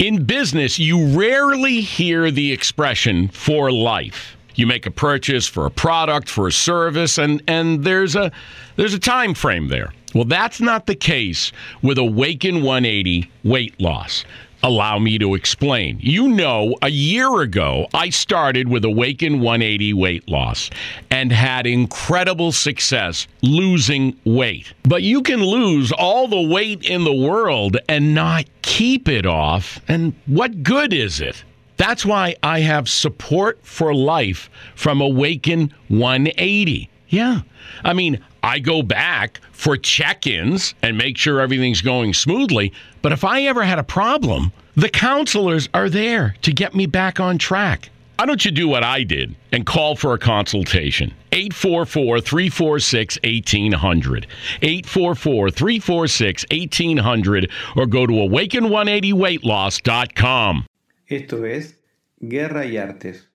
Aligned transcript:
In 0.00 0.24
business, 0.24 0.78
you 0.78 1.08
rarely 1.08 1.82
hear 1.82 2.30
the 2.30 2.52
expression 2.52 3.28
for 3.28 3.70
life. 3.70 4.34
You 4.54 4.66
make 4.66 4.86
a 4.86 4.90
purchase 4.90 5.46
for 5.46 5.66
a 5.66 5.70
product, 5.70 6.26
for 6.30 6.46
a 6.46 6.52
service, 6.52 7.18
and, 7.18 7.42
and 7.46 7.84
there's 7.84 8.16
a 8.16 8.32
there's 8.76 8.94
a 8.94 8.98
time 8.98 9.34
frame 9.34 9.68
there. 9.68 9.92
Well, 10.14 10.24
that's 10.24 10.58
not 10.58 10.86
the 10.86 10.94
case 10.94 11.52
with 11.82 11.98
Awaken 11.98 12.62
180 12.62 13.30
weight 13.44 13.78
loss. 13.78 14.24
Allow 14.62 14.98
me 14.98 15.18
to 15.18 15.34
explain. 15.34 15.98
You 16.00 16.28
know, 16.28 16.76
a 16.82 16.90
year 16.90 17.40
ago, 17.40 17.88
I 17.94 18.10
started 18.10 18.68
with 18.68 18.84
Awaken 18.84 19.40
180 19.40 19.94
weight 19.94 20.28
loss 20.28 20.68
and 21.10 21.32
had 21.32 21.66
incredible 21.66 22.52
success 22.52 23.26
losing 23.40 24.18
weight. 24.24 24.72
But 24.82 25.02
you 25.02 25.22
can 25.22 25.42
lose 25.42 25.92
all 25.92 26.28
the 26.28 26.40
weight 26.40 26.84
in 26.84 27.04
the 27.04 27.14
world 27.14 27.78
and 27.88 28.14
not 28.14 28.44
keep 28.60 29.08
it 29.08 29.24
off. 29.24 29.80
And 29.88 30.12
what 30.26 30.62
good 30.62 30.92
is 30.92 31.20
it? 31.20 31.42
That's 31.78 32.04
why 32.04 32.36
I 32.42 32.60
have 32.60 32.90
support 32.90 33.58
for 33.62 33.94
life 33.94 34.50
from 34.74 35.00
Awaken 35.00 35.72
180. 35.88 36.90
Yeah. 37.08 37.40
I 37.82 37.94
mean, 37.94 38.20
I 38.42 38.58
go 38.58 38.82
back 38.82 39.40
for 39.52 39.76
check 39.76 40.26
ins 40.26 40.74
and 40.82 40.96
make 40.96 41.18
sure 41.18 41.40
everything's 41.40 41.82
going 41.82 42.14
smoothly. 42.14 42.72
But 43.02 43.12
if 43.12 43.24
I 43.24 43.42
ever 43.42 43.62
had 43.62 43.78
a 43.78 43.84
problem, 43.84 44.52
the 44.76 44.88
counselors 44.88 45.68
are 45.74 45.90
there 45.90 46.36
to 46.42 46.52
get 46.52 46.74
me 46.74 46.86
back 46.86 47.20
on 47.20 47.38
track. 47.38 47.90
Why 48.20 48.26
don't 48.26 48.44
you 48.44 48.50
do 48.50 48.68
what 48.68 48.84
I 48.84 49.02
did 49.02 49.34
and 49.50 49.64
call 49.64 49.96
for 49.96 50.12
a 50.12 50.18
consultation? 50.18 51.14
844 51.32 52.20
346 52.20 53.18
1800. 53.24 54.26
844 54.60 55.50
346 55.50 56.44
1800 56.50 57.50
or 57.76 57.86
go 57.86 58.06
to 58.06 58.12
awaken180weightloss.com. 58.12 60.66
Esto 61.06 61.44
es 61.44 61.78
Guerra 62.20 62.66
y 62.66 62.76
Artes, 62.76 63.30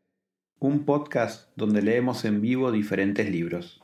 un 0.60 0.86
podcast 0.86 1.50
donde 1.56 1.82
leemos 1.82 2.24
en 2.24 2.42
vivo 2.42 2.72
diferentes 2.72 3.28
libros. 3.28 3.82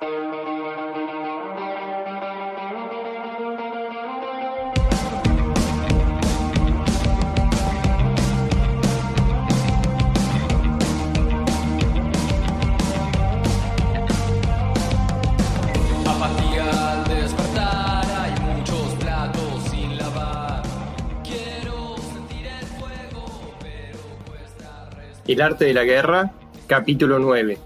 El 25.32 25.42
arte 25.42 25.64
de 25.64 25.74
la 25.74 25.86
guerra, 25.86 26.34
capítulo 26.68 27.18
9. 27.18 27.58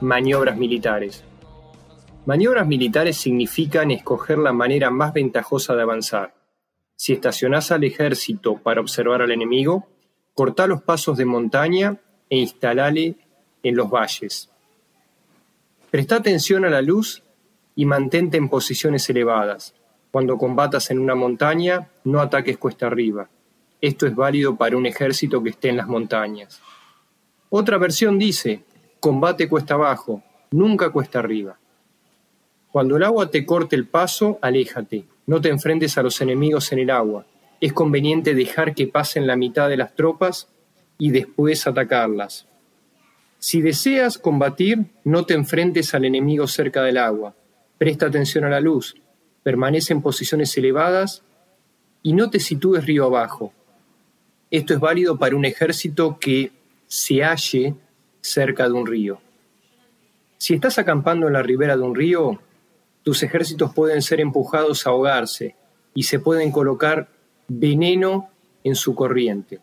Maniobras 0.00 0.56
militares. 0.56 1.22
Maniobras 2.26 2.66
militares 2.66 3.16
significan 3.16 3.92
escoger 3.92 4.38
la 4.38 4.52
manera 4.52 4.90
más 4.90 5.12
ventajosa 5.12 5.76
de 5.76 5.82
avanzar. 5.82 6.34
Si 6.96 7.12
estacionás 7.12 7.70
al 7.70 7.84
ejército 7.84 8.56
para 8.56 8.80
observar 8.80 9.22
al 9.22 9.30
enemigo, 9.30 9.86
cortá 10.34 10.66
los 10.66 10.82
pasos 10.82 11.16
de 11.16 11.24
montaña 11.24 11.96
e 12.28 12.38
instalale 12.38 13.14
en 13.62 13.76
los 13.76 13.88
valles. 13.88 14.50
Presta 15.92 16.16
atención 16.16 16.64
a 16.64 16.70
la 16.70 16.82
luz 16.82 17.22
y 17.76 17.84
mantente 17.84 18.36
en 18.36 18.48
posiciones 18.48 19.08
elevadas. 19.08 19.76
Cuando 20.10 20.36
combatas 20.36 20.90
en 20.90 20.98
una 20.98 21.14
montaña, 21.14 21.88
no 22.02 22.20
ataques 22.20 22.58
cuesta 22.58 22.88
arriba. 22.88 23.28
Esto 23.80 24.08
es 24.08 24.16
válido 24.16 24.56
para 24.56 24.76
un 24.76 24.86
ejército 24.86 25.40
que 25.40 25.50
esté 25.50 25.68
en 25.68 25.76
las 25.76 25.86
montañas. 25.86 26.60
Otra 27.54 27.76
versión 27.76 28.18
dice, 28.18 28.62
combate 28.98 29.46
cuesta 29.46 29.74
abajo, 29.74 30.22
nunca 30.52 30.88
cuesta 30.88 31.18
arriba. 31.18 31.58
Cuando 32.70 32.96
el 32.96 33.02
agua 33.02 33.30
te 33.30 33.44
corte 33.44 33.76
el 33.76 33.86
paso, 33.86 34.38
aléjate, 34.40 35.04
no 35.26 35.38
te 35.42 35.50
enfrentes 35.50 35.98
a 35.98 36.02
los 36.02 36.18
enemigos 36.22 36.72
en 36.72 36.78
el 36.78 36.88
agua. 36.88 37.26
Es 37.60 37.74
conveniente 37.74 38.34
dejar 38.34 38.74
que 38.74 38.86
pasen 38.86 39.26
la 39.26 39.36
mitad 39.36 39.68
de 39.68 39.76
las 39.76 39.94
tropas 39.94 40.48
y 40.96 41.10
después 41.10 41.66
atacarlas. 41.66 42.46
Si 43.38 43.60
deseas 43.60 44.16
combatir, 44.16 44.86
no 45.04 45.26
te 45.26 45.34
enfrentes 45.34 45.92
al 45.92 46.06
enemigo 46.06 46.46
cerca 46.46 46.82
del 46.82 46.96
agua. 46.96 47.34
Presta 47.76 48.06
atención 48.06 48.44
a 48.44 48.48
la 48.48 48.60
luz, 48.60 48.94
permanece 49.42 49.92
en 49.92 50.00
posiciones 50.00 50.56
elevadas 50.56 51.22
y 52.02 52.14
no 52.14 52.30
te 52.30 52.40
sitúes 52.40 52.86
río 52.86 53.04
abajo. 53.04 53.52
Esto 54.50 54.72
es 54.72 54.80
válido 54.80 55.18
para 55.18 55.36
un 55.36 55.44
ejército 55.44 56.16
que 56.18 56.61
se 56.92 57.24
halle 57.24 57.74
cerca 58.20 58.68
de 58.68 58.74
un 58.74 58.86
río. 58.86 59.18
Si 60.36 60.52
estás 60.52 60.78
acampando 60.78 61.26
en 61.26 61.32
la 61.32 61.42
ribera 61.42 61.74
de 61.74 61.82
un 61.82 61.94
río, 61.94 62.38
tus 63.02 63.22
ejércitos 63.22 63.72
pueden 63.72 64.02
ser 64.02 64.20
empujados 64.20 64.86
a 64.86 64.90
ahogarse 64.90 65.56
y 65.94 66.02
se 66.02 66.18
pueden 66.18 66.52
colocar 66.52 67.08
veneno 67.48 68.28
en 68.62 68.74
su 68.74 68.94
corriente. 68.94 69.58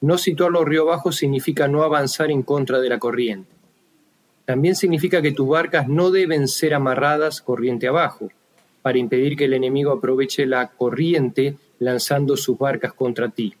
No 0.00 0.16
situarlo 0.16 0.64
río 0.64 0.84
abajo 0.84 1.12
significa 1.12 1.68
no 1.68 1.82
avanzar 1.82 2.30
en 2.30 2.42
contra 2.42 2.80
de 2.80 2.88
la 2.88 2.98
corriente. 2.98 3.52
También 4.46 4.74
significa 4.74 5.20
que 5.20 5.32
tus 5.32 5.46
barcas 5.46 5.86
no 5.86 6.10
deben 6.10 6.48
ser 6.48 6.72
amarradas 6.72 7.42
corriente 7.42 7.88
abajo, 7.88 8.30
para 8.80 8.96
impedir 8.96 9.36
que 9.36 9.44
el 9.44 9.52
enemigo 9.52 9.92
aproveche 9.92 10.46
la 10.46 10.68
corriente 10.68 11.58
lanzando 11.78 12.38
sus 12.38 12.56
barcas 12.56 12.94
contra 12.94 13.28
ti. 13.28 13.54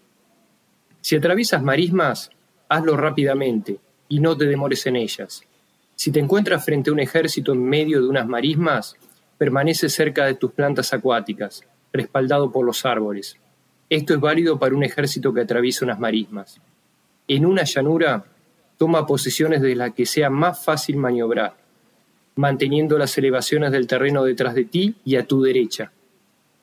Si 1.02 1.16
atraviesas 1.16 1.62
marismas, 1.62 2.30
hazlo 2.74 2.96
rápidamente 2.96 3.78
y 4.08 4.20
no 4.20 4.36
te 4.36 4.46
demores 4.46 4.86
en 4.86 4.96
ellas. 4.96 5.42
Si 5.94 6.10
te 6.10 6.20
encuentras 6.20 6.64
frente 6.64 6.90
a 6.90 6.92
un 6.92 7.00
ejército 7.00 7.52
en 7.52 7.64
medio 7.64 8.02
de 8.02 8.08
unas 8.08 8.26
marismas, 8.26 8.96
permanece 9.38 9.88
cerca 9.88 10.26
de 10.26 10.34
tus 10.34 10.52
plantas 10.52 10.92
acuáticas, 10.92 11.62
respaldado 11.92 12.50
por 12.50 12.64
los 12.64 12.84
árboles. 12.84 13.36
Esto 13.88 14.14
es 14.14 14.20
válido 14.20 14.58
para 14.58 14.74
un 14.74 14.82
ejército 14.82 15.32
que 15.32 15.42
atraviesa 15.42 15.84
unas 15.84 16.00
marismas. 16.00 16.60
En 17.28 17.46
una 17.46 17.64
llanura, 17.64 18.24
toma 18.76 19.06
posiciones 19.06 19.60
de 19.62 19.76
las 19.76 19.94
que 19.94 20.06
sea 20.06 20.30
más 20.30 20.64
fácil 20.64 20.96
maniobrar, 20.96 21.56
manteniendo 22.36 22.98
las 22.98 23.16
elevaciones 23.16 23.70
del 23.70 23.86
terreno 23.86 24.24
detrás 24.24 24.54
de 24.54 24.64
ti 24.64 24.96
y 25.04 25.16
a 25.16 25.26
tu 25.26 25.42
derecha, 25.42 25.92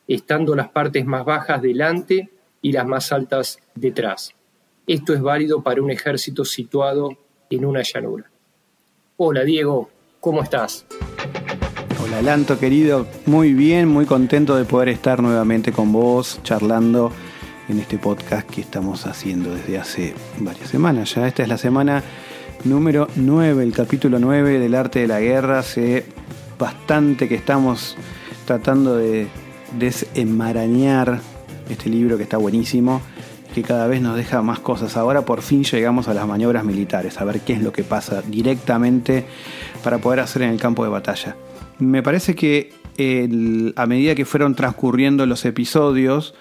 estando 0.07 0.55
las 0.55 0.69
partes 0.69 1.05
más 1.05 1.23
bajas 1.23 1.61
delante 1.61 2.29
y 2.61 2.73
las 2.73 2.85
más 2.85 3.11
altas 3.11 3.59
detrás. 3.75 4.35
Esto 4.91 5.13
es 5.13 5.21
válido 5.21 5.63
para 5.63 5.81
un 5.81 5.89
ejército 5.89 6.43
situado 6.43 7.17
en 7.49 7.63
una 7.63 7.81
llanura. 7.81 8.29
Hola 9.15 9.45
Diego, 9.45 9.89
¿cómo 10.19 10.43
estás? 10.43 10.85
Hola 12.03 12.21
Lanto 12.21 12.59
querido, 12.59 13.07
muy 13.25 13.53
bien, 13.53 13.87
muy 13.87 14.05
contento 14.05 14.57
de 14.57 14.65
poder 14.65 14.89
estar 14.89 15.23
nuevamente 15.23 15.71
con 15.71 15.93
vos 15.93 16.41
charlando 16.43 17.09
en 17.69 17.79
este 17.79 17.99
podcast 17.99 18.49
que 18.49 18.59
estamos 18.59 19.05
haciendo 19.05 19.55
desde 19.55 19.77
hace 19.77 20.13
varias 20.39 20.67
semanas. 20.67 21.15
Ya 21.15 21.25
esta 21.25 21.43
es 21.43 21.47
la 21.47 21.57
semana 21.57 22.03
número 22.65 23.07
9, 23.15 23.63
el 23.63 23.71
capítulo 23.71 24.19
9 24.19 24.59
del 24.59 24.75
arte 24.75 24.99
de 24.99 25.07
la 25.07 25.21
guerra. 25.21 25.59
Hace 25.59 26.03
bastante 26.59 27.29
que 27.29 27.35
estamos 27.35 27.95
tratando 28.45 28.97
de 28.97 29.29
desenmarañar 29.79 31.21
este 31.69 31.89
libro 31.89 32.17
que 32.17 32.23
está 32.23 32.35
buenísimo, 32.35 33.01
que 33.53 33.63
cada 33.63 33.87
vez 33.87 34.01
nos 34.01 34.15
deja 34.15 34.41
más 34.41 34.59
cosas. 34.59 34.97
Ahora 34.97 35.23
por 35.25 35.41
fin 35.41 35.63
llegamos 35.63 36.07
a 36.07 36.13
las 36.13 36.27
maniobras 36.27 36.63
militares, 36.63 37.19
a 37.19 37.25
ver 37.25 37.41
qué 37.41 37.53
es 37.53 37.61
lo 37.61 37.71
que 37.71 37.83
pasa 37.83 38.21
directamente 38.21 39.25
para 39.83 39.99
poder 39.99 40.21
hacer 40.21 40.43
en 40.43 40.49
el 40.49 40.59
campo 40.59 40.83
de 40.83 40.89
batalla. 40.89 41.35
Me 41.79 42.03
parece 42.03 42.35
que 42.35 42.73
a 43.75 43.85
medida 43.87 44.15
que 44.15 44.25
fueron 44.25 44.55
transcurriendo 44.55 45.25
los 45.25 45.45
episodios, 45.45 46.35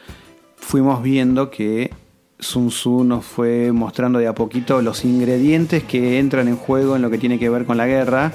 fuimos 0.57 1.03
viendo 1.03 1.51
que 1.51 1.91
Sun 2.39 2.69
Tzu 2.69 3.05
nos 3.05 3.25
fue 3.25 3.73
mostrando 3.73 4.19
de 4.19 4.27
a 4.27 4.35
poquito 4.35 4.83
los 4.83 5.05
ingredientes 5.05 5.85
que 5.85 6.19
entran 6.19 6.49
en 6.49 6.57
juego 6.57 6.97
en 6.97 7.03
lo 7.03 7.11
que 7.11 7.19
tiene 7.19 7.39
que 7.39 7.49
ver 7.49 7.65
con 7.67 7.77
la 7.77 7.87
guerra 7.87 8.33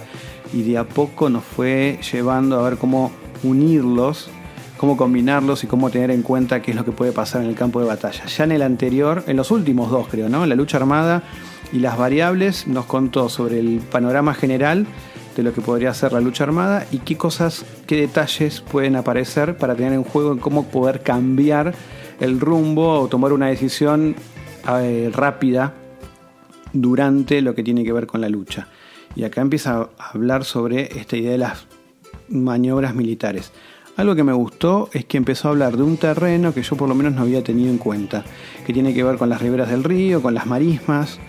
y 0.53 0.61
de 0.63 0.77
a 0.77 0.83
poco 0.83 1.29
nos 1.29 1.43
fue 1.43 1.99
llevando 2.11 2.59
a 2.59 2.69
ver 2.69 2.77
cómo 2.77 3.11
unirlos, 3.43 4.29
cómo 4.77 4.97
combinarlos 4.97 5.63
y 5.63 5.67
cómo 5.67 5.89
tener 5.89 6.11
en 6.11 6.21
cuenta 6.21 6.61
qué 6.61 6.71
es 6.71 6.77
lo 6.77 6.85
que 6.85 6.91
puede 6.91 7.11
pasar 7.11 7.41
en 7.41 7.49
el 7.49 7.55
campo 7.55 7.79
de 7.79 7.87
batalla. 7.87 8.25
Ya 8.25 8.43
en 8.43 8.51
el 8.51 8.61
anterior, 8.61 9.23
en 9.27 9.37
los 9.37 9.51
últimos 9.51 9.89
dos 9.89 10.07
creo, 10.07 10.29
¿no? 10.29 10.45
La 10.45 10.55
lucha 10.55 10.77
armada 10.77 11.23
y 11.71 11.79
las 11.79 11.97
variables 11.97 12.67
nos 12.67 12.85
contó 12.85 13.29
sobre 13.29 13.59
el 13.59 13.79
panorama 13.79 14.33
general 14.33 14.85
de 15.35 15.43
lo 15.43 15.53
que 15.53 15.61
podría 15.61 15.93
ser 15.93 16.13
la 16.13 16.21
lucha 16.21 16.45
armada 16.45 16.85
y 16.91 16.99
qué 16.99 17.17
cosas, 17.17 17.65
qué 17.87 17.97
detalles 17.97 18.61
pueden 18.61 18.95
aparecer 18.95 19.57
para 19.57 19.75
tener 19.75 19.93
en 19.93 20.03
juego 20.03 20.31
en 20.31 20.39
cómo 20.39 20.65
poder 20.67 21.01
cambiar 21.01 21.73
el 22.19 22.39
rumbo 22.39 22.99
o 22.99 23.07
tomar 23.07 23.33
una 23.33 23.47
decisión 23.47 24.15
eh, 24.79 25.11
rápida 25.13 25.73
durante 26.71 27.41
lo 27.41 27.55
que 27.55 27.63
tiene 27.63 27.83
que 27.83 27.91
ver 27.91 28.07
con 28.07 28.21
la 28.21 28.29
lucha. 28.29 28.67
Y 29.15 29.23
acá 29.23 29.41
empieza 29.41 29.89
a 29.97 30.09
hablar 30.11 30.43
sobre 30.43 30.99
esta 30.99 31.15
idea 31.17 31.31
de 31.31 31.37
las 31.37 31.67
maniobras 32.29 32.95
militares. 32.95 33.51
Algo 33.97 34.15
que 34.15 34.23
me 34.23 34.33
gustó 34.33 34.89
es 34.93 35.05
que 35.05 35.17
empezó 35.17 35.47
a 35.47 35.51
hablar 35.51 35.77
de 35.77 35.83
un 35.83 35.97
terreno 35.97 36.53
que 36.53 36.61
yo 36.61 36.75
por 36.75 36.89
lo 36.89 36.95
menos 36.95 37.13
no 37.13 37.21
había 37.21 37.43
tenido 37.43 37.69
en 37.69 37.77
cuenta, 37.77 38.25
que 38.65 38.73
tiene 38.73 38.93
que 38.93 39.03
ver 39.03 39.17
con 39.17 39.29
las 39.29 39.41
riberas 39.41 39.69
del 39.69 39.83
río, 39.83 40.21
con 40.21 40.33
las 40.33 40.45
marismas. 40.45 41.19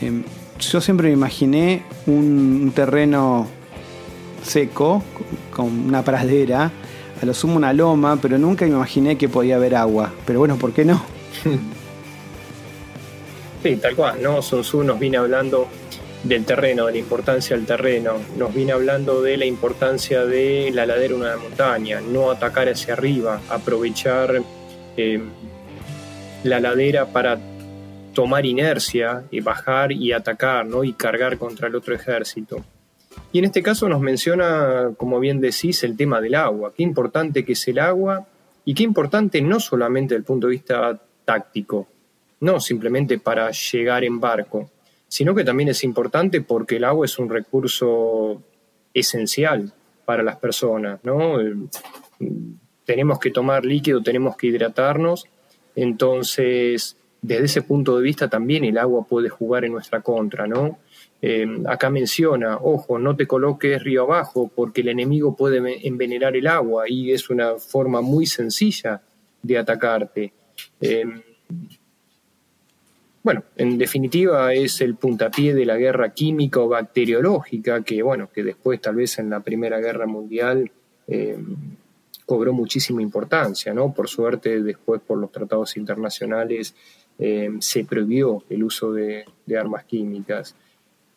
Em, 0.00 0.24
yo 0.58 0.80
siempre 0.80 1.08
me 1.08 1.14
imaginé 1.14 1.84
un, 2.06 2.72
terreno 2.74 3.46
seco, 4.42 5.02
con 5.54 5.66
una 5.66 6.02
pradera, 6.02 6.70
a 7.20 7.26
lo 7.26 7.34
sumo 7.34 7.56
una 7.56 7.72
loma, 7.72 8.18
pero 8.20 8.38
nunca 8.38 8.64
me 8.64 8.72
imaginé 8.72 9.16
que 9.16 9.28
podía 9.28 9.56
haber 9.56 9.76
agua. 9.76 10.12
Pero 10.26 10.40
bueno, 10.40 10.56
¿por 10.56 10.72
qué 10.72 10.84
no? 10.84 11.02
Sí, 13.62 13.76
tal 13.76 13.94
cual, 13.94 14.22
¿no? 14.22 14.40
Sun 14.40 14.86
nos 14.86 14.98
viene 14.98 15.18
hablando 15.18 15.68
del 16.22 16.44
terreno, 16.44 16.86
de 16.86 16.92
la 16.92 16.98
importancia 16.98 17.56
del 17.56 17.66
terreno, 17.66 18.14
nos 18.36 18.54
viene 18.54 18.72
hablando 18.72 19.22
de 19.22 19.36
la 19.36 19.46
importancia 19.46 20.24
de 20.24 20.70
la 20.72 20.84
ladera 20.84 21.14
de 21.14 21.14
una 21.14 21.36
montaña, 21.36 22.00
no 22.00 22.30
atacar 22.30 22.68
hacia 22.68 22.94
arriba, 22.94 23.40
aprovechar 23.48 24.42
eh, 24.96 25.20
la 26.44 26.60
ladera 26.60 27.06
para 27.06 27.38
tomar 28.12 28.44
inercia 28.44 29.24
y 29.30 29.40
bajar 29.40 29.92
y 29.92 30.12
atacar, 30.12 30.66
¿no? 30.66 30.84
Y 30.84 30.92
cargar 30.92 31.38
contra 31.38 31.68
el 31.68 31.76
otro 31.76 31.94
ejército. 31.94 32.62
Y 33.32 33.38
en 33.38 33.46
este 33.46 33.62
caso 33.62 33.88
nos 33.88 34.00
menciona, 34.00 34.90
como 34.96 35.20
bien 35.20 35.40
decís, 35.40 35.82
el 35.84 35.96
tema 35.96 36.20
del 36.20 36.34
agua. 36.34 36.72
Qué 36.76 36.82
importante 36.82 37.44
que 37.44 37.52
es 37.52 37.68
el 37.68 37.78
agua 37.78 38.26
y 38.64 38.74
qué 38.74 38.82
importante 38.82 39.40
no 39.40 39.60
solamente 39.60 40.14
desde 40.14 40.20
el 40.20 40.24
punto 40.24 40.48
de 40.48 40.52
vista 40.52 41.00
táctico, 41.24 41.86
no 42.40 42.60
simplemente 42.60 43.18
para 43.18 43.50
llegar 43.50 44.04
en 44.04 44.18
barco, 44.20 44.70
sino 45.10 45.34
que 45.34 45.42
también 45.42 45.68
es 45.68 45.82
importante 45.82 46.40
porque 46.40 46.76
el 46.76 46.84
agua 46.84 47.04
es 47.04 47.18
un 47.18 47.28
recurso 47.28 48.40
esencial 48.94 49.72
para 50.04 50.22
las 50.22 50.36
personas, 50.36 51.00
¿no? 51.02 51.40
Eh, 51.40 51.52
Tenemos 52.84 53.18
que 53.18 53.32
tomar 53.32 53.64
líquido, 53.64 54.02
tenemos 54.02 54.36
que 54.36 54.46
hidratarnos, 54.46 55.26
entonces 55.74 56.96
desde 57.20 57.44
ese 57.44 57.62
punto 57.62 57.96
de 57.96 58.04
vista 58.04 58.28
también 58.28 58.64
el 58.64 58.78
agua 58.78 59.04
puede 59.04 59.28
jugar 59.28 59.64
en 59.64 59.72
nuestra 59.72 60.00
contra, 60.00 60.46
¿no? 60.46 60.78
Eh, 61.20 61.44
acá 61.66 61.90
menciona, 61.90 62.58
ojo, 62.58 62.98
no 63.00 63.16
te 63.16 63.26
coloques 63.26 63.82
río 63.82 64.04
abajo 64.04 64.50
porque 64.54 64.82
el 64.82 64.88
enemigo 64.90 65.34
puede 65.34 65.86
envenenar 65.86 66.36
el 66.36 66.46
agua 66.46 66.84
y 66.88 67.10
es 67.10 67.28
una 67.30 67.56
forma 67.56 68.00
muy 68.00 68.26
sencilla 68.26 69.02
de 69.42 69.58
atacarte. 69.58 70.32
Eh, 70.80 71.04
bueno, 73.22 73.44
en 73.56 73.76
definitiva 73.76 74.54
es 74.54 74.80
el 74.80 74.94
puntapié 74.94 75.54
de 75.54 75.66
la 75.66 75.76
guerra 75.76 76.14
química 76.14 76.60
o 76.60 76.68
bacteriológica 76.68 77.82
que, 77.82 78.02
bueno, 78.02 78.30
que 78.32 78.42
después 78.42 78.80
tal 78.80 78.96
vez 78.96 79.18
en 79.18 79.28
la 79.28 79.40
Primera 79.40 79.78
Guerra 79.78 80.06
Mundial 80.06 80.70
eh, 81.06 81.38
cobró 82.24 82.52
muchísima 82.54 83.02
importancia, 83.02 83.74
¿no? 83.74 83.92
Por 83.92 84.08
suerte 84.08 84.62
después 84.62 85.02
por 85.06 85.18
los 85.18 85.30
tratados 85.30 85.76
internacionales 85.76 86.74
eh, 87.18 87.50
se 87.58 87.84
prohibió 87.84 88.42
el 88.48 88.64
uso 88.64 88.92
de, 88.92 89.26
de, 89.44 89.58
armas 89.58 89.84
químicas. 89.84 90.54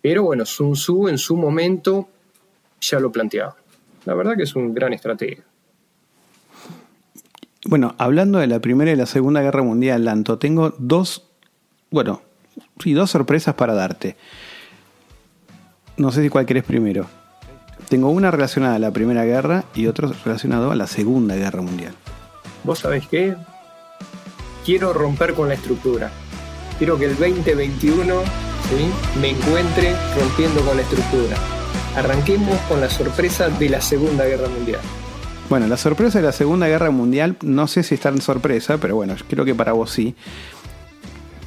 Pero 0.02 0.24
bueno, 0.24 0.46
Sun 0.46 0.74
Tzu 0.74 1.08
en 1.08 1.18
su 1.18 1.38
momento 1.38 2.10
ya 2.82 3.00
lo 3.00 3.14
planteaba. 3.14 3.56
La 4.04 4.14
verdad 4.14 4.36
que 4.36 4.44
es 4.44 4.56
un 4.58 4.74
gran 4.74 4.92
estratega. 4.92 5.44
Bueno, 7.66 7.96
hablando 7.98 8.40
de 8.40 8.48
la 8.48 8.60
Primera 8.60 8.92
y 8.92 8.98
la 8.98 9.06
Segunda 9.06 9.42
Guerra 9.42 9.64
Mundial, 9.64 10.04
Lanto, 10.04 10.38
tengo 10.38 10.74
dos 10.78 11.30
bueno, 11.94 12.24
sí, 12.82 12.94
dos 12.94 13.12
sorpresas 13.12 13.54
para 13.54 13.76
darte. 13.76 14.18
No 15.96 16.12
sé 16.12 16.24
si 16.24 16.30
cuál 16.30 16.48
querés 16.48 16.64
primero. 16.64 17.06
Tengo 17.88 18.10
una 18.10 18.32
relacionada 18.32 18.78
a 18.78 18.80
la 18.80 18.90
Primera 18.90 19.26
Guerra 19.26 19.66
y 19.76 19.86
otro 19.86 20.12
relacionado 20.26 20.72
a 20.72 20.76
la 20.76 20.88
Segunda 20.88 21.36
Guerra 21.36 21.62
Mundial. 21.62 21.94
¿Vos 22.64 22.80
sabés 22.80 23.08
qué? 23.08 23.36
Quiero 24.66 24.92
romper 24.92 25.36
con 25.36 25.50
la 25.50 25.54
estructura. 25.54 26.10
Quiero 26.80 26.98
que 26.98 27.06
el 27.06 27.16
2021 27.16 28.22
¿sí? 28.24 29.20
me 29.22 29.30
encuentre 29.30 29.94
rompiendo 30.20 30.62
con 30.66 30.76
la 30.76 30.82
estructura. 30.82 31.38
Arranquemos 31.96 32.60
con 32.62 32.82
la 32.82 32.90
sorpresa 32.90 33.50
de 33.50 33.70
la 33.70 33.82
Segunda 33.82 34.26
Guerra 34.26 34.50
Mundial. 34.50 34.82
Bueno, 35.48 35.68
la 35.68 35.78
sorpresa 35.78 36.18
de 36.18 36.26
la 36.26 36.32
Segunda 36.32 36.68
Guerra 36.68 36.90
Mundial, 36.90 37.38
no 37.44 37.68
sé 37.68 37.84
si 37.84 37.94
está 37.94 38.10
en 38.10 38.22
sorpresa, 38.22 38.80
pero 38.80 38.96
bueno, 38.96 39.14
creo 39.30 39.46
que 39.46 39.54
para 39.54 39.74
vos 39.74 39.92
sí 39.92 40.16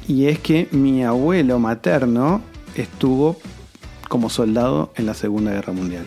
y 0.07 0.27
es 0.27 0.39
que 0.39 0.67
mi 0.71 1.03
abuelo 1.03 1.59
materno 1.59 2.41
estuvo 2.75 3.37
como 4.07 4.29
soldado 4.29 4.91
en 4.95 5.05
la 5.05 5.13
Segunda 5.13 5.51
Guerra 5.51 5.73
Mundial. 5.73 6.05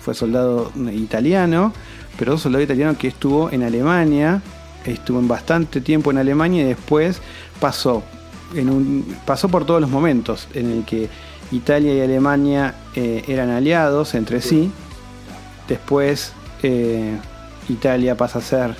Fue 0.00 0.14
soldado 0.14 0.70
italiano, 0.92 1.72
pero 2.18 2.38
soldado 2.38 2.62
italiano 2.62 2.96
que 2.96 3.08
estuvo 3.08 3.50
en 3.50 3.62
Alemania, 3.62 4.40
estuvo 4.84 5.18
en 5.18 5.26
bastante 5.26 5.80
tiempo 5.80 6.10
en 6.10 6.18
Alemania 6.18 6.62
y 6.62 6.66
después 6.66 7.20
pasó, 7.60 8.02
en 8.54 8.70
un, 8.70 9.16
pasó 9.26 9.48
por 9.48 9.64
todos 9.64 9.80
los 9.80 9.90
momentos 9.90 10.46
en 10.54 10.70
el 10.70 10.84
que 10.84 11.08
Italia 11.50 11.94
y 11.94 12.00
Alemania 12.00 12.74
eh, 12.94 13.24
eran 13.26 13.50
aliados 13.50 14.14
entre 14.14 14.40
sí. 14.40 14.70
Después 15.66 16.32
eh, 16.62 17.16
Italia 17.68 18.16
pasa 18.16 18.38
a 18.38 18.42
ser 18.42 18.76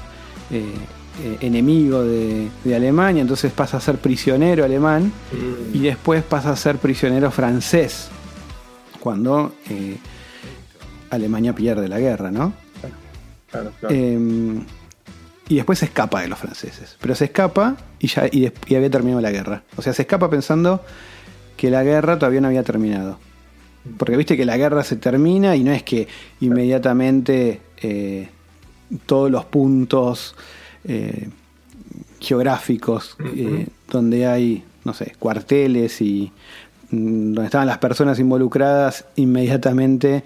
eh, 0.51 0.75
eh, 1.23 1.39
enemigo 1.41 2.03
de, 2.03 2.49
de, 2.65 2.75
Alemania, 2.75 3.23
entonces 3.23 3.53
pasa 3.53 3.77
a 3.77 3.81
ser 3.81 3.99
prisionero 3.99 4.65
alemán 4.65 5.13
mm. 5.33 5.77
y 5.77 5.81
después 5.81 6.23
pasa 6.23 6.51
a 6.51 6.57
ser 6.57 6.79
prisionero 6.79 7.31
francés 7.31 8.09
cuando 9.01 9.55
eh, 9.71 9.97
Alemania 11.11 11.55
pierde 11.55 11.89
la 11.89 12.01
guerra, 12.01 12.31
¿no? 12.31 12.53
Claro, 13.51 13.71
claro. 13.79 13.95
Eh, 13.95 14.61
y 15.49 15.57
después 15.57 15.79
se 15.79 15.85
escapa 15.85 16.23
de 16.23 16.29
los 16.29 16.39
franceses, 16.39 16.97
pero 17.01 17.15
se 17.15 17.27
escapa 17.27 17.77
y 17.99 18.09
ya 18.09 18.27
y, 18.27 18.51
y 18.67 18.75
había 18.75 18.91
terminado 18.91 19.21
la 19.21 19.31
guerra. 19.31 19.63
O 19.77 19.83
sea, 19.83 19.93
se 19.93 20.03
escapa 20.03 20.31
pensando 20.31 20.83
que 21.57 21.71
la 21.71 21.83
guerra 21.83 22.19
todavía 22.19 22.41
no 22.41 22.49
había 22.49 22.63
terminado. 22.63 23.19
Porque 23.99 24.17
viste 24.17 24.37
que 24.37 24.47
la 24.47 24.57
guerra 24.57 24.83
se 24.83 24.97
termina 24.97 25.55
y 25.57 25.63
no 25.63 25.73
es 25.73 25.83
que 25.83 26.09
inmediatamente 26.41 27.61
eh, 27.77 28.29
todos 29.05 29.31
los 29.31 29.45
puntos 29.45 30.35
eh, 30.85 31.29
geográficos 32.21 33.17
eh, 33.37 33.67
donde 33.91 34.27
hay, 34.27 34.65
no 34.85 34.95
sé, 34.95 35.15
cuarteles 35.19 36.01
y 36.01 36.33
mm, 36.91 37.33
donde 37.35 37.45
estaban 37.47 37.67
las 37.67 37.79
personas 37.79 38.19
involucradas 38.19 39.07
inmediatamente 39.17 40.25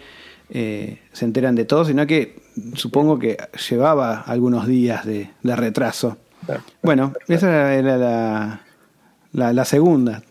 eh, 0.51 0.99
se 1.13 1.25
enteran 1.25 1.55
de 1.55 1.65
todo, 1.65 1.85
sino 1.85 2.07
que 2.07 2.37
supongo 2.75 3.19
que 3.19 3.37
llevaba 3.69 4.21
algunos 4.23 4.67
días 4.67 5.05
de, 5.05 5.31
de 5.43 5.57
retraso. 5.57 6.17
Claro, 6.47 6.63
bueno, 6.83 7.13
esa 7.29 7.75
era 7.75 7.99
la, 7.99 8.61
la, 9.33 9.53
la 9.53 9.65
segunda 9.65 10.23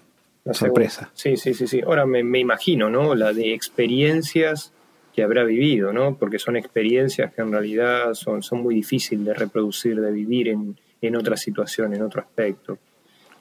La 0.43 0.53
sorpresa. 0.53 1.11
segunda. 1.13 1.13
Sí, 1.13 1.37
sí, 1.37 1.53
sí, 1.53 1.67
sí. 1.67 1.81
Ahora 1.85 2.05
me, 2.05 2.23
me 2.23 2.39
imagino, 2.39 2.89
¿no? 2.89 3.13
La 3.13 3.33
de 3.33 3.53
experiencias 3.53 4.71
que 5.17 5.23
habrá 5.23 5.43
vivido, 5.43 5.91
¿no? 5.91 6.15
Porque 6.15 6.37
son 6.37 6.55
experiencias 6.57 7.33
que 7.33 7.41
en 7.41 7.51
realidad 7.51 8.13
son, 8.13 8.43
son 8.43 8.61
muy 8.61 8.75
difíciles 8.75 9.25
de 9.25 9.33
reproducir, 9.33 9.99
de 9.99 10.11
vivir 10.11 10.47
en, 10.47 10.77
en 11.01 11.15
otra 11.15 11.35
situación, 11.35 11.91
en 11.95 12.03
otro 12.03 12.21
aspecto. 12.21 12.77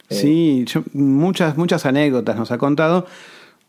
Sí, 0.09 0.64
yo- 0.66 0.83
muchas, 0.95 1.59
muchas 1.59 1.85
anécdotas 1.85 2.35
nos 2.38 2.50
ha 2.50 2.56
contado. 2.56 3.04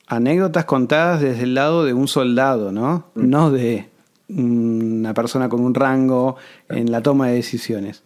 Anécdotas 0.07 0.63
contadas 0.63 1.19
desde 1.19 1.43
el 1.43 1.53
lado 1.53 1.83
de 1.83 1.93
un 1.93 2.07
soldado, 2.07 2.71
¿no? 2.71 3.07
No 3.15 3.51
de 3.51 3.89
una 4.29 5.13
persona 5.13 5.49
con 5.49 5.59
un 5.59 5.73
rango 5.73 6.37
en 6.69 6.89
la 6.89 7.01
toma 7.01 7.27
de 7.27 7.33
decisiones. 7.35 8.03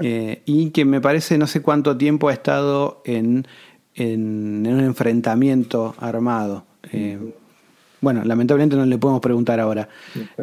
Eh, 0.00 0.40
y 0.46 0.70
que 0.70 0.86
me 0.86 1.02
parece 1.02 1.36
no 1.36 1.46
sé 1.46 1.60
cuánto 1.60 1.98
tiempo 1.98 2.30
ha 2.30 2.32
estado 2.32 3.02
en, 3.04 3.46
en- 3.96 4.64
en 4.64 4.72
un 4.76 4.80
enfrentamiento 4.80 5.94
armado. 5.98 6.64
Eh, 6.90 7.18
bueno, 8.02 8.22
lamentablemente 8.24 8.76
no 8.76 8.84
le 8.84 8.98
podemos 8.98 9.22
preguntar 9.22 9.58
ahora. 9.60 9.88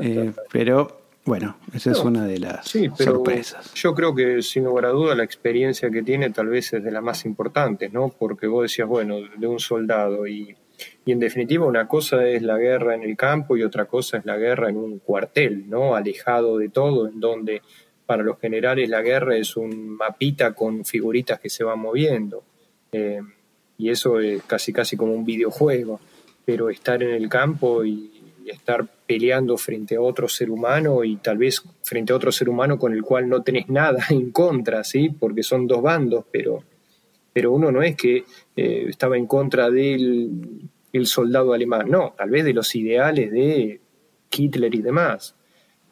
Eh, 0.01 0.31
pero 0.51 1.01
bueno, 1.25 1.57
esa 1.75 1.91
es 1.91 1.99
una 1.99 2.25
de 2.25 2.39
las 2.39 2.67
Sí, 2.67 2.89
pero 2.97 3.11
sorpresas. 3.17 3.71
yo 3.75 3.93
creo 3.93 4.15
que 4.15 4.41
sin 4.41 4.63
lugar 4.63 4.85
a 4.85 4.89
duda 4.89 5.13
la 5.13 5.23
experiencia 5.23 5.91
que 5.91 6.01
tiene 6.01 6.31
tal 6.31 6.47
vez 6.47 6.73
es 6.73 6.83
de 6.83 6.91
las 6.91 7.03
más 7.03 7.23
importantes, 7.25 7.93
¿no? 7.93 8.09
Porque 8.09 8.47
vos 8.47 8.63
decías, 8.63 8.87
bueno, 8.87 9.17
de 9.37 9.45
un 9.47 9.59
soldado 9.59 10.25
y, 10.25 10.55
y 11.05 11.11
en 11.11 11.19
definitiva 11.19 11.67
una 11.67 11.87
cosa 11.87 12.25
es 12.27 12.41
la 12.41 12.57
guerra 12.57 12.95
en 12.95 13.03
el 13.03 13.15
campo 13.15 13.55
y 13.57 13.61
otra 13.63 13.85
cosa 13.85 14.17
es 14.17 14.25
la 14.25 14.37
guerra 14.37 14.69
en 14.69 14.77
un 14.77 14.97
cuartel, 14.99 15.69
¿no? 15.69 15.95
Alejado 15.95 16.57
de 16.57 16.69
todo, 16.69 17.07
en 17.07 17.19
donde 17.19 17.61
para 18.07 18.23
los 18.23 18.39
generales 18.39 18.89
la 18.89 19.03
guerra 19.03 19.35
es 19.37 19.55
un 19.55 19.97
mapita 19.97 20.53
con 20.53 20.83
figuritas 20.83 21.39
que 21.39 21.49
se 21.51 21.63
van 21.63 21.77
moviendo. 21.79 22.43
Eh, 22.91 23.21
y 23.77 23.89
eso 23.91 24.19
es 24.19 24.41
casi 24.43 24.73
casi 24.73 24.97
como 24.97 25.13
un 25.13 25.23
videojuego. 25.25 25.99
Pero 26.49 26.71
estar 26.71 27.03
en 27.03 27.11
el 27.11 27.29
campo 27.29 27.85
y, 27.85 28.11
estar 28.47 28.83
peleando 29.05 29.55
frente 29.55 29.97
a 29.97 30.01
otro 30.01 30.27
ser 30.27 30.49
humano 30.49 31.03
y 31.03 31.17
tal 31.17 31.37
vez 31.37 31.61
frente 31.83 32.11
a 32.11 32.15
otro 32.15 32.31
ser 32.31 32.49
humano 32.49 32.79
con 32.79 32.91
el 32.91 33.03
cual 33.03 33.29
no 33.29 33.43
tenés 33.43 33.69
nada 33.69 34.03
en 34.09 34.31
contra, 34.31 34.83
¿sí? 34.83 35.09
Porque 35.09 35.43
son 35.43 35.67
dos 35.67 35.83
bandos, 35.83 36.25
pero, 36.31 36.63
pero 37.31 37.51
uno 37.51 37.71
no 37.71 37.83
es 37.83 37.95
que 37.95 38.23
eh, 38.55 38.85
estaba 38.89 39.15
en 39.15 39.27
contra 39.27 39.69
del 39.69 40.31
el 40.91 41.05
soldado 41.05 41.53
alemán, 41.53 41.91
no, 41.91 42.15
tal 42.17 42.31
vez 42.31 42.43
de 42.43 42.53
los 42.55 42.73
ideales 42.73 43.31
de 43.31 43.79
Hitler 44.31 44.73
y 44.73 44.81
demás. 44.81 45.35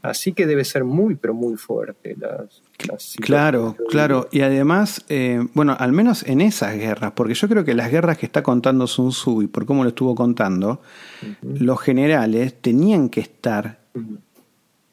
Así 0.09 0.33
que 0.33 0.45
debe 0.45 0.63
ser 0.63 0.83
muy, 0.83 1.15
pero 1.15 1.33
muy 1.33 1.57
fuerte. 1.57 2.15
Las, 2.17 2.61
las 2.87 3.15
Claro, 3.19 3.75
claro. 3.89 4.29
Y 4.31 4.41
además, 4.41 5.03
eh, 5.09 5.45
bueno, 5.53 5.75
al 5.77 5.91
menos 5.91 6.23
en 6.23 6.41
esas 6.41 6.75
guerras, 6.75 7.11
porque 7.13 7.33
yo 7.33 7.47
creo 7.49 7.65
que 7.65 7.73
las 7.73 7.91
guerras 7.91 8.17
que 8.17 8.25
está 8.25 8.41
contando 8.43 8.87
Sun 8.87 9.09
Tzu 9.09 9.41
y 9.43 9.47
por 9.47 9.65
cómo 9.65 9.83
lo 9.83 9.89
estuvo 9.89 10.15
contando, 10.15 10.81
los 11.41 11.79
generales 11.81 12.55
tenían 12.61 13.09
que 13.09 13.21
estar 13.21 13.79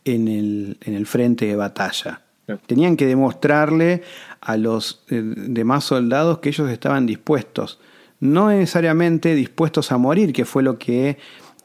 en 0.05 0.29
el, 0.29 0.79
en 0.81 0.95
el 0.95 1.07
frente 1.07 1.47
de 1.47 1.57
batalla. 1.57 2.23
Tenían 2.67 2.97
que 2.97 3.07
demostrarle 3.07 4.03
a 4.41 4.57
los 4.57 5.05
eh, 5.09 5.23
demás 5.25 5.85
soldados 5.85 6.39
que 6.41 6.51
ellos 6.51 6.71
estaban 6.71 7.07
dispuestos. 7.07 7.81
No 8.21 8.51
necesariamente 8.51 9.35
dispuestos 9.35 9.93
a 9.93 9.99
morir, 9.99 10.33
que 10.33 10.45
fue 10.45 10.63
lo 10.63 10.79
que 10.79 11.19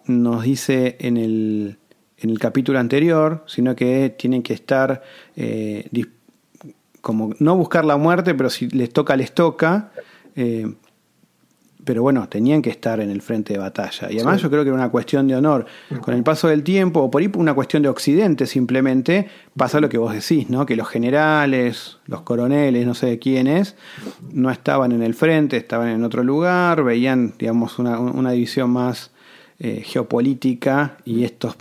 nos 0.06 0.44
dice 0.44 0.98
en 1.00 1.18
el, 1.18 1.78
en 2.22 2.30
el 2.30 2.40
capítulo 2.40 2.80
anterior, 2.80 3.44
sino 3.48 3.76
que 3.76 4.14
tienen 4.18 4.42
que 4.44 4.54
estar 4.54 5.02
eh, 5.36 5.88
como 7.02 7.34
no 7.40 7.56
buscar 7.56 7.86
la 7.86 7.98
muerte, 7.98 8.36
pero 8.36 8.50
si 8.50 8.68
les 8.70 8.92
toca, 8.92 9.16
les 9.16 9.32
toca. 9.34 9.92
eh, 10.36 10.68
pero 11.86 12.04
bueno, 12.04 12.28
tenían 12.30 12.62
que 12.62 12.70
estar 12.70 13.00
en 13.00 13.10
el 13.10 13.22
frente 13.22 13.54
de 13.54 13.60
batalla. 13.60 14.12
Y 14.12 14.18
además 14.18 14.38
Sí. 14.38 14.44
yo 14.44 14.50
creo 14.52 14.64
que 14.64 14.68
era 14.70 14.76
una 14.76 14.90
cuestión 14.90 15.28
de 15.28 15.36
honor. 15.36 15.66
Con 16.02 16.14
el 16.14 16.22
paso 16.24 16.48
del 16.50 16.62
tiempo, 16.62 17.00
o 17.00 17.10
por 17.10 17.22
ahí 17.22 17.32
una 17.36 17.54
cuestión 17.56 17.82
de 17.82 17.90
Occidente 17.90 18.46
simplemente, 18.46 19.28
pasa 19.56 19.80
lo 19.80 19.90
que 19.90 19.98
vos 19.98 20.14
decís, 20.14 20.50
¿no? 20.52 20.66
Que 20.68 20.76
los 20.76 20.88
generales, 20.88 21.98
los 22.06 22.22
coroneles, 22.22 22.86
no 22.86 22.94
sé 22.94 23.08
de 23.08 23.18
quiénes, 23.18 23.76
no 24.32 24.52
estaban 24.52 24.92
en 24.92 25.02
el 25.02 25.16
frente, 25.16 25.58
estaban 25.58 25.88
en 25.88 26.04
otro 26.04 26.22
lugar, 26.24 26.84
veían, 26.84 27.34
digamos, 27.40 27.80
una, 27.80 27.98
una 28.00 28.32
división 28.32 28.70
más 28.70 29.10
eh, 29.60 29.82
geopolítica 29.84 30.98
y 31.06 31.24
estos 31.24 31.56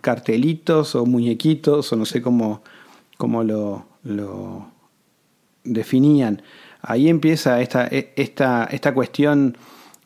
cartelitos 0.00 0.94
o 0.94 1.06
muñequitos, 1.06 1.92
o 1.92 1.96
no 1.96 2.04
sé 2.04 2.22
cómo, 2.22 2.62
cómo 3.16 3.44
lo, 3.44 3.86
lo 4.02 4.68
definían. 5.64 6.42
Ahí 6.82 7.08
empieza 7.08 7.60
esta, 7.60 7.86
e- 7.86 8.12
esta, 8.16 8.64
esta 8.64 8.94
cuestión 8.94 9.56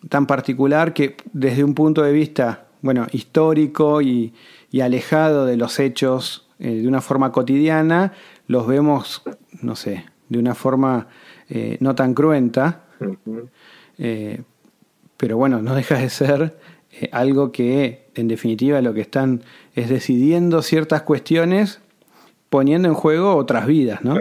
tan 0.08 0.26
particular 0.26 0.92
que 0.92 1.16
desde 1.32 1.64
un 1.64 1.74
punto 1.74 2.02
de 2.02 2.12
vista, 2.12 2.66
bueno, 2.82 3.06
histórico 3.12 4.02
y, 4.02 4.34
y 4.70 4.80
alejado 4.80 5.46
de 5.46 5.56
los 5.56 5.78
hechos 5.78 6.48
eh, 6.58 6.74
de 6.74 6.88
una 6.88 7.00
forma 7.00 7.32
cotidiana, 7.32 8.12
los 8.46 8.66
vemos, 8.66 9.22
no 9.62 9.76
sé, 9.76 10.04
de 10.28 10.38
una 10.38 10.54
forma 10.54 11.08
eh, 11.48 11.76
no 11.80 11.94
tan 11.94 12.14
cruenta, 12.14 12.84
eh, 13.98 14.42
pero 15.16 15.36
bueno, 15.36 15.62
no 15.62 15.74
deja 15.74 15.98
de 15.98 16.10
ser 16.10 16.58
algo 17.12 17.50
que 17.52 18.03
en 18.14 18.28
definitiva 18.28 18.80
lo 18.80 18.94
que 18.94 19.00
están 19.00 19.42
es 19.74 19.88
decidiendo 19.88 20.62
ciertas 20.62 21.02
cuestiones 21.02 21.80
poniendo 22.50 22.88
en 22.88 22.94
juego 22.94 23.34
otras 23.36 23.66
vidas, 23.66 24.04
¿no? 24.04 24.16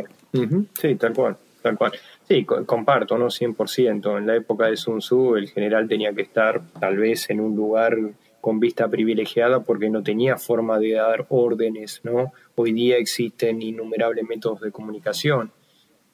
Sí, 0.79 0.95
tal 0.95 1.13
cual, 1.13 1.37
tal 1.61 1.77
cual. 1.77 1.91
Sí, 2.27 2.43
co- 2.45 2.65
comparto, 2.65 3.17
¿no? 3.17 3.27
100%. 3.29 4.17
En 4.17 4.25
la 4.25 4.35
época 4.35 4.65
de 4.67 4.77
Sun 4.77 4.99
Tzu, 4.99 5.35
el 5.35 5.49
general 5.49 5.87
tenía 5.87 6.11
que 6.13 6.23
estar 6.23 6.61
tal 6.79 6.97
vez 6.97 7.29
en 7.29 7.39
un 7.39 7.55
lugar 7.55 7.97
con 8.41 8.59
vista 8.59 8.87
privilegiada 8.87 9.61
porque 9.61 9.89
no 9.89 10.01
tenía 10.03 10.37
forma 10.37 10.79
de 10.79 10.93
dar 10.93 11.25
órdenes, 11.29 12.01
¿no? 12.03 12.33
Hoy 12.55 12.71
día 12.73 12.97
existen 12.97 13.61
innumerables 13.61 14.25
métodos 14.27 14.61
de 14.61 14.71
comunicación, 14.71 15.51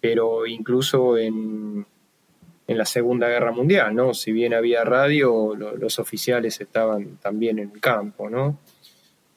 pero 0.02 0.46
incluso 0.46 1.18
en, 1.18 1.86
en 2.70 2.78
la 2.78 2.86
Segunda 2.86 3.28
Guerra 3.28 3.52
Mundial, 3.52 3.96
¿no? 3.96 4.14
Si 4.14 4.32
bien 4.32 4.54
había 4.54 4.84
radio, 4.84 5.56
lo- 5.56 5.76
los 5.76 5.98
oficiales 6.00 6.62
estaban 6.62 7.18
también 7.18 7.58
en 7.60 7.72
el 7.72 7.82
campo, 7.82 8.30
¿no? 8.30 8.60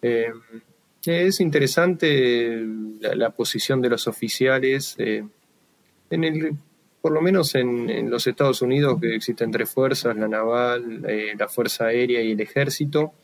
Eh, 0.03 0.31
es 1.07 1.41
interesante 1.41 2.63
la, 3.01 3.31
posición 3.31 3.81
de 3.81 3.89
los 3.89 4.07
oficiales. 4.07 4.95
eh, 4.99 5.25
en 6.11 6.25
el, 6.25 6.53
por 7.01 7.13
lo 7.13 7.23
menos 7.23 7.55
en, 7.55 8.11
los 8.11 8.27
Estados 8.27 8.61
Unidos, 8.63 9.01
que 9.01 9.15
existen 9.17 9.51
tres 9.51 9.71
fuerzas, 9.71 10.15
la 10.15 10.29
naval, 10.29 11.03
eh, 11.09 11.33
la 11.37 11.49
fuerza 11.49 11.87
aérea 11.87 12.21
y 12.23 12.33
el 12.33 12.41
ejército, 12.41 13.15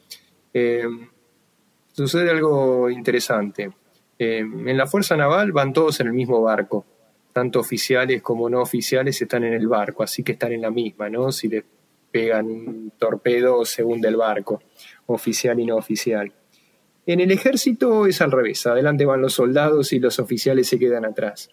sucede 1.92 2.30
algo 2.30 2.88
interesante. 2.90 3.70
En 4.18 4.76
la 4.76 4.86
fuerza 4.86 5.16
naval 5.16 5.52
van 5.52 5.72
todos 5.72 6.00
en 6.00 6.08
el 6.08 6.12
mismo 6.14 6.40
barco, 6.42 6.84
tanto 7.32 7.60
oficiales 7.60 8.22
como 8.22 8.48
no 8.48 8.60
oficiales 8.60 9.20
están 9.20 9.44
en 9.44 9.54
el 9.54 9.68
barco, 9.68 10.02
así 10.02 10.22
que 10.22 10.32
están 10.32 10.52
en 10.52 10.62
la 10.62 10.70
misma, 10.70 11.08
¿no? 11.08 11.30
Si 11.30 11.48
les 11.48 11.64
pegan 12.10 12.46
un 12.46 12.92
torpedo, 12.98 13.64
se 13.64 13.84
hunde 13.84 14.08
el 14.08 14.16
barco, 14.16 14.62
oficial 15.06 15.60
y 15.60 15.66
no 15.66 15.76
oficial. 15.76 16.32
En 17.06 17.20
el 17.20 17.30
ejército 17.30 18.06
es 18.06 18.20
al 18.20 18.32
revés, 18.32 18.66
adelante 18.66 19.04
van 19.04 19.22
los 19.22 19.34
soldados 19.34 19.92
y 19.92 19.98
los 19.98 20.18
oficiales 20.18 20.68
se 20.68 20.78
quedan 20.78 21.04
atrás. 21.04 21.50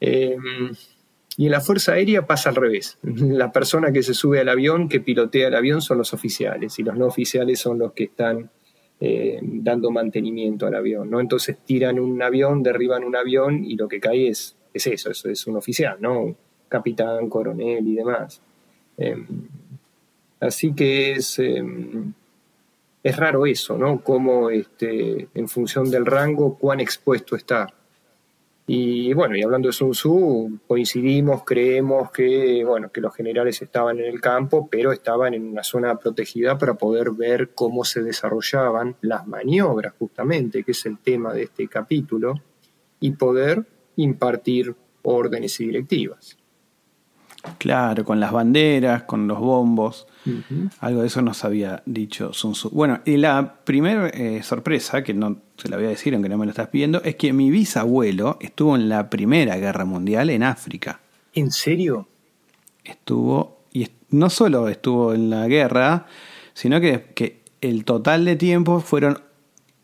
Eh, 0.00 0.36
y 1.36 1.46
en 1.46 1.52
la 1.52 1.60
Fuerza 1.60 1.92
Aérea 1.92 2.26
pasa 2.26 2.48
al 2.48 2.56
revés. 2.56 2.98
La 3.02 3.52
persona 3.52 3.92
que 3.92 4.02
se 4.02 4.14
sube 4.14 4.40
al 4.40 4.48
avión, 4.48 4.88
que 4.88 5.00
pilotea 5.00 5.48
el 5.48 5.54
avión, 5.54 5.82
son 5.82 5.98
los 5.98 6.14
oficiales 6.14 6.78
y 6.78 6.82
los 6.82 6.96
no 6.96 7.06
oficiales 7.06 7.60
son 7.60 7.78
los 7.78 7.92
que 7.92 8.04
están 8.04 8.50
eh, 9.00 9.38
dando 9.42 9.90
mantenimiento 9.90 10.66
al 10.66 10.74
avión. 10.74 11.10
¿no? 11.10 11.20
Entonces 11.20 11.58
tiran 11.64 11.98
un 11.98 12.22
avión, 12.22 12.62
derriban 12.62 13.04
un 13.04 13.16
avión 13.16 13.64
y 13.64 13.76
lo 13.76 13.88
que 13.88 14.00
cae 14.00 14.28
es, 14.28 14.55
es 14.76 14.86
eso, 14.86 15.10
eso 15.10 15.28
es 15.28 15.46
un 15.46 15.56
oficial, 15.56 15.96
¿no? 16.00 16.34
capitán, 16.68 17.28
coronel 17.28 17.86
y 17.86 17.94
demás. 17.94 18.40
Eh, 18.98 19.24
así 20.40 20.74
que 20.74 21.12
es, 21.12 21.38
eh, 21.38 21.62
es 23.02 23.16
raro 23.16 23.46
eso, 23.46 23.76
¿no? 23.78 24.02
Cómo 24.02 24.50
este, 24.50 25.28
en 25.34 25.48
función 25.48 25.90
del 25.90 26.06
rango, 26.06 26.56
cuán 26.58 26.80
expuesto 26.80 27.36
está. 27.36 27.72
Y 28.68 29.14
bueno, 29.14 29.36
y 29.36 29.42
hablando 29.42 29.68
de 29.68 29.72
Sun 29.72 29.92
Tzu, 29.92 30.58
coincidimos, 30.66 31.44
creemos 31.44 32.10
que, 32.10 32.64
bueno, 32.64 32.90
que 32.90 33.00
los 33.00 33.14
generales 33.14 33.62
estaban 33.62 34.00
en 34.00 34.06
el 34.06 34.20
campo, 34.20 34.66
pero 34.68 34.90
estaban 34.90 35.34
en 35.34 35.46
una 35.46 35.62
zona 35.62 35.96
protegida 35.96 36.58
para 36.58 36.74
poder 36.74 37.12
ver 37.12 37.50
cómo 37.54 37.84
se 37.84 38.02
desarrollaban 38.02 38.96
las 39.02 39.24
maniobras, 39.28 39.94
justamente, 39.96 40.64
que 40.64 40.72
es 40.72 40.84
el 40.86 40.98
tema 40.98 41.32
de 41.32 41.44
este 41.44 41.68
capítulo, 41.68 42.34
y 42.98 43.12
poder 43.12 43.64
impartir 43.96 44.74
órdenes 45.02 45.58
y 45.60 45.66
directivas. 45.66 46.36
Claro, 47.58 48.04
con 48.04 48.18
las 48.18 48.32
banderas, 48.32 49.04
con 49.04 49.28
los 49.28 49.38
bombos. 49.38 50.06
Algo 50.80 51.02
de 51.02 51.06
eso 51.06 51.22
nos 51.22 51.44
había 51.44 51.80
dicho 51.86 52.32
Sun 52.32 52.54
Tzu. 52.54 52.70
Bueno, 52.70 53.00
y 53.04 53.16
la 53.16 53.54
primera 53.62 54.10
sorpresa, 54.42 55.04
que 55.04 55.14
no 55.14 55.36
se 55.56 55.68
la 55.68 55.76
voy 55.76 55.86
a 55.86 55.90
decir 55.90 56.12
aunque 56.14 56.28
no 56.28 56.36
me 56.38 56.44
lo 56.46 56.50
estás 56.50 56.68
pidiendo, 56.68 57.00
es 57.04 57.14
que 57.14 57.32
mi 57.32 57.50
bisabuelo 57.50 58.36
estuvo 58.40 58.74
en 58.74 58.88
la 58.88 59.08
Primera 59.08 59.56
Guerra 59.58 59.84
Mundial 59.84 60.30
en 60.30 60.42
África. 60.42 60.98
¿En 61.34 61.52
serio? 61.52 62.08
Estuvo, 62.82 63.60
y 63.72 63.84
est- 63.84 63.92
no 64.10 64.28
solo 64.30 64.68
estuvo 64.68 65.14
en 65.14 65.30
la 65.30 65.46
guerra, 65.46 66.06
sino 66.54 66.80
que, 66.80 67.12
que 67.14 67.42
el 67.60 67.84
total 67.84 68.24
de 68.24 68.34
tiempo 68.34 68.80
fueron 68.80 69.20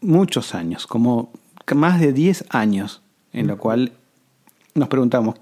muchos 0.01 0.57
años, 0.57 0.89
como 0.89 1.33
más 1.77 2.01
de 2.01 2.13
10 2.13 2.45
años, 2.51 3.03
en 3.33 3.47
lo 3.47 3.59
cual 3.59 3.93
nos 4.75 4.89
preguntamos 4.89 5.37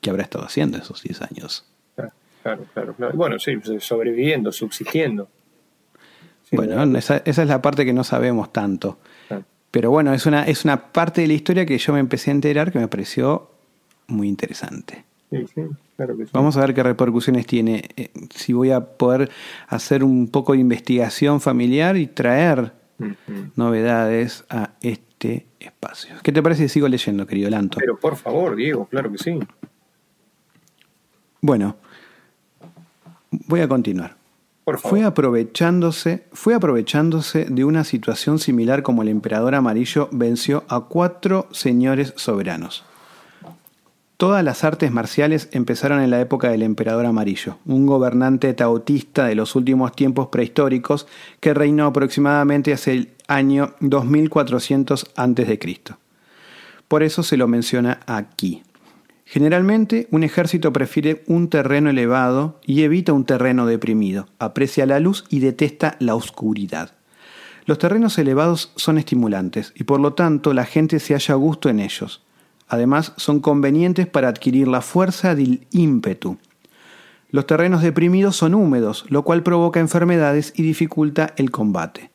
qué 0.00 0.10
habrá 0.10 0.22
estado 0.22 0.44
haciendo 0.44 0.78
esos 0.78 1.02
10 1.02 1.22
años. 1.22 1.64
Claro, 2.42 2.64
claro. 2.72 2.94
Bueno, 3.14 3.40
sí, 3.40 3.58
sobreviviendo, 3.80 4.52
subsistiendo. 4.52 5.28
Sin 6.44 6.58
Bueno, 6.58 6.96
esa, 6.96 7.16
esa 7.24 7.42
es 7.42 7.48
la 7.48 7.60
parte 7.60 7.84
que 7.84 7.92
no 7.92 8.04
sabemos 8.04 8.52
tanto. 8.52 8.98
Pero 9.72 9.90
bueno, 9.90 10.14
es 10.14 10.26
una, 10.26 10.44
es 10.44 10.64
una 10.64 10.92
parte 10.92 11.22
de 11.22 11.26
la 11.26 11.32
historia 11.32 11.66
que 11.66 11.76
yo 11.76 11.92
me 11.92 11.98
empecé 11.98 12.30
a 12.30 12.34
enterar 12.34 12.70
que 12.70 12.78
me 12.78 12.86
pareció 12.86 13.50
muy 14.06 14.28
interesante. 14.28 15.04
Sí, 15.28 15.44
sí, 15.52 15.62
claro 15.96 16.16
que 16.16 16.24
sí. 16.26 16.30
Vamos 16.32 16.56
a 16.56 16.60
ver 16.60 16.72
qué 16.72 16.84
repercusiones 16.84 17.46
tiene. 17.46 17.82
eh, 17.96 18.10
si 18.30 18.52
voy 18.52 18.70
a 18.70 18.80
poder 18.80 19.28
hacer 19.66 20.04
un 20.04 20.28
poco 20.28 20.52
de 20.52 20.60
investigación 20.60 21.40
familiar 21.40 21.96
y 21.96 22.06
traer 22.06 22.72
novedades 23.56 24.44
a 24.48 24.70
este 24.80 25.05
espacio. 25.18 26.14
¿Qué 26.22 26.32
te 26.32 26.42
parece 26.42 26.64
si 26.64 26.74
sigo 26.74 26.88
leyendo, 26.88 27.26
querido 27.26 27.50
Lanto? 27.50 27.78
Pero 27.78 27.98
por 27.98 28.16
favor, 28.16 28.56
Diego, 28.56 28.86
claro 28.86 29.10
que 29.10 29.18
sí. 29.18 29.38
Bueno, 31.40 31.76
voy 33.30 33.60
a 33.60 33.68
continuar. 33.68 34.16
Por 34.64 34.78
favor. 34.78 34.98
Fue 34.98 35.06
aprovechándose, 35.06 36.24
fue 36.32 36.54
aprovechándose 36.54 37.44
de 37.44 37.64
una 37.64 37.84
situación 37.84 38.38
similar 38.38 38.82
como 38.82 39.02
el 39.02 39.08
emperador 39.08 39.54
amarillo 39.54 40.08
venció 40.10 40.64
a 40.68 40.80
cuatro 40.80 41.46
señores 41.52 42.14
soberanos. 42.16 42.84
Todas 44.16 44.42
las 44.42 44.64
artes 44.64 44.90
marciales 44.90 45.50
empezaron 45.52 46.00
en 46.00 46.10
la 46.10 46.22
época 46.22 46.48
del 46.48 46.62
emperador 46.62 47.04
amarillo, 47.04 47.58
un 47.66 47.84
gobernante 47.84 48.54
tautista 48.54 49.26
de 49.26 49.34
los 49.34 49.54
últimos 49.54 49.92
tiempos 49.92 50.28
prehistóricos 50.28 51.06
que 51.38 51.52
reinó 51.52 51.84
aproximadamente 51.84 52.72
hacia 52.72 52.94
el 52.94 53.10
año 53.28 53.74
2400 53.80 55.12
a.C. 55.16 55.80
Por 56.88 57.02
eso 57.02 57.22
se 57.22 57.36
lo 57.36 57.46
menciona 57.46 58.00
aquí. 58.06 58.62
Generalmente, 59.26 60.08
un 60.10 60.22
ejército 60.22 60.72
prefiere 60.72 61.22
un 61.26 61.50
terreno 61.50 61.90
elevado 61.90 62.58
y 62.64 62.84
evita 62.84 63.12
un 63.12 63.26
terreno 63.26 63.66
deprimido, 63.66 64.28
aprecia 64.38 64.86
la 64.86 64.98
luz 64.98 65.26
y 65.28 65.40
detesta 65.40 65.96
la 65.98 66.14
oscuridad. 66.14 66.92
Los 67.66 67.78
terrenos 67.78 68.16
elevados 68.16 68.72
son 68.76 68.96
estimulantes 68.96 69.74
y 69.74 69.84
por 69.84 70.00
lo 70.00 70.14
tanto 70.14 70.54
la 70.54 70.64
gente 70.64 71.00
se 71.00 71.12
halla 71.12 71.34
a 71.34 71.36
gusto 71.36 71.68
en 71.68 71.80
ellos. 71.80 72.25
Además, 72.68 73.12
son 73.16 73.40
convenientes 73.40 74.06
para 74.06 74.28
adquirir 74.28 74.68
la 74.68 74.80
fuerza 74.80 75.34
del 75.34 75.66
ímpetu. 75.70 76.38
Los 77.30 77.46
terrenos 77.46 77.82
deprimidos 77.82 78.36
son 78.36 78.54
húmedos, 78.54 79.04
lo 79.08 79.22
cual 79.22 79.42
provoca 79.42 79.80
enfermedades 79.80 80.52
y 80.56 80.62
dificulta 80.62 81.34
el 81.36 81.50
combate. 81.50 82.10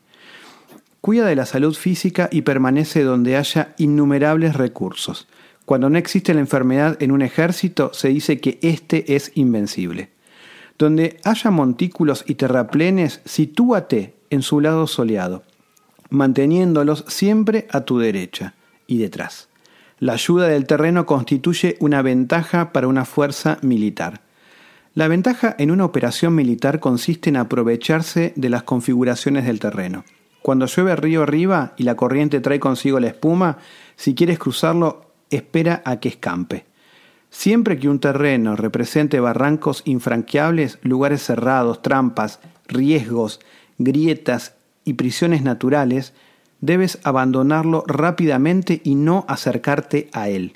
Cuida 0.99 1.25
de 1.25 1.35
la 1.35 1.45
salud 1.45 1.73
física 1.73 2.29
y 2.31 2.41
permanece 2.41 3.03
donde 3.03 3.35
haya 3.35 3.73
innumerables 3.77 4.55
recursos. 4.55 5.27
Cuando 5.65 5.89
no 5.89 5.97
existe 5.97 6.33
la 6.33 6.41
enfermedad 6.41 6.97
en 7.01 7.11
un 7.11 7.21
ejército, 7.21 7.93
se 7.93 8.09
dice 8.09 8.39
que 8.39 8.59
éste 8.61 9.15
es 9.15 9.31
invencible. 9.35 10.11
Donde 10.77 11.19
haya 11.23 11.51
montículos 11.51 12.23
y 12.27 12.35
terraplenes, 12.35 13.21
sitúate 13.25 14.15
en 14.29 14.41
su 14.41 14.59
lado 14.59 14.87
soleado, 14.87 15.43
manteniéndolos 16.09 17.05
siempre 17.07 17.67
a 17.71 17.81
tu 17.81 17.99
derecha 17.99 18.55
y 18.87 18.97
detrás. 18.97 19.50
La 20.01 20.13
ayuda 20.13 20.47
del 20.47 20.65
terreno 20.65 21.05
constituye 21.05 21.77
una 21.79 22.01
ventaja 22.01 22.73
para 22.73 22.87
una 22.87 23.05
fuerza 23.05 23.59
militar. 23.61 24.21
La 24.95 25.07
ventaja 25.07 25.55
en 25.59 25.69
una 25.69 25.85
operación 25.85 26.33
militar 26.33 26.79
consiste 26.79 27.29
en 27.29 27.37
aprovecharse 27.37 28.33
de 28.35 28.49
las 28.49 28.63
configuraciones 28.63 29.45
del 29.45 29.59
terreno. 29.59 30.03
Cuando 30.41 30.65
llueve 30.65 30.95
río 30.95 31.21
arriba 31.21 31.73
y 31.77 31.83
la 31.83 31.93
corriente 31.93 32.39
trae 32.39 32.59
consigo 32.59 32.99
la 32.99 33.09
espuma, 33.09 33.59
si 33.95 34.15
quieres 34.15 34.39
cruzarlo, 34.39 35.11
espera 35.29 35.83
a 35.85 35.99
que 35.99 36.09
escampe. 36.09 36.65
Siempre 37.29 37.77
que 37.77 37.87
un 37.87 37.99
terreno 37.99 38.55
represente 38.55 39.19
barrancos 39.19 39.83
infranqueables, 39.85 40.79
lugares 40.81 41.21
cerrados, 41.21 41.83
trampas, 41.83 42.39
riesgos, 42.67 43.39
grietas 43.77 44.55
y 44.83 44.93
prisiones 44.93 45.43
naturales, 45.43 46.15
debes 46.61 46.99
abandonarlo 47.03 47.83
rápidamente 47.87 48.81
y 48.83 48.95
no 48.95 49.25
acercarte 49.27 50.09
a 50.13 50.29
él. 50.29 50.53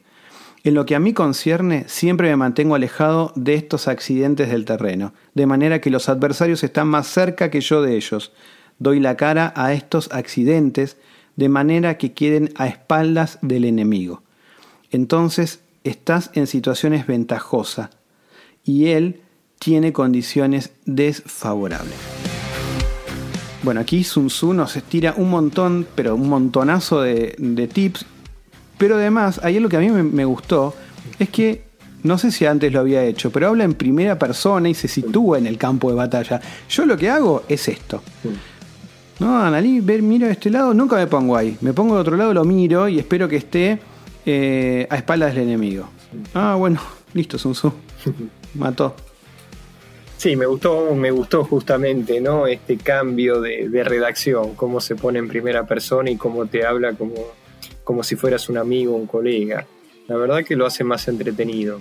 En 0.64 0.74
lo 0.74 0.86
que 0.86 0.96
a 0.96 1.00
mí 1.00 1.14
concierne, 1.14 1.84
siempre 1.88 2.30
me 2.30 2.38
mantengo 2.38 2.74
alejado 2.74 3.32
de 3.36 3.54
estos 3.54 3.88
accidentes 3.88 4.50
del 4.50 4.66
terreno, 4.66 5.14
de 5.36 5.46
manera 5.46 5.80
que 5.80 5.92
los 5.92 6.10
adversarios 6.10 6.64
están 6.64 6.88
más 6.88 7.06
cerca 7.08 7.52
que 7.52 7.62
yo 7.62 7.84
de 7.84 7.96
ellos. 7.96 8.32
Doy 8.80 9.00
la 9.00 9.16
cara 9.16 9.54
a 9.56 9.74
estos 9.74 10.12
accidentes 10.12 10.98
de 11.36 11.50
manera 11.50 11.98
que 11.98 12.14
queden 12.14 12.52
a 12.56 12.68
espaldas 12.68 13.38
del 13.42 13.66
enemigo. 13.66 14.24
Entonces 14.90 15.60
estás 15.84 16.32
en 16.34 16.48
situaciones 16.48 17.06
ventajosas 17.06 17.90
y 18.64 18.88
él 18.88 19.22
tiene 19.60 19.94
condiciones 19.94 20.72
desfavorables. 20.86 22.35
Bueno, 23.66 23.82
aquí 23.82 24.04
Sun 24.04 24.28
Tzu 24.28 24.54
nos 24.54 24.78
estira 24.78 25.16
un 25.18 25.32
montón, 25.32 25.88
pero 25.96 26.14
un 26.14 26.30
montonazo 26.30 27.02
de, 27.02 27.34
de 27.40 27.68
tips. 27.68 28.06
Pero 28.78 28.94
además, 28.94 29.42
ahí 29.42 29.60
lo 29.60 29.70
que 29.70 29.78
a 29.78 29.80
mí 29.80 29.90
me, 29.90 30.04
me 30.04 30.24
gustó 30.24 30.76
es 31.18 31.30
que, 31.30 31.64
no 32.04 32.20
sé 32.20 32.32
si 32.32 32.46
antes 32.46 32.72
lo 32.72 32.82
había 32.82 33.04
hecho, 33.04 33.32
pero 33.32 33.48
habla 33.48 33.64
en 33.64 33.74
primera 33.74 34.20
persona 34.20 34.70
y 34.70 34.76
se 34.76 34.88
sitúa 34.88 35.40
en 35.40 35.48
el 35.48 35.58
campo 35.58 35.90
de 35.90 35.96
batalla. 35.96 36.40
Yo 36.70 36.86
lo 36.86 36.96
que 36.96 37.10
hago 37.10 37.42
es 37.50 37.68
esto. 37.68 38.04
No, 39.18 39.40
Analí, 39.40 39.80
ver, 39.80 40.04
miro 40.04 40.28
de 40.28 40.34
este 40.34 40.52
lado, 40.52 40.72
nunca 40.76 40.98
me 40.98 41.08
pongo 41.08 41.36
ahí. 41.36 41.58
Me 41.62 41.74
pongo 41.74 41.96
de 41.96 42.02
otro 42.02 42.18
lado, 42.18 42.36
lo 42.36 42.46
miro 42.46 42.88
y 42.88 43.00
espero 43.00 43.28
que 43.28 43.38
esté 43.38 43.80
eh, 44.28 44.86
a 44.92 44.96
espaldas 44.96 45.34
del 45.34 45.46
enemigo. 45.46 45.90
Ah, 46.36 46.54
bueno, 46.54 46.80
listo, 47.16 47.40
Sun 47.40 47.54
Tzu. 47.54 47.74
Mató. 48.54 48.96
Sí, 50.26 50.36
me 50.36 50.48
gustó, 50.48 50.96
me 50.96 51.12
gustó 51.12 51.44
justamente, 51.44 52.20
¿no? 52.20 52.48
Este 52.48 52.78
cambio 52.78 53.42
de, 53.42 53.84
redacción, 53.84 54.56
cómo 54.56 54.82
se 54.82 54.96
pone 54.96 55.20
en 55.20 55.28
primera 55.28 55.68
persona 55.68 56.10
y 56.10 56.16
cómo 56.16 56.48
te 56.48 56.66
habla 56.66 56.94
como, 56.94 57.14
como 57.84 58.02
si 58.02 58.16
fueras 58.16 58.50
un 58.50 58.58
amigo, 58.58 58.96
un 58.96 59.06
colega. 59.06 59.68
La 60.08 60.18
verdad 60.18 60.44
que 60.44 60.56
lo 60.56 60.66
hace 60.66 60.84
más 60.84 61.08
entretenido. 61.08 61.80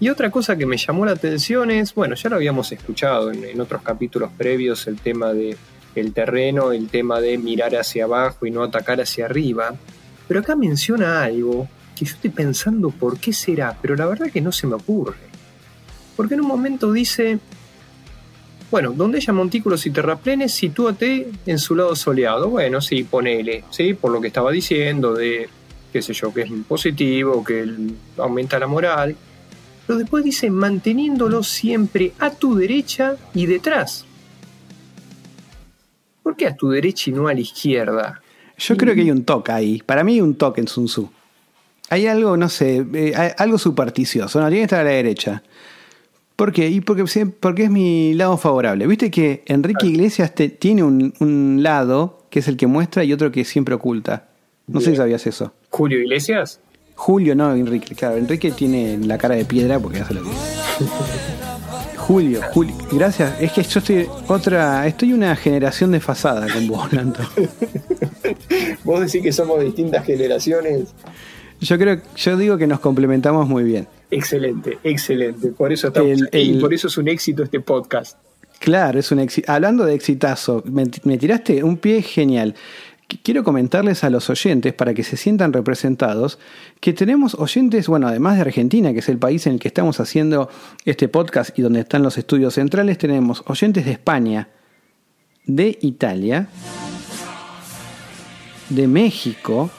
Y 0.00 0.08
otra 0.08 0.32
cosa 0.32 0.56
que 0.56 0.66
me 0.66 0.78
llamó 0.78 1.06
la 1.06 1.12
atención 1.12 1.70
es, 1.70 1.94
bueno, 1.94 2.16
ya 2.16 2.28
lo 2.28 2.34
habíamos 2.34 2.72
escuchado 2.72 3.30
en, 3.30 3.44
en 3.44 3.60
otros 3.60 3.82
capítulos 3.82 4.32
previos, 4.36 4.88
el 4.88 5.00
tema 5.00 5.32
de 5.32 5.56
el 5.94 6.12
terreno, 6.12 6.72
el 6.72 6.88
tema 6.88 7.20
de 7.20 7.38
mirar 7.38 7.76
hacia 7.76 8.02
abajo 8.02 8.46
y 8.46 8.50
no 8.50 8.64
atacar 8.64 9.00
hacia 9.00 9.26
arriba. 9.26 9.76
Pero 10.26 10.40
acá 10.40 10.56
menciona 10.56 11.22
algo 11.22 11.68
que 11.96 12.04
yo 12.04 12.14
estoy 12.16 12.30
pensando 12.30 12.90
por 12.90 13.20
qué 13.20 13.32
será, 13.32 13.78
pero 13.80 13.94
la 13.94 14.06
verdad 14.06 14.26
que 14.32 14.40
no 14.40 14.50
se 14.50 14.66
me 14.66 14.74
ocurre. 14.74 15.30
Porque 16.16 16.34
en 16.34 16.40
un 16.40 16.48
momento 16.48 16.92
dice, 16.92 17.38
bueno, 18.70 18.92
donde 18.92 19.18
haya 19.18 19.32
montículos 19.32 19.84
y 19.86 19.90
terraplenes, 19.90 20.52
sitúate 20.52 21.28
en 21.46 21.58
su 21.58 21.74
lado 21.74 21.96
soleado. 21.96 22.48
Bueno, 22.48 22.80
sí, 22.80 23.02
ponele, 23.02 23.64
¿sí? 23.70 23.94
Por 23.94 24.12
lo 24.12 24.20
que 24.20 24.28
estaba 24.28 24.52
diciendo 24.52 25.14
de, 25.14 25.48
qué 25.92 26.02
sé 26.02 26.12
yo, 26.12 26.32
que 26.32 26.42
es 26.42 26.50
positivo, 26.68 27.42
que 27.44 27.66
aumenta 28.16 28.58
la 28.58 28.68
moral. 28.68 29.16
Pero 29.86 29.98
después 29.98 30.22
dice, 30.22 30.50
manteniéndolo 30.50 31.42
siempre 31.42 32.12
a 32.20 32.30
tu 32.30 32.54
derecha 32.54 33.16
y 33.34 33.46
detrás. 33.46 34.06
¿Por 36.22 36.36
qué 36.36 36.46
a 36.46 36.54
tu 36.54 36.70
derecha 36.70 37.10
y 37.10 37.12
no 37.12 37.26
a 37.26 37.34
la 37.34 37.40
izquierda? 37.40 38.20
Yo 38.56 38.76
creo 38.76 38.94
que 38.94 39.00
hay 39.00 39.10
un 39.10 39.24
toque 39.24 39.50
ahí. 39.50 39.82
Para 39.84 40.04
mí 40.04 40.14
hay 40.14 40.20
un 40.20 40.36
toque 40.36 40.60
en 40.60 40.68
Sun 40.68 40.84
Tzu. 40.84 41.10
Hay 41.88 42.06
algo, 42.06 42.36
no 42.36 42.48
sé, 42.48 42.86
eh, 42.94 43.34
algo 43.36 43.58
supersticioso. 43.58 44.40
No, 44.40 44.46
tiene 44.46 44.60
que 44.60 44.64
estar 44.64 44.80
a 44.80 44.84
la 44.84 44.90
derecha. 44.90 45.42
¿Por 46.40 46.52
qué? 46.52 46.70
Y 46.70 46.80
porque, 46.80 47.04
porque 47.38 47.64
es 47.64 47.70
mi 47.70 48.14
lado 48.14 48.38
favorable. 48.38 48.86
Viste 48.86 49.10
que 49.10 49.42
Enrique 49.44 49.86
Iglesias 49.86 50.34
te- 50.34 50.48
tiene 50.48 50.82
un, 50.82 51.12
un 51.20 51.62
lado 51.62 52.24
que 52.30 52.38
es 52.38 52.48
el 52.48 52.56
que 52.56 52.66
muestra 52.66 53.04
y 53.04 53.12
otro 53.12 53.30
que 53.30 53.44
siempre 53.44 53.74
oculta. 53.74 54.28
No 54.66 54.80
sé 54.80 54.92
si 54.92 54.96
sabías 54.96 55.26
eso. 55.26 55.52
Julio 55.68 55.98
Iglesias. 56.00 56.58
Julio, 56.94 57.34
no, 57.34 57.54
Enrique. 57.54 57.94
Claro, 57.94 58.16
Enrique 58.16 58.52
tiene 58.52 58.96
la 59.04 59.18
cara 59.18 59.34
de 59.34 59.44
piedra 59.44 59.78
porque 59.78 60.00
hace 60.00 60.14
lo 60.14 60.22
que. 60.22 60.30
Julio, 61.98 62.40
Julio. 62.54 62.74
Gracias. 62.90 63.34
Es 63.38 63.52
que 63.52 63.62
yo 63.62 63.78
estoy 63.80 64.06
otra. 64.26 64.86
Estoy 64.86 65.12
una 65.12 65.36
generación 65.36 65.90
desfasada 65.90 66.46
con 66.50 66.66
vos, 66.68 66.90
Lanto. 66.92 67.20
Vos 68.84 69.00
decís 69.00 69.22
que 69.22 69.32
somos 69.32 69.62
distintas 69.62 70.06
generaciones. 70.06 70.94
Yo 71.60 71.78
creo, 71.78 72.00
yo 72.16 72.36
digo 72.36 72.56
que 72.58 72.66
nos 72.66 72.80
complementamos 72.80 73.48
muy 73.48 73.64
bien. 73.64 73.86
Excelente, 74.10 74.78
excelente. 74.82 75.48
Por 75.48 75.72
eso 75.72 75.88
estamos 75.88 76.10
El- 76.10 76.26
aquí, 76.28 76.52
el- 76.52 76.58
por 76.60 76.72
eso 76.74 76.88
es 76.88 76.96
un 76.98 77.08
éxito 77.08 77.42
este 77.42 77.60
podcast. 77.60 78.16
Claro, 78.58 78.98
es 78.98 79.10
un 79.12 79.20
éxito. 79.20 79.50
Hablando 79.52 79.84
de 79.84 79.94
exitazo, 79.94 80.62
me, 80.66 80.84
me 81.04 81.16
tiraste 81.18 81.62
un 81.62 81.76
pie 81.76 82.02
genial. 82.02 82.54
Qu- 83.08 83.18
Quiero 83.22 83.42
comentarles 83.44 84.04
a 84.04 84.10
los 84.10 84.28
oyentes, 84.30 84.72
para 84.72 84.94
que 84.94 85.02
se 85.02 85.16
sientan 85.16 85.52
representados, 85.52 86.38
que 86.80 86.92
tenemos 86.92 87.34
oyentes, 87.34 87.88
bueno, 87.88 88.08
además 88.08 88.36
de 88.36 88.42
Argentina, 88.42 88.92
que 88.92 89.00
es 89.00 89.08
el 89.08 89.18
país 89.18 89.46
en 89.46 89.54
el 89.54 89.58
que 89.60 89.68
estamos 89.68 89.98
haciendo 90.00 90.48
este 90.84 91.08
podcast 91.08 91.58
y 91.58 91.62
donde 91.62 91.80
están 91.80 92.02
los 92.02 92.16
estudios 92.18 92.54
centrales, 92.54 92.98
tenemos 92.98 93.42
oyentes 93.46 93.84
de 93.84 93.92
España, 93.92 94.48
de 95.44 95.78
Italia, 95.82 96.48
de 98.68 98.86
México, 98.86 99.70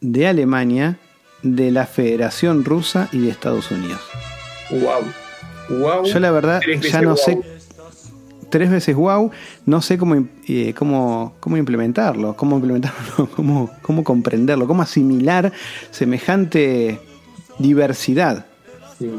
de 0.00 0.26
Alemania, 0.26 0.98
de 1.42 1.70
la 1.70 1.86
Federación 1.86 2.64
Rusa 2.64 3.08
y 3.12 3.20
de 3.20 3.30
Estados 3.30 3.70
Unidos. 3.70 4.00
Wow. 4.70 5.78
Wow. 5.78 6.04
Yo 6.04 6.18
la 6.18 6.30
verdad 6.30 6.60
ya 6.80 7.02
no 7.02 7.10
wow. 7.10 7.16
sé 7.16 7.38
tres 8.48 8.70
veces 8.70 8.96
wow, 8.96 9.30
no 9.66 9.82
sé 9.82 9.98
cómo, 9.98 10.26
eh, 10.46 10.74
cómo, 10.74 11.34
cómo 11.40 11.56
implementarlo, 11.56 12.36
cómo 12.36 12.56
implementarlo, 12.56 13.28
cómo, 13.36 13.70
cómo 13.82 14.04
comprenderlo, 14.04 14.66
cómo 14.66 14.82
asimilar 14.82 15.52
semejante 15.90 17.00
diversidad. 17.58 18.46
Sí. 18.98 19.10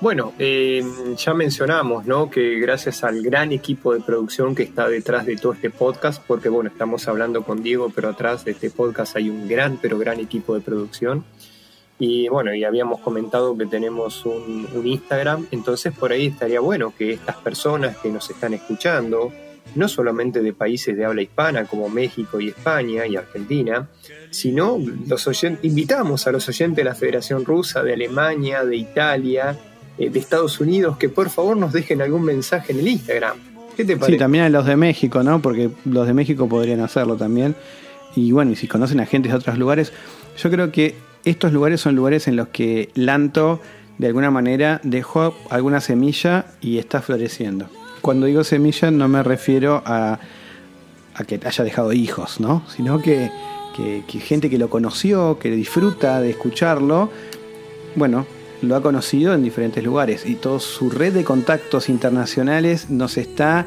Bueno, 0.00 0.32
eh, 0.38 0.84
ya 1.16 1.34
mencionamos, 1.34 2.06
¿no? 2.06 2.30
Que 2.30 2.58
gracias 2.58 3.02
al 3.04 3.22
gran 3.22 3.52
equipo 3.52 3.94
de 3.94 4.00
producción 4.00 4.54
que 4.54 4.62
está 4.62 4.88
detrás 4.88 5.26
de 5.26 5.36
todo 5.36 5.54
este 5.54 5.70
podcast, 5.70 6.22
porque 6.26 6.48
bueno, 6.48 6.70
estamos 6.70 7.08
hablando 7.08 7.42
con 7.42 7.62
Diego, 7.62 7.90
pero 7.94 8.10
atrás 8.10 8.44
de 8.44 8.52
este 8.52 8.70
podcast 8.70 9.16
hay 9.16 9.30
un 9.30 9.48
gran, 9.48 9.78
pero 9.80 9.98
gran 9.98 10.20
equipo 10.20 10.54
de 10.54 10.60
producción. 10.60 11.24
Y 11.98 12.28
bueno, 12.28 12.54
y 12.54 12.64
habíamos 12.64 13.00
comentado 13.00 13.56
que 13.56 13.64
tenemos 13.64 14.26
un, 14.26 14.68
un 14.74 14.86
Instagram, 14.86 15.46
entonces 15.50 15.94
por 15.94 16.12
ahí 16.12 16.26
estaría 16.26 16.60
bueno 16.60 16.92
que 16.96 17.12
estas 17.12 17.36
personas 17.36 17.96
que 17.96 18.10
nos 18.10 18.28
están 18.28 18.52
escuchando, 18.52 19.32
no 19.74 19.88
solamente 19.88 20.40
de 20.40 20.52
países 20.52 20.96
de 20.96 21.04
habla 21.04 21.22
hispana 21.22 21.64
como 21.64 21.88
México 21.88 22.40
y 22.40 22.48
España 22.48 23.06
y 23.06 23.16
Argentina, 23.16 23.88
sino 24.30 24.78
los 25.08 25.26
oyen- 25.26 25.58
invitamos 25.62 26.26
a 26.26 26.32
los 26.32 26.48
oyentes 26.48 26.76
de 26.76 26.84
la 26.84 26.94
Federación 26.94 27.44
Rusa, 27.44 27.82
de 27.82 27.92
Alemania, 27.94 28.64
de 28.64 28.76
Italia, 28.76 29.56
eh, 29.98 30.10
de 30.10 30.18
Estados 30.18 30.60
Unidos, 30.60 30.96
que 30.98 31.08
por 31.08 31.30
favor 31.30 31.56
nos 31.56 31.72
dejen 31.72 32.00
algún 32.02 32.22
mensaje 32.22 32.72
en 32.72 32.78
el 32.80 32.88
Instagram. 32.88 33.36
¿Qué 33.76 33.84
te 33.84 33.94
Sí, 33.94 33.98
parece? 33.98 34.18
también 34.18 34.44
a 34.44 34.48
los 34.48 34.64
de 34.64 34.76
México, 34.76 35.22
¿no? 35.22 35.42
Porque 35.42 35.70
los 35.84 36.06
de 36.06 36.14
México 36.14 36.48
podrían 36.48 36.80
hacerlo 36.80 37.16
también. 37.16 37.54
Y 38.14 38.32
bueno, 38.32 38.52
y 38.52 38.56
si 38.56 38.66
conocen 38.66 39.00
a 39.00 39.06
gente 39.06 39.28
de 39.28 39.34
otros 39.34 39.58
lugares, 39.58 39.92
yo 40.38 40.50
creo 40.50 40.72
que 40.72 40.94
estos 41.24 41.52
lugares 41.52 41.80
son 41.82 41.94
lugares 41.94 42.28
en 42.28 42.36
los 42.36 42.48
que 42.48 42.88
Lanto 42.94 43.60
de 43.98 44.06
alguna 44.06 44.30
manera 44.30 44.80
dejó 44.82 45.34
alguna 45.50 45.80
semilla 45.80 46.46
y 46.62 46.78
está 46.78 47.02
floreciendo. 47.02 47.68
Cuando 48.06 48.26
digo 48.26 48.44
semilla 48.44 48.92
no 48.92 49.08
me 49.08 49.20
refiero 49.24 49.82
a, 49.84 50.20
que 51.26 51.40
haya 51.44 51.64
dejado 51.64 51.92
hijos, 51.92 52.38
¿no? 52.38 52.62
Sino 52.68 53.02
que, 53.02 53.32
gente 54.20 54.48
que 54.48 54.58
lo 54.58 54.70
conoció, 54.70 55.40
que 55.40 55.50
disfruta 55.50 56.20
de 56.20 56.30
escucharlo, 56.30 57.10
bueno, 57.96 58.24
lo 58.62 58.76
ha 58.76 58.80
conocido 58.80 59.34
en 59.34 59.42
diferentes 59.42 59.82
lugares 59.82 60.24
y 60.24 60.36
toda 60.36 60.60
su 60.60 60.88
red 60.88 61.14
de 61.14 61.24
contactos 61.24 61.88
internacionales 61.88 62.90
nos 62.90 63.16
está 63.16 63.66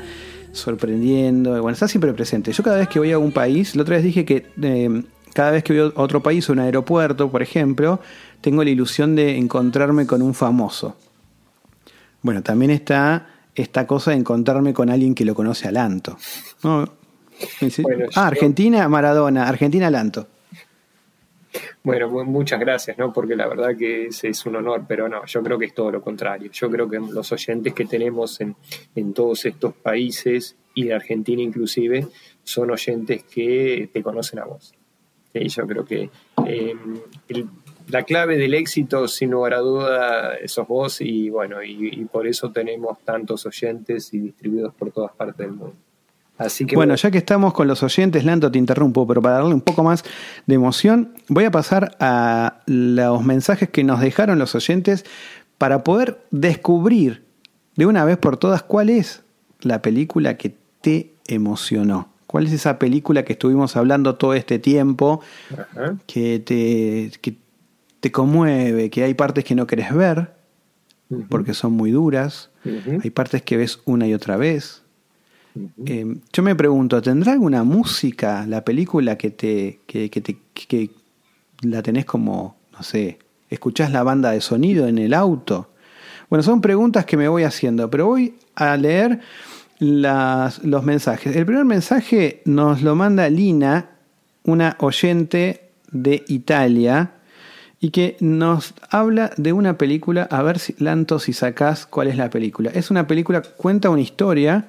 sorprendiendo, 0.53 1.61
bueno, 1.61 1.71
está 1.71 1.89
siempre 1.89 2.13
presente. 2.13 2.53
Yo 2.53 2.63
cada 2.63 2.77
vez 2.77 2.87
que 2.87 2.99
voy 2.99 3.11
a 3.11 3.19
un 3.19 3.33
país, 3.33 3.75
la 3.75 3.81
otra 3.81 3.97
vez 3.97 4.05
dije 4.05 4.23
que 4.23 4.45
eh, 4.61 5.03
cada 5.33 5.51
vez 5.51 5.65
que 5.65 5.73
voy 5.73 5.91
a 5.93 6.01
otro 6.01 6.23
país, 6.23 6.47
un 6.47 6.59
aeropuerto, 6.59 7.29
por 7.29 7.41
ejemplo, 7.41 7.99
tengo 8.39 8.63
la 8.63 8.69
ilusión 8.69 9.17
de 9.17 9.35
encontrarme 9.35 10.07
con 10.07 10.21
un 10.21 10.33
famoso. 10.33 10.95
Bueno, 12.21 12.41
también 12.41 12.71
está 12.71 13.27
esta 13.61 13.85
cosa 13.87 14.11
de 14.11 14.17
encontrarme 14.17 14.73
con 14.73 14.89
alguien 14.89 15.13
que 15.15 15.25
lo 15.25 15.35
conoce 15.35 15.67
a 15.67 15.71
Lanto. 15.71 16.17
¿no? 16.63 16.85
Dice, 17.61 17.81
Bueno, 17.83 18.05
yo- 18.05 18.11
ah, 18.15 18.27
Argentina, 18.27 18.87
Maradona, 18.89 19.47
Argentina, 19.47 19.89
Lanto. 19.89 20.27
Bueno, 21.83 22.09
mu- 22.09 22.25
muchas 22.25 22.59
gracias, 22.59 22.97
¿no? 22.97 23.11
Porque 23.11 23.35
la 23.35 23.47
verdad 23.47 23.75
que 23.77 24.07
es, 24.07 24.23
es 24.23 24.45
un 24.45 24.57
honor, 24.57 24.83
pero 24.87 25.09
no, 25.09 25.25
yo 25.25 25.41
creo 25.41 25.57
que 25.57 25.65
es 25.65 25.73
todo 25.73 25.91
lo 25.91 26.01
contrario. 26.01 26.51
Yo 26.51 26.69
creo 26.69 26.87
que 26.89 26.99
los 26.99 27.31
oyentes 27.31 27.73
que 27.73 27.85
tenemos 27.85 28.39
en, 28.41 28.55
en 28.95 29.13
todos 29.13 29.45
estos 29.45 29.73
países 29.73 30.55
y 30.75 30.83
de 30.85 30.93
Argentina 30.93 31.41
inclusive 31.41 32.07
son 32.43 32.69
oyentes 32.71 33.23
que 33.23 33.89
te 33.91 34.03
conocen 34.03 34.39
a 34.39 34.45
vos. 34.45 34.73
Sí, 35.33 35.47
yo 35.47 35.65
creo 35.67 35.85
que 35.85 36.09
eh, 36.45 36.75
el- 37.29 37.49
la 37.89 38.03
clave 38.03 38.37
del 38.37 38.53
éxito, 38.53 39.07
sin 39.07 39.31
lugar 39.31 39.53
a 39.53 39.59
duda, 39.59 40.33
sos 40.45 40.67
vos 40.67 41.01
y 41.01 41.29
bueno, 41.29 41.63
y, 41.63 41.89
y 41.91 42.05
por 42.05 42.27
eso 42.27 42.51
tenemos 42.51 42.99
tantos 43.03 43.45
oyentes 43.45 44.13
y 44.13 44.19
distribuidos 44.19 44.73
por 44.73 44.91
todas 44.91 45.11
partes 45.11 45.37
del 45.37 45.51
mundo. 45.51 45.75
Así 46.39 46.65
que 46.65 46.77
Bueno, 46.77 46.95
ya 46.95 47.11
que 47.11 47.17
estamos 47.17 47.53
con 47.53 47.67
los 47.67 47.83
oyentes, 47.83 48.23
Lanto, 48.23 48.49
te 48.49 48.57
interrumpo, 48.57 49.05
pero 49.05 49.21
para 49.21 49.35
darle 49.35 49.53
un 49.53 49.61
poco 49.61 49.83
más 49.83 50.05
de 50.47 50.55
emoción, 50.55 51.13
voy 51.27 51.43
a 51.43 51.51
pasar 51.51 51.97
a 51.99 52.61
los 52.65 53.23
mensajes 53.25 53.69
que 53.69 53.83
nos 53.83 53.99
dejaron 53.99 54.39
los 54.39 54.55
oyentes 54.55 55.05
para 55.57 55.83
poder 55.83 56.21
descubrir 56.31 57.25
de 57.75 57.85
una 57.85 58.05
vez 58.05 58.17
por 58.17 58.37
todas 58.37 58.63
cuál 58.63 58.89
es 58.89 59.21
la 59.59 59.81
película 59.81 60.37
que 60.37 60.55
te 60.79 61.11
emocionó. 61.27 62.07
¿Cuál 62.25 62.47
es 62.47 62.53
esa 62.53 62.79
película 62.79 63.25
que 63.25 63.33
estuvimos 63.33 63.75
hablando 63.75 64.15
todo 64.15 64.33
este 64.33 64.59
tiempo, 64.59 65.21
que 66.07 66.39
te, 66.39 67.11
que 67.19 67.35
te 67.99 68.11
conmueve, 68.11 68.89
que 68.89 69.03
hay 69.03 69.13
partes 69.13 69.43
que 69.43 69.55
no 69.55 69.67
querés 69.67 69.93
ver 69.93 70.33
porque 71.29 71.53
son 71.55 71.73
muy 71.73 71.91
duras, 71.91 72.49
hay 73.03 73.09
partes 73.09 73.41
que 73.41 73.57
ves 73.57 73.79
una 73.85 74.07
y 74.07 74.13
otra 74.13 74.37
vez, 74.37 74.83
eh, 75.85 76.05
yo 76.31 76.43
me 76.43 76.55
pregunto, 76.55 77.01
¿tendrá 77.01 77.31
alguna 77.33 77.63
música 77.63 78.45
la 78.47 78.63
película 78.63 79.17
que 79.17 79.31
te, 79.31 79.79
que, 79.87 80.09
que 80.09 80.21
te 80.21 80.37
que 80.53 80.91
la 81.63 81.81
tenés 81.81 82.05
como, 82.05 82.55
no 82.71 82.83
sé, 82.83 83.17
escuchás 83.49 83.91
la 83.91 84.03
banda 84.03 84.31
de 84.31 84.41
sonido 84.41 84.87
en 84.87 84.99
el 84.99 85.13
auto? 85.15 85.71
Bueno, 86.29 86.43
son 86.43 86.61
preguntas 86.61 87.05
que 87.05 87.17
me 87.17 87.27
voy 87.27 87.41
haciendo, 87.43 87.89
pero 87.89 88.05
voy 88.05 88.35
a 88.55 88.77
leer 88.77 89.19
las- 89.79 90.63
los 90.63 90.83
mensajes. 90.83 91.35
El 91.35 91.45
primer 91.47 91.65
mensaje 91.65 92.41
nos 92.45 92.83
lo 92.83 92.95
manda 92.95 93.27
Lina, 93.29 93.89
una 94.43 94.75
oyente 94.79 95.71
de 95.91 96.23
Italia, 96.27 97.13
y 97.79 97.91
que 97.91 98.17
nos 98.19 98.73
habla 98.89 99.31
de 99.37 99.53
una 99.53 99.77
película, 99.77 100.23
a 100.29 100.41
ver 100.43 100.59
si 100.59 100.75
Lanto 100.79 101.17
si 101.19 101.31
sacás 101.33 101.85
cuál 101.85 102.07
es 102.07 102.17
la 102.17 102.29
película. 102.29 102.71
Es 102.73 102.91
una 102.91 103.07
película, 103.07 103.41
cuenta 103.41 103.89
una 103.89 104.01
historia 104.01 104.67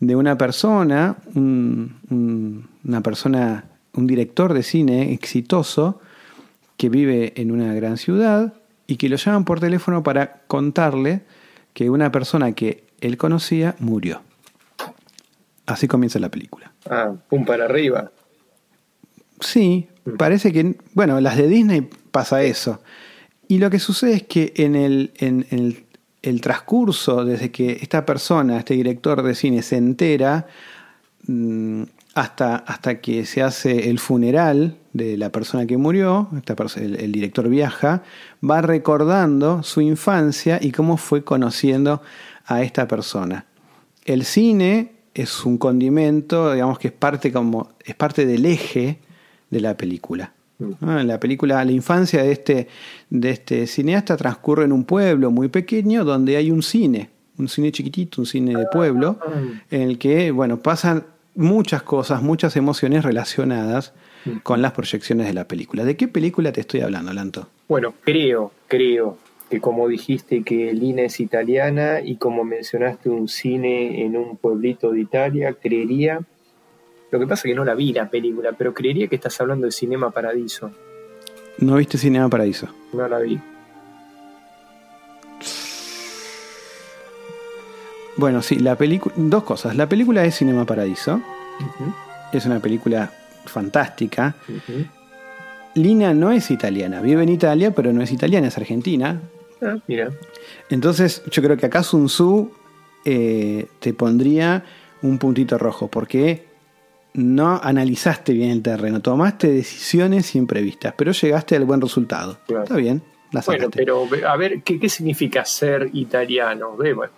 de 0.00 0.16
una 0.16 0.36
persona, 0.38 1.16
un- 1.34 1.96
un- 2.10 2.68
una 2.84 3.00
persona, 3.02 3.64
un 3.94 4.06
director 4.06 4.54
de 4.54 4.62
cine 4.62 5.12
exitoso 5.12 6.00
que 6.78 6.88
vive 6.88 7.34
en 7.36 7.50
una 7.52 7.72
gran 7.74 7.96
ciudad 7.98 8.54
y 8.86 8.96
que 8.96 9.08
lo 9.08 9.16
llaman 9.16 9.44
por 9.44 9.60
teléfono 9.60 10.02
para 10.02 10.40
contarle 10.46 11.20
que 11.74 11.90
una 11.90 12.10
persona 12.10 12.52
que 12.52 12.84
él 13.00 13.16
conocía 13.16 13.76
murió. 13.78 14.22
Así 15.66 15.86
comienza 15.86 16.18
la 16.18 16.28
película. 16.30 16.72
Ah, 16.90 17.12
pum 17.28 17.44
para 17.44 17.66
arriba. 17.66 18.10
Sí, 19.40 19.86
parece 20.18 20.52
que, 20.52 20.76
bueno, 20.94 21.20
las 21.20 21.36
de 21.36 21.46
Disney 21.48 21.88
pasa 22.12 22.42
eso. 22.42 22.80
Y 23.48 23.58
lo 23.58 23.70
que 23.70 23.80
sucede 23.80 24.14
es 24.14 24.22
que 24.22 24.52
en 24.56 24.76
el, 24.76 25.12
en, 25.16 25.46
en 25.50 25.58
el, 25.58 25.84
el 26.22 26.40
transcurso, 26.40 27.24
desde 27.24 27.50
que 27.50 27.78
esta 27.82 28.06
persona, 28.06 28.58
este 28.58 28.74
director 28.74 29.22
de 29.22 29.34
cine, 29.34 29.62
se 29.62 29.76
entera, 29.76 30.46
mm, 31.26 31.82
hasta, 32.14 32.56
hasta 32.56 33.00
que 33.00 33.24
se 33.24 33.42
hace 33.42 33.90
el 33.90 33.98
funeral 33.98 34.76
de 34.92 35.16
la 35.16 35.30
persona 35.30 35.66
que 35.66 35.76
murió, 35.76 36.28
esta 36.36 36.54
el, 36.76 36.96
el 36.96 37.12
director 37.12 37.48
viaja, 37.48 38.02
va 38.48 38.60
recordando 38.60 39.62
su 39.62 39.80
infancia 39.80 40.58
y 40.60 40.72
cómo 40.72 40.96
fue 40.96 41.24
conociendo 41.24 42.02
a 42.46 42.62
esta 42.62 42.86
persona. 42.86 43.46
El 44.04 44.24
cine 44.24 44.92
es 45.14 45.44
un 45.44 45.58
condimento, 45.58 46.52
digamos 46.52 46.78
que 46.78 46.88
es 46.88 46.94
parte, 46.94 47.32
como, 47.32 47.70
es 47.84 47.94
parte 47.94 48.26
del 48.26 48.44
eje 48.46 48.98
de 49.50 49.60
la 49.60 49.76
película. 49.76 50.32
En 50.80 51.08
la 51.08 51.18
película, 51.20 51.64
la 51.64 51.72
infancia 51.72 52.22
de 52.22 52.32
este, 52.32 52.68
de 53.10 53.30
este 53.30 53.66
cineasta 53.66 54.16
transcurre 54.16 54.64
en 54.64 54.72
un 54.72 54.84
pueblo 54.84 55.30
muy 55.30 55.48
pequeño 55.48 56.04
donde 56.04 56.36
hay 56.36 56.50
un 56.50 56.62
cine, 56.62 57.10
un 57.38 57.48
cine 57.48 57.72
chiquitito, 57.72 58.20
un 58.20 58.26
cine 58.26 58.56
de 58.56 58.66
pueblo, 58.72 59.18
en 59.70 59.82
el 59.82 59.98
que, 59.98 60.30
bueno, 60.30 60.58
pasan 60.58 61.04
muchas 61.34 61.82
cosas, 61.82 62.22
muchas 62.22 62.56
emociones 62.56 63.04
relacionadas 63.04 63.92
con 64.42 64.62
las 64.62 64.72
proyecciones 64.72 65.26
de 65.26 65.34
la 65.34 65.48
película. 65.48 65.84
¿De 65.84 65.96
qué 65.96 66.08
película 66.08 66.52
te 66.52 66.60
estoy 66.60 66.80
hablando, 66.80 67.12
Lanto? 67.12 67.48
Bueno, 67.68 67.94
creo, 68.04 68.52
creo 68.68 69.18
que 69.50 69.60
como 69.60 69.86
dijiste 69.88 70.42
que 70.44 70.72
Lina 70.72 71.02
es 71.02 71.20
italiana 71.20 72.00
y 72.00 72.16
como 72.16 72.44
mencionaste 72.44 73.10
un 73.10 73.28
cine 73.28 74.02
en 74.02 74.16
un 74.16 74.38
pueblito 74.38 74.92
de 74.92 75.00
Italia, 75.00 75.54
creería, 75.60 76.20
lo 77.12 77.18
que 77.20 77.26
pasa 77.26 77.46
es 77.46 77.52
que 77.52 77.54
no 77.54 77.64
la 77.64 77.74
vi 77.74 77.92
la 77.92 78.08
película, 78.08 78.52
pero 78.56 78.72
creería 78.72 79.06
que 79.06 79.16
estás 79.16 79.38
hablando 79.40 79.66
de 79.66 79.72
Cinema 79.72 80.10
Paradiso. 80.10 80.72
¿No 81.58 81.76
viste 81.76 81.98
Cinema 81.98 82.30
Paraíso? 82.30 82.68
No 82.94 83.06
la 83.06 83.18
vi. 83.18 83.38
Bueno, 88.16 88.40
sí, 88.40 88.58
la 88.58 88.76
película. 88.76 89.14
Dos 89.18 89.44
cosas. 89.44 89.76
La 89.76 89.86
película 89.86 90.24
es 90.24 90.36
Cinema 90.36 90.64
Paradiso. 90.64 91.20
Es 92.32 92.46
una 92.46 92.60
película 92.60 93.12
fantástica. 93.44 94.34
Lina 95.74 96.14
no 96.14 96.32
es 96.32 96.50
italiana, 96.50 97.02
vive 97.02 97.22
en 97.22 97.28
Italia, 97.28 97.72
pero 97.72 97.92
no 97.92 98.02
es 98.02 98.10
italiana, 98.10 98.48
es 98.48 98.56
argentina. 98.56 99.20
Ah, 99.60 99.76
mira. 99.86 100.10
Entonces, 100.70 101.22
yo 101.30 101.42
creo 101.42 101.58
que 101.58 101.66
acá 101.66 101.82
Sun 101.82 102.06
Tzu 102.06 102.50
eh, 103.04 103.66
te 103.80 103.92
pondría 103.92 104.64
un 105.02 105.18
puntito 105.18 105.58
rojo, 105.58 105.88
porque 105.88 106.51
no 107.14 107.60
analizaste 107.62 108.32
bien 108.32 108.50
el 108.50 108.62
terreno, 108.62 109.00
tomaste 109.00 109.48
decisiones 109.52 110.34
imprevistas, 110.34 110.94
pero 110.96 111.12
llegaste 111.12 111.56
al 111.56 111.64
buen 111.64 111.80
resultado. 111.80 112.38
Claro. 112.46 112.62
Está 112.64 112.76
bien, 112.76 113.02
la 113.32 113.42
Bueno, 113.46 113.68
pero 113.70 114.06
a 114.26 114.36
ver, 114.36 114.62
¿qué, 114.62 114.78
qué 114.80 114.88
significa 114.88 115.44
ser 115.44 115.90
italiano? 115.92 116.76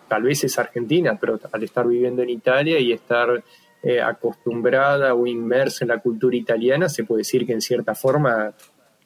Tal 0.09 0.23
vez 0.23 0.45
es 0.45 0.59
argentina, 0.59 1.17
pero 1.21 1.39
al 1.53 1.63
estar 1.63 1.87
viviendo 1.87 2.23
en 2.23 2.31
Italia 2.31 2.79
y 2.79 2.93
estar 2.93 3.43
eh, 3.83 4.01
acostumbrada 4.01 5.15
o 5.15 5.27
inmersa 5.27 5.85
en 5.85 5.89
la 5.89 5.99
cultura 5.99 6.37
italiana, 6.37 6.89
se 6.89 7.05
puede 7.05 7.21
decir 7.21 7.47
que 7.47 7.53
en 7.53 7.61
cierta 7.61 7.95
forma 7.95 8.53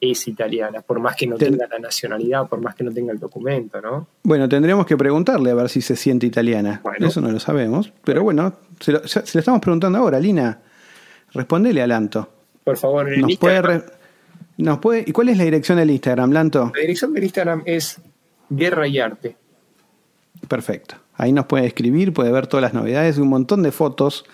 es 0.00 0.28
italiana, 0.28 0.80
por 0.80 1.00
más 1.00 1.16
que 1.16 1.26
no 1.26 1.36
Ten- 1.36 1.52
tenga 1.54 1.66
la 1.66 1.80
nacionalidad, 1.80 2.46
por 2.46 2.60
más 2.60 2.76
que 2.76 2.84
no 2.84 2.92
tenga 2.92 3.12
el 3.12 3.18
documento, 3.18 3.80
¿no? 3.80 4.06
Bueno, 4.22 4.48
tendríamos 4.48 4.86
que 4.86 4.96
preguntarle 4.96 5.50
a 5.50 5.54
ver 5.54 5.68
si 5.68 5.80
se 5.80 5.96
siente 5.96 6.24
italiana. 6.24 6.80
Bueno. 6.84 7.08
Eso 7.08 7.20
no 7.20 7.30
lo 7.32 7.40
sabemos, 7.40 7.92
pero 8.04 8.22
bueno, 8.22 8.52
se 8.78 8.92
lo, 8.92 9.08
se 9.08 9.20
lo 9.34 9.40
estamos 9.40 9.60
preguntando 9.60 9.98
ahora, 9.98 10.20
Lina. 10.20 10.60
Respondele 11.32 11.82
a 11.82 11.86
Lanto. 11.86 12.28
Por 12.64 12.76
favor, 12.76 13.12
en 13.12 13.20
Nos 13.22 13.36
puede, 13.36 13.56
Instagram, 13.56 13.82
nos 14.58 14.78
puede, 14.78 15.04
¿Y 15.06 15.12
cuál 15.12 15.28
es 15.30 15.38
la 15.38 15.44
dirección 15.44 15.78
del 15.78 15.90
Instagram, 15.90 16.32
Lanto? 16.32 16.72
la 16.74 16.80
dirección 16.80 17.12
del 17.14 17.24
Instagram 17.24 17.62
es 17.66 18.00
Guerra 18.50 18.86
y 18.88 18.98
Arte. 18.98 19.36
Perfecto. 20.48 20.96
Ahí 21.14 21.32
nos 21.32 21.46
puede 21.46 21.66
escribir, 21.66 22.12
puede 22.12 22.30
ver 22.30 22.46
todas 22.46 22.62
las 22.62 22.74
novedades, 22.74 23.18
un 23.18 23.28
montón 23.28 23.62
de 23.62 23.72
fotos. 23.72 24.24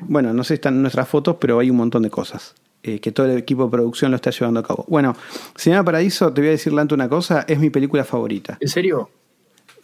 Bueno, 0.00 0.32
no 0.32 0.44
sé 0.44 0.48
si 0.48 0.54
están 0.54 0.80
nuestras 0.80 1.08
fotos, 1.08 1.36
pero 1.38 1.58
hay 1.58 1.70
un 1.70 1.76
montón 1.76 2.02
de 2.02 2.10
cosas 2.10 2.54
eh, 2.82 2.98
que 3.00 3.12
todo 3.12 3.26
el 3.26 3.36
equipo 3.38 3.64
de 3.64 3.70
producción 3.70 4.10
lo 4.10 4.16
está 4.16 4.30
llevando 4.30 4.60
a 4.60 4.62
cabo. 4.62 4.84
Bueno, 4.88 5.14
Cinema 5.56 5.84
Paraíso, 5.84 6.32
te 6.32 6.40
voy 6.40 6.48
a 6.48 6.52
decir, 6.52 6.72
Lanto, 6.72 6.94
una 6.94 7.08
cosa, 7.08 7.44
es 7.46 7.58
mi 7.58 7.70
película 7.70 8.04
favorita. 8.04 8.56
¿En 8.60 8.68
serio? 8.68 9.10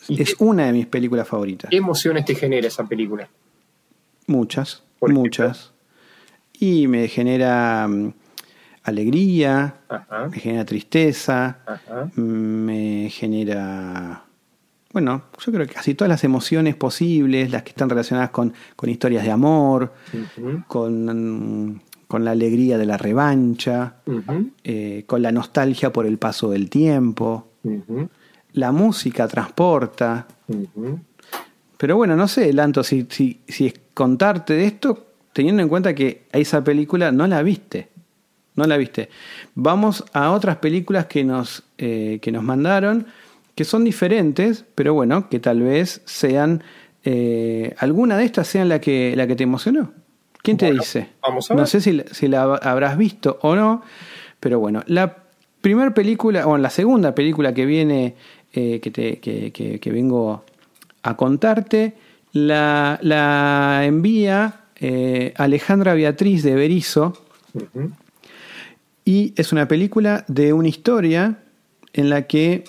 ¿Y 0.08 0.22
Es 0.22 0.36
una 0.38 0.66
de 0.66 0.72
mis 0.72 0.86
películas 0.86 1.28
favoritas. 1.28 1.70
qué 1.70 1.76
emociones 1.76 2.24
te 2.24 2.34
genera 2.34 2.66
esa 2.66 2.84
película? 2.84 3.28
Muchas, 4.26 4.82
muchas. 5.00 5.72
Y 6.60 6.88
me 6.88 7.08
genera 7.08 7.86
mm, 7.88 8.12
alegría, 8.84 9.76
Ajá, 9.88 10.28
me 10.28 10.38
genera 10.38 10.64
tristeza, 10.64 11.58
ajá. 11.66 12.10
me 12.16 13.08
genera 13.10 14.24
bueno, 14.92 15.24
yo 15.44 15.52
creo 15.52 15.66
que 15.66 15.74
casi 15.74 15.94
todas 15.94 16.08
las 16.08 16.24
emociones 16.24 16.74
posibles, 16.74 17.50
las 17.50 17.62
que 17.62 17.70
están 17.70 17.90
relacionadas 17.90 18.30
con, 18.30 18.54
con 18.74 18.88
historias 18.88 19.22
de 19.22 19.30
amor, 19.30 19.92
con, 20.66 21.82
con 22.06 22.24
la 22.24 22.30
alegría 22.30 22.78
de 22.78 22.86
la 22.86 22.96
revancha, 22.96 23.96
eh, 24.64 25.04
con 25.06 25.20
la 25.22 25.30
nostalgia 25.30 25.92
por 25.92 26.06
el 26.06 26.18
paso 26.18 26.50
del 26.50 26.70
tiempo. 26.70 27.48
La 28.54 28.72
música 28.72 29.28
transporta. 29.28 30.26
Pero 31.76 31.96
bueno, 31.96 32.16
no 32.16 32.26
sé, 32.26 32.52
Lanto, 32.54 32.82
si, 32.82 33.06
si, 33.10 33.42
si 33.46 33.66
es 33.66 33.74
contarte 33.92 34.54
de 34.54 34.64
esto, 34.64 35.07
teniendo 35.38 35.62
en 35.62 35.68
cuenta 35.68 35.94
que 35.94 36.22
esa 36.32 36.64
película 36.64 37.12
no 37.12 37.28
la 37.28 37.42
viste. 37.44 37.86
No 38.56 38.64
la 38.66 38.76
viste. 38.76 39.08
Vamos 39.54 40.04
a 40.12 40.32
otras 40.32 40.56
películas 40.56 41.06
que 41.06 41.22
nos, 41.22 41.62
eh, 41.78 42.18
que 42.20 42.32
nos 42.32 42.42
mandaron, 42.42 43.06
que 43.54 43.62
son 43.64 43.84
diferentes, 43.84 44.64
pero 44.74 44.94
bueno, 44.94 45.28
que 45.28 45.38
tal 45.38 45.60
vez 45.62 46.02
sean. 46.06 46.62
eh, 47.04 47.72
alguna 47.78 48.16
de 48.16 48.24
estas 48.24 48.48
sean 48.48 48.68
la 48.68 48.80
que, 48.80 49.14
la 49.16 49.28
que 49.28 49.36
te 49.36 49.44
emocionó. 49.44 49.92
¿Quién 50.42 50.56
te 50.56 50.66
Bueno, 50.66 50.80
dice? 50.82 51.08
vamos 51.22 51.48
a 51.50 51.54
no 51.54 51.60
ver. 51.60 51.68
sé 51.68 51.80
si, 51.80 52.02
si 52.10 52.26
la 52.26 52.42
habrás 52.42 52.98
visto 52.98 53.38
o 53.42 53.54
no, 53.54 53.82
pero 54.40 54.58
bueno, 54.58 54.82
la 54.86 55.16
primera 55.60 55.94
película, 55.94 56.46
o 56.48 56.58
la 56.58 56.70
segunda 56.70 57.14
película 57.14 57.54
que 57.54 57.64
viene, 57.64 58.14
eh, 58.52 58.80
que, 58.80 58.90
te, 58.90 59.20
que, 59.20 59.52
que- 59.52 59.78
que 59.78 59.90
vengo 59.92 60.44
a 61.04 61.16
contarte, 61.16 61.94
la, 62.32 62.98
la 63.02 63.82
envía 63.84 64.60
eh, 64.80 65.34
Alejandra 65.36 65.94
Beatriz 65.94 66.42
de 66.42 66.54
Berizo 66.54 67.14
y 69.04 69.32
es 69.36 69.52
una 69.52 69.66
película 69.66 70.24
de 70.28 70.52
una 70.52 70.68
historia 70.68 71.38
en 71.92 72.10
la 72.10 72.26
que 72.26 72.64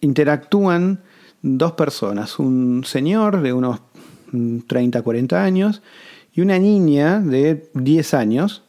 interactúan 0.00 1.00
dos 1.42 1.72
personas, 1.72 2.38
un 2.38 2.84
señor 2.84 3.42
de 3.42 3.52
unos 3.52 3.80
mm, 4.32 4.60
30, 4.60 5.02
40 5.02 5.42
años 5.42 5.82
y 6.32 6.40
una 6.40 6.58
niña 6.58 7.20
de 7.20 7.68
10 7.74 8.14
años, 8.14 8.62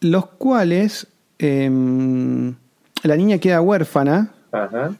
los 0.00 0.26
cuales 0.26 1.08
em, 1.38 2.54
la 3.02 3.16
niña 3.16 3.38
queda 3.38 3.60
huérfana 3.60 4.32
Ajá. 4.52 4.96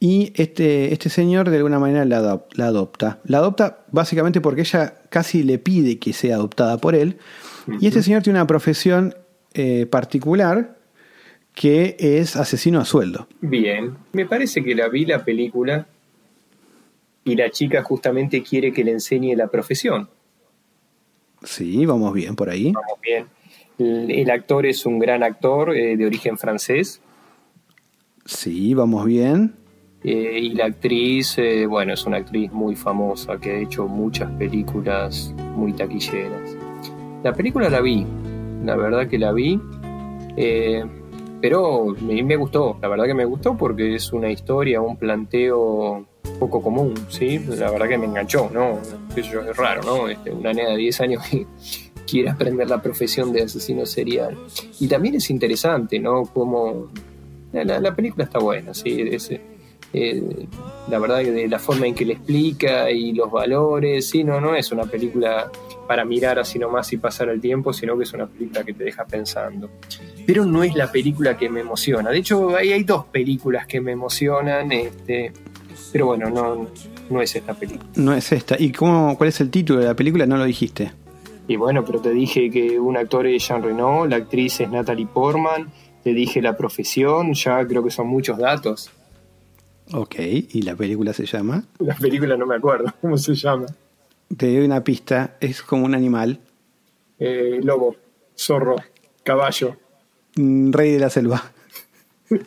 Y 0.00 0.32
este, 0.36 0.92
este 0.92 1.08
señor 1.08 1.50
de 1.50 1.56
alguna 1.56 1.78
manera 1.78 2.04
la, 2.04 2.20
adop- 2.22 2.54
la 2.54 2.66
adopta. 2.66 3.18
La 3.24 3.38
adopta 3.38 3.84
básicamente 3.90 4.40
porque 4.40 4.60
ella 4.62 5.02
casi 5.10 5.42
le 5.42 5.58
pide 5.58 5.98
que 5.98 6.12
sea 6.12 6.36
adoptada 6.36 6.78
por 6.78 6.94
él. 6.94 7.18
Y 7.80 7.86
este 7.88 8.02
señor 8.02 8.22
tiene 8.22 8.38
una 8.38 8.46
profesión 8.46 9.14
eh, 9.54 9.86
particular 9.86 10.76
que 11.54 11.96
es 11.98 12.36
asesino 12.36 12.78
a 12.80 12.84
sueldo. 12.84 13.26
Bien, 13.40 13.96
me 14.12 14.24
parece 14.26 14.62
que 14.62 14.74
la 14.74 14.88
vi 14.88 15.04
la 15.04 15.24
película 15.24 15.88
y 17.24 17.34
la 17.34 17.50
chica 17.50 17.82
justamente 17.82 18.42
quiere 18.42 18.72
que 18.72 18.84
le 18.84 18.92
enseñe 18.92 19.34
la 19.36 19.48
profesión. 19.48 20.08
Sí, 21.42 21.84
vamos 21.86 22.12
bien 22.14 22.36
por 22.36 22.48
ahí. 22.50 22.72
Vamos 22.72 23.00
bien. 23.02 23.26
El, 23.78 24.10
el 24.10 24.30
actor 24.30 24.64
es 24.66 24.86
un 24.86 24.98
gran 24.98 25.22
actor 25.22 25.74
eh, 25.76 25.96
de 25.96 26.06
origen 26.06 26.36
francés 26.38 27.00
Sí, 28.24 28.74
vamos 28.74 29.06
bien. 29.06 29.54
Eh, 30.04 30.38
y 30.42 30.50
la 30.50 30.66
actriz, 30.66 31.36
eh, 31.38 31.66
bueno, 31.66 31.92
es 31.94 32.04
una 32.06 32.18
actriz 32.18 32.52
muy 32.52 32.76
famosa 32.76 33.38
que 33.38 33.50
ha 33.52 33.58
hecho 33.58 33.86
muchas 33.88 34.30
películas 34.32 35.34
muy 35.56 35.72
taquilleras. 35.72 36.56
La 37.24 37.32
película 37.32 37.68
la 37.68 37.80
vi, 37.80 38.06
la 38.64 38.76
verdad 38.76 39.08
que 39.08 39.18
la 39.18 39.32
vi, 39.32 39.60
eh, 40.36 40.84
pero 41.40 41.94
me, 42.00 42.22
me 42.22 42.36
gustó, 42.36 42.76
la 42.80 42.88
verdad 42.88 43.06
que 43.06 43.14
me 43.14 43.24
gustó 43.24 43.56
porque 43.56 43.94
es 43.94 44.12
una 44.12 44.30
historia, 44.30 44.80
un 44.80 44.96
planteo 44.96 46.06
poco 46.38 46.62
común, 46.62 46.94
¿sí? 47.08 47.38
La 47.38 47.70
verdad 47.70 47.88
que 47.88 47.98
me 47.98 48.06
enganchó, 48.06 48.50
¿no? 48.52 48.78
Es 49.16 49.56
raro, 49.56 49.82
¿no? 49.82 50.08
Este, 50.08 50.30
una 50.30 50.52
nena 50.52 50.70
de 50.70 50.76
10 50.76 51.00
años 51.00 51.22
que 51.28 51.46
quiere 52.08 52.30
aprender 52.30 52.68
la 52.70 52.80
profesión 52.80 53.32
de 53.32 53.42
asesino 53.42 53.84
serial. 53.86 54.36
Y 54.80 54.86
también 54.88 55.16
es 55.16 55.30
interesante, 55.30 55.98
¿no? 55.98 56.22
Como 56.24 56.88
la- 57.52 57.80
la 57.80 57.94
película 57.94 58.24
está 58.24 58.38
buena, 58.38 58.74
sí, 58.74 59.00
es, 59.10 59.30
eh, 59.92 60.46
la 60.88 60.98
verdad 60.98 61.20
que 61.20 61.32
de 61.32 61.48
la 61.48 61.58
forma 61.58 61.86
en 61.86 61.94
que 61.94 62.04
le 62.04 62.14
explica 62.14 62.90
y 62.90 63.12
los 63.12 63.30
valores, 63.30 64.08
sí, 64.08 64.24
no, 64.24 64.40
no 64.40 64.54
es 64.54 64.70
una 64.72 64.84
película 64.84 65.50
para 65.86 66.04
mirar 66.04 66.38
así 66.38 66.58
nomás 66.58 66.92
y 66.92 66.98
pasar 66.98 67.30
el 67.30 67.40
tiempo, 67.40 67.72
sino 67.72 67.96
que 67.96 68.04
es 68.04 68.12
una 68.12 68.26
película 68.26 68.64
que 68.64 68.74
te 68.74 68.84
deja 68.84 69.06
pensando. 69.06 69.70
Pero 70.26 70.44
no 70.44 70.62
es 70.62 70.74
la 70.74 70.92
película 70.92 71.36
que 71.36 71.48
me 71.48 71.60
emociona. 71.60 72.10
De 72.10 72.18
hecho, 72.18 72.54
hay, 72.54 72.72
hay 72.72 72.84
dos 72.84 73.06
películas 73.06 73.66
que 73.66 73.80
me 73.80 73.92
emocionan, 73.92 74.70
este, 74.72 75.32
pero 75.90 76.06
bueno, 76.06 76.28
no, 76.28 76.68
no 77.08 77.22
es 77.22 77.34
esta 77.34 77.54
película. 77.54 77.88
No 77.96 78.12
es 78.12 78.30
esta. 78.32 78.56
¿Y 78.58 78.72
cómo, 78.72 79.16
cuál 79.16 79.28
es 79.28 79.40
el 79.40 79.50
título 79.50 79.80
de 79.80 79.86
la 79.86 79.94
película? 79.94 80.26
No 80.26 80.36
lo 80.36 80.44
dijiste. 80.44 80.92
Y 81.46 81.56
bueno, 81.56 81.82
pero 81.82 82.00
te 82.00 82.10
dije 82.10 82.50
que 82.50 82.78
un 82.78 82.98
actor 82.98 83.26
es 83.26 83.48
Jean 83.48 83.62
Reno, 83.62 84.06
la 84.06 84.16
actriz 84.16 84.60
es 84.60 84.70
Natalie 84.70 85.06
Portman, 85.06 85.70
te 86.04 86.12
dije 86.12 86.42
la 86.42 86.56
profesión, 86.58 87.32
ya 87.32 87.66
creo 87.66 87.82
que 87.82 87.90
son 87.90 88.06
muchos 88.06 88.36
datos. 88.36 88.90
Ok, 89.92 90.16
y 90.18 90.62
la 90.62 90.76
película 90.76 91.12
se 91.12 91.26
llama. 91.26 91.64
La 91.78 91.94
película 91.94 92.36
no 92.36 92.46
me 92.46 92.56
acuerdo 92.56 92.92
cómo 93.00 93.16
se 93.16 93.34
llama. 93.34 93.66
Te 94.36 94.54
doy 94.54 94.64
una 94.64 94.84
pista, 94.84 95.36
es 95.40 95.62
como 95.62 95.84
un 95.84 95.94
animal. 95.94 96.40
Eh, 97.18 97.60
lobo, 97.62 97.96
zorro, 98.36 98.76
caballo. 99.24 99.76
Mm, 100.36 100.72
Rey 100.72 100.92
de 100.92 100.98
la 100.98 101.10
selva. 101.10 101.52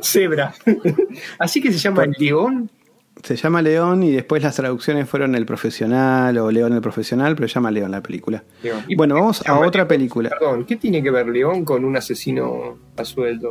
Cebra. 0.00 0.54
Así 1.38 1.60
que 1.60 1.72
se 1.72 1.78
llama 1.78 2.04
el 2.04 2.14
león. 2.18 2.70
Se 3.22 3.36
llama 3.36 3.62
León 3.62 4.02
y 4.02 4.10
después 4.10 4.42
las 4.42 4.56
traducciones 4.56 5.08
fueron 5.08 5.34
El 5.36 5.46
Profesional 5.46 6.36
o 6.38 6.50
León 6.50 6.72
el 6.72 6.80
Profesional, 6.80 7.36
pero 7.36 7.46
se 7.48 7.54
llama 7.54 7.70
León 7.70 7.92
la 7.92 8.02
película. 8.02 8.42
León. 8.62 8.82
¿Y 8.88 8.96
Bueno, 8.96 9.14
vamos 9.14 9.46
a 9.46 9.58
otra 9.60 9.82
León? 9.82 9.88
película. 9.88 10.30
Perdón, 10.30 10.64
¿qué 10.64 10.76
tiene 10.76 11.02
que 11.02 11.10
ver 11.10 11.26
León 11.28 11.64
con 11.64 11.84
un 11.84 11.96
asesino 11.96 12.78
a 12.96 13.04
sueldo? 13.04 13.50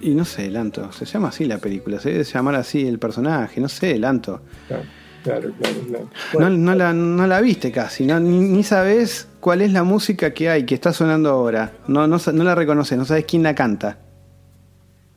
Y 0.00 0.10
no 0.14 0.24
sé, 0.24 0.50
Lanto, 0.50 0.92
se 0.92 1.04
llama 1.06 1.28
así 1.28 1.44
la 1.46 1.58
película, 1.58 1.98
se 1.98 2.10
debe 2.10 2.24
llamar 2.24 2.56
así 2.56 2.86
el 2.86 2.98
personaje, 2.98 3.60
no 3.60 3.68
sé, 3.68 3.98
Lanto. 3.98 4.42
Claro, 4.68 4.82
claro, 5.22 5.52
claro. 5.58 5.76
claro. 5.88 6.04
No, 6.04 6.10
Bueno, 6.32 6.50
no 6.50 6.74
la, 6.74 6.92
no 6.92 7.26
la 7.26 7.40
viste 7.40 7.70
casi, 7.72 8.04
no, 8.04 8.20
ni, 8.20 8.40
ni 8.40 8.62
sabes 8.64 9.28
cuál 9.40 9.62
es 9.62 9.72
la 9.72 9.82
música 9.84 10.34
que 10.34 10.50
hay, 10.50 10.66
que 10.66 10.74
está 10.74 10.92
sonando 10.92 11.30
ahora. 11.30 11.72
No, 11.88 12.06
no, 12.06 12.18
no 12.32 12.44
la 12.44 12.54
reconoces, 12.54 12.98
no 12.98 13.04
sabes 13.06 13.24
quién 13.26 13.42
la 13.44 13.54
canta. 13.54 13.98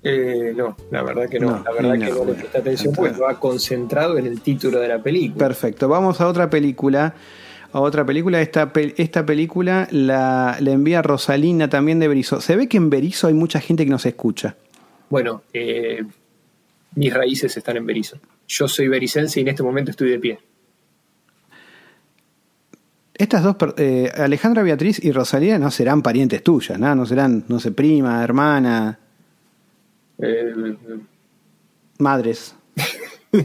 Eh, 0.04 0.54
no, 0.56 0.76
la 0.92 1.04
verdad 1.04 1.28
que 1.30 1.40
no. 1.40 1.52
No, 1.52 1.64
la 1.64 1.72
verdad 1.72 1.94
que 1.94 2.12
no, 2.12 2.20
no 2.20 2.26
le 2.26 2.34
presta 2.34 2.60
atención 2.60 2.94
porque 2.94 3.20
va 3.20 3.40
concentrado 3.40 4.18
en 4.18 4.26
el 4.26 4.42
título 4.42 4.80
de 4.80 4.88
la 4.88 5.02
película. 5.02 5.48
Perfecto, 5.48 5.88
vamos 5.88 6.22
a 6.22 6.28
otra 6.28 6.50
película. 6.50 7.14
A 7.74 7.82
otra 7.82 8.06
película, 8.06 8.42
esta, 8.42 8.72
esta 8.96 9.26
película 9.26 9.90
la, 9.92 10.58
la 10.62 10.72
envía 10.72 11.02
Rosalina 11.02 11.70
también 11.70 12.00
de 12.00 12.08
Berizo. 12.08 12.40
Se 12.40 12.56
ve 12.56 12.70
que 12.70 12.78
en 12.78 12.90
Berizo 12.90 13.28
hay 13.28 13.34
mucha 13.34 13.60
gente 13.60 13.84
que 13.84 13.92
nos 13.92 14.06
escucha. 14.06 14.56
Bueno, 15.10 15.44
eh, 15.54 16.02
mis 16.96 17.14
raíces 17.14 17.56
están 17.58 17.78
en 17.78 17.86
Berizo. 17.86 18.18
Yo 18.48 18.70
soy 18.70 18.88
bericense 18.88 19.40
y 19.40 19.44
en 19.44 19.50
este 19.50 19.64
momento 19.64 19.92
estoy 19.92 20.10
de 20.10 20.20
pie. 20.20 20.40
Estas 23.14 23.44
dos, 23.44 23.58
eh, 23.78 24.12
Alejandra 24.16 24.64
Beatriz 24.64 25.04
y 25.04 25.12
Rosalía, 25.12 25.60
no 25.60 25.70
serán 25.70 26.02
parientes 26.02 26.42
tuyas, 26.44 26.80
¿no? 26.80 26.96
No 26.96 27.06
serán, 27.06 27.44
no 27.48 27.60
sé, 27.60 27.72
prima, 27.72 28.24
hermana, 28.24 29.00
Eh, 30.20 30.54
madres. 32.00 32.56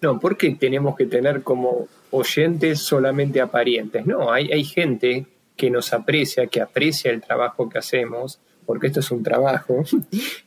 no, 0.00 0.18
¿por 0.18 0.36
qué 0.36 0.54
tenemos 0.54 0.96
que 0.96 1.06
tener 1.06 1.42
como 1.42 1.88
oyentes 2.10 2.80
solamente 2.80 3.40
a 3.40 3.48
parientes? 3.48 4.06
No, 4.06 4.32
hay, 4.32 4.50
hay 4.52 4.64
gente 4.64 5.26
que 5.56 5.70
nos 5.70 5.92
aprecia, 5.92 6.46
que 6.46 6.60
aprecia 6.60 7.10
el 7.10 7.20
trabajo 7.20 7.68
que 7.68 7.78
hacemos, 7.78 8.40
porque 8.66 8.88
esto 8.88 9.00
es 9.00 9.10
un 9.10 9.22
trabajo. 9.22 9.84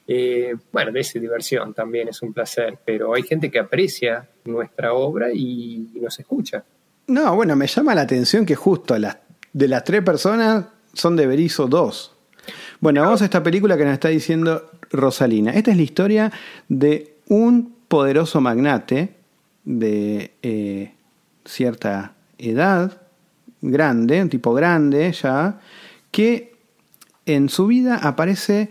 Eh, 0.07 0.55
bueno, 0.71 0.91
es 0.99 1.13
diversión 1.13 1.73
también, 1.73 2.09
es 2.09 2.21
un 2.21 2.31
placer, 2.31 2.77
pero 2.85 3.15
hay 3.15 3.23
gente 3.23 3.49
que 3.49 3.57
aprecia 3.57 4.29
nuestra 4.45 4.93
obra 4.93 5.33
y 5.33 5.89
nos 5.99 6.19
escucha. 6.19 6.63
No, 7.07 7.35
bueno, 7.35 7.55
me 7.55 7.65
llama 7.65 7.95
la 7.95 8.01
atención 8.01 8.45
que 8.45 8.53
justo 8.53 8.95
las, 8.99 9.17
de 9.51 9.67
las 9.67 9.83
tres 9.83 10.03
personas 10.03 10.65
son 10.93 11.15
de 11.15 11.25
Berizo 11.25 11.65
dos. 11.65 12.14
Bueno, 12.81 13.01
vamos 13.01 13.21
a 13.21 13.25
esta 13.25 13.41
película 13.41 13.77
que 13.77 13.85
nos 13.85 13.93
está 13.93 14.09
diciendo 14.09 14.69
Rosalina. 14.91 15.51
Esta 15.51 15.71
es 15.71 15.77
la 15.77 15.83
historia 15.83 16.31
de 16.67 17.15
un 17.29 17.73
poderoso 17.87 18.41
magnate 18.41 19.15
de 19.63 20.33
eh, 20.41 20.93
cierta 21.45 22.15
edad, 22.37 23.01
grande, 23.61 24.21
un 24.21 24.29
tipo 24.29 24.53
grande 24.53 25.11
ya, 25.13 25.59
que 26.11 26.55
en 27.25 27.47
su 27.47 27.67
vida 27.67 27.97
aparece 27.97 28.69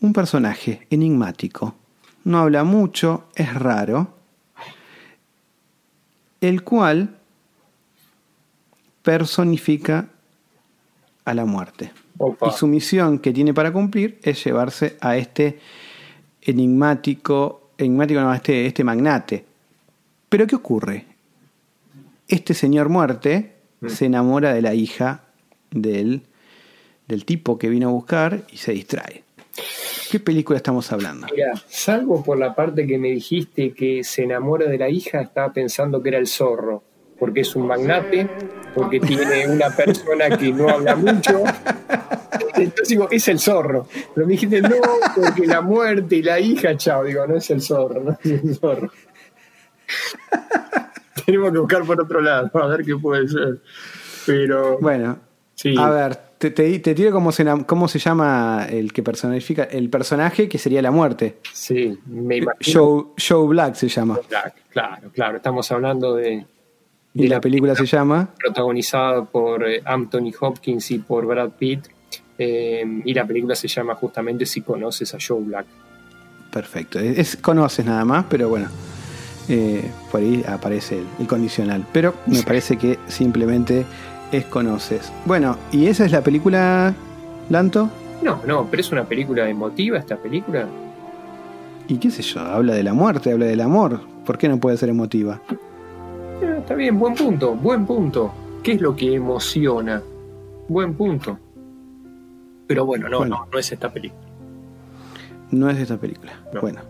un 0.00 0.14
personaje 0.14 0.86
enigmático. 0.88 1.74
No 2.24 2.38
habla 2.38 2.64
mucho, 2.64 3.28
es 3.34 3.52
raro, 3.54 4.14
el 6.40 6.62
cual 6.62 7.16
personifica 9.02 10.08
a 11.24 11.34
la 11.34 11.44
muerte. 11.44 11.92
Opa. 12.18 12.48
Y 12.48 12.52
su 12.52 12.66
misión 12.66 13.18
que 13.18 13.32
tiene 13.32 13.54
para 13.54 13.72
cumplir 13.72 14.18
es 14.22 14.44
llevarse 14.44 14.96
a 15.00 15.16
este 15.16 15.58
enigmático, 16.42 17.70
enigmático 17.78 18.20
no, 18.20 18.30
a 18.30 18.36
este, 18.36 18.66
este 18.66 18.84
magnate. 18.84 19.44
Pero 20.28 20.46
¿qué 20.46 20.56
ocurre? 20.56 21.04
Este 22.26 22.52
señor 22.54 22.88
muerte 22.88 23.58
Mm. 23.80 23.88
se 23.88 24.06
enamora 24.06 24.52
de 24.54 24.62
la 24.62 24.74
hija 24.74 25.22
del, 25.70 26.22
del 27.06 27.24
tipo 27.24 27.58
que 27.58 27.68
vino 27.68 27.88
a 27.88 27.92
buscar 27.92 28.42
y 28.50 28.56
se 28.56 28.72
distrae. 28.72 29.22
¿Qué 30.10 30.20
película 30.20 30.56
estamos 30.56 30.90
hablando? 30.90 31.26
Mira, 31.32 31.52
salvo 31.68 32.24
por 32.24 32.38
la 32.38 32.54
parte 32.54 32.86
que 32.86 32.98
me 32.98 33.08
dijiste 33.08 33.72
que 33.72 34.02
se 34.02 34.24
enamora 34.24 34.66
de 34.66 34.78
la 34.78 34.88
hija, 34.88 35.20
estaba 35.20 35.52
pensando 35.52 36.02
que 36.02 36.08
era 36.08 36.18
el 36.18 36.26
zorro, 36.26 36.82
porque 37.18 37.40
es 37.40 37.56
un 37.56 37.66
magnate, 37.66 38.28
porque 38.74 39.00
tiene 39.00 39.48
una 39.48 39.70
persona 39.70 40.36
que 40.36 40.52
no 40.52 40.68
habla 40.68 40.94
mucho. 40.96 41.42
Entonces 42.54 42.88
digo, 42.88 43.08
es 43.10 43.26
el 43.28 43.38
zorro. 43.38 43.86
Pero 44.14 44.26
me 44.26 44.32
dijiste, 44.32 44.60
no, 44.60 44.76
porque 45.14 45.46
la 45.46 45.60
muerte 45.60 46.16
y 46.16 46.22
la 46.22 46.38
hija, 46.40 46.76
chao. 46.76 47.04
Digo, 47.04 47.26
no 47.26 47.36
es 47.36 47.50
el 47.50 47.60
zorro, 47.60 48.02
no 48.02 48.12
es 48.12 48.30
el 48.44 48.54
zorro. 48.56 48.90
Tenemos 51.26 51.52
que 51.52 51.58
buscar 51.58 51.84
por 51.84 52.00
otro 52.00 52.20
lado, 52.20 52.50
a 52.54 52.66
ver 52.68 52.84
qué 52.84 52.96
puede 52.96 53.28
ser. 53.28 53.58
Pero, 54.26 54.78
Bueno, 54.80 55.18
sí. 55.54 55.74
a 55.78 55.90
ver, 55.90 56.16
te, 56.38 56.50
te, 56.50 56.78
te 56.78 56.94
tiro 56.94 57.10
cómo 57.12 57.32
se, 57.32 57.44
cómo 57.66 57.88
se 57.88 57.98
llama 57.98 58.66
el 58.70 58.92
que 58.92 59.02
personifica 59.02 59.64
el 59.64 59.90
personaje 59.90 60.48
que 60.48 60.58
sería 60.58 60.82
la 60.82 60.90
muerte. 60.90 61.38
Sí, 61.52 61.98
me 62.06 62.36
imagino. 62.36 62.80
Joe, 62.80 63.04
Joe 63.28 63.48
Black 63.48 63.74
se 63.74 63.88
llama. 63.88 64.18
Claro, 64.28 64.52
claro, 64.70 65.10
claro. 65.12 65.36
Estamos 65.36 65.70
hablando 65.72 66.14
de, 66.14 66.46
Y 67.24 67.28
la 67.28 67.40
película 67.40 67.74
se 67.74 67.84
llama 67.86 68.28
protagonizada 68.38 69.24
por 69.24 69.68
eh, 69.68 69.82
Anthony 69.84 70.32
Hopkins 70.40 70.90
y 70.92 70.98
por 70.98 71.26
Brad 71.26 71.50
Pitt. 71.58 71.86
eh, 72.38 72.84
y 73.04 73.12
la 73.14 73.24
película 73.26 73.54
se 73.56 73.66
llama 73.68 73.94
justamente 73.96 74.46
Si 74.46 74.60
conoces 74.60 75.12
a 75.14 75.18
Joe 75.26 75.40
Black. 75.42 75.66
Perfecto. 76.52 76.98
Es, 76.98 77.18
es- 77.18 77.36
conoces 77.36 77.84
nada 77.84 78.04
más, 78.04 78.24
pero 78.30 78.48
bueno. 78.48 78.68
eh, 79.48 79.90
por 80.12 80.20
ahí 80.20 80.44
aparece 80.46 80.98
el, 80.98 81.06
el 81.18 81.26
condicional. 81.26 81.84
Pero 81.92 82.14
me 82.26 82.42
parece 82.42 82.76
que 82.76 82.98
simplemente 83.08 83.84
es 84.30 84.44
conoces. 84.44 85.10
Bueno, 85.24 85.56
¿y 85.72 85.86
esa 85.86 86.04
es 86.04 86.12
la 86.12 86.20
película, 86.22 86.94
Lanto? 87.50 87.90
No, 88.22 88.40
no, 88.46 88.66
pero 88.70 88.80
es 88.80 88.92
una 88.92 89.04
película 89.04 89.48
emotiva 89.48 89.98
esta 89.98 90.16
película. 90.16 90.66
Y 91.88 91.96
qué 91.98 92.10
sé 92.10 92.22
yo, 92.22 92.40
habla 92.40 92.74
de 92.74 92.82
la 92.82 92.92
muerte, 92.92 93.32
habla 93.32 93.46
del 93.46 93.60
amor. 93.60 94.00
¿Por 94.26 94.36
qué 94.38 94.48
no 94.48 94.58
puede 94.60 94.76
ser 94.76 94.90
emotiva? 94.90 95.40
Eh, 96.42 96.56
está 96.58 96.74
bien, 96.74 96.98
buen 96.98 97.14
punto, 97.14 97.54
buen 97.54 97.86
punto. 97.86 98.32
¿Qué 98.62 98.72
es 98.72 98.80
lo 98.80 98.94
que 98.94 99.14
emociona? 99.14 100.02
Buen 100.68 100.94
punto. 100.94 101.38
Pero 102.66 102.84
bueno, 102.84 103.08
no, 103.08 103.18
Bueno. 103.18 103.36
no, 103.44 103.48
no 103.52 103.58
es 103.58 103.72
esta 103.72 103.90
película. 103.92 104.20
No 105.50 105.70
es 105.70 105.78
esta 105.78 105.96
película. 105.96 106.32
No. 106.52 106.60
Bueno. 106.60 106.80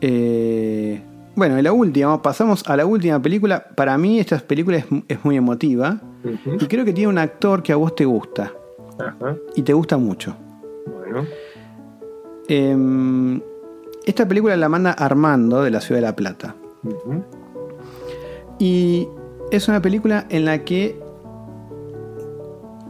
Eh, 0.00 1.02
bueno, 1.34 1.58
y 1.58 1.62
la 1.62 1.72
última, 1.72 2.20
pasamos 2.22 2.64
a 2.66 2.76
la 2.76 2.86
última 2.86 3.20
película. 3.20 3.62
Para 3.74 3.98
mí 3.98 4.18
esta 4.18 4.38
película 4.38 4.78
es, 4.78 4.86
es 5.08 5.24
muy 5.24 5.36
emotiva. 5.36 6.00
Y 6.60 6.66
creo 6.66 6.84
que 6.84 6.92
tiene 6.92 7.08
un 7.08 7.18
actor 7.18 7.62
que 7.62 7.72
a 7.72 7.76
vos 7.76 7.94
te 7.94 8.04
gusta. 8.04 8.52
Ajá, 8.98 9.36
Y 9.54 9.62
te 9.62 9.72
gusta 9.72 9.96
mucho. 9.98 10.34
bueno. 10.86 11.24
Eh, 12.48 13.40
esta 14.06 14.26
película 14.26 14.56
la 14.56 14.68
manda 14.70 14.92
Armando 14.92 15.62
de 15.62 15.70
la 15.70 15.80
Ciudad 15.82 16.00
de 16.00 16.06
La 16.06 16.16
Plata. 16.16 16.54
Y 18.58 19.08
es 19.50 19.68
una 19.68 19.80
película 19.80 20.26
en 20.28 20.44
la 20.44 20.64
que 20.64 21.00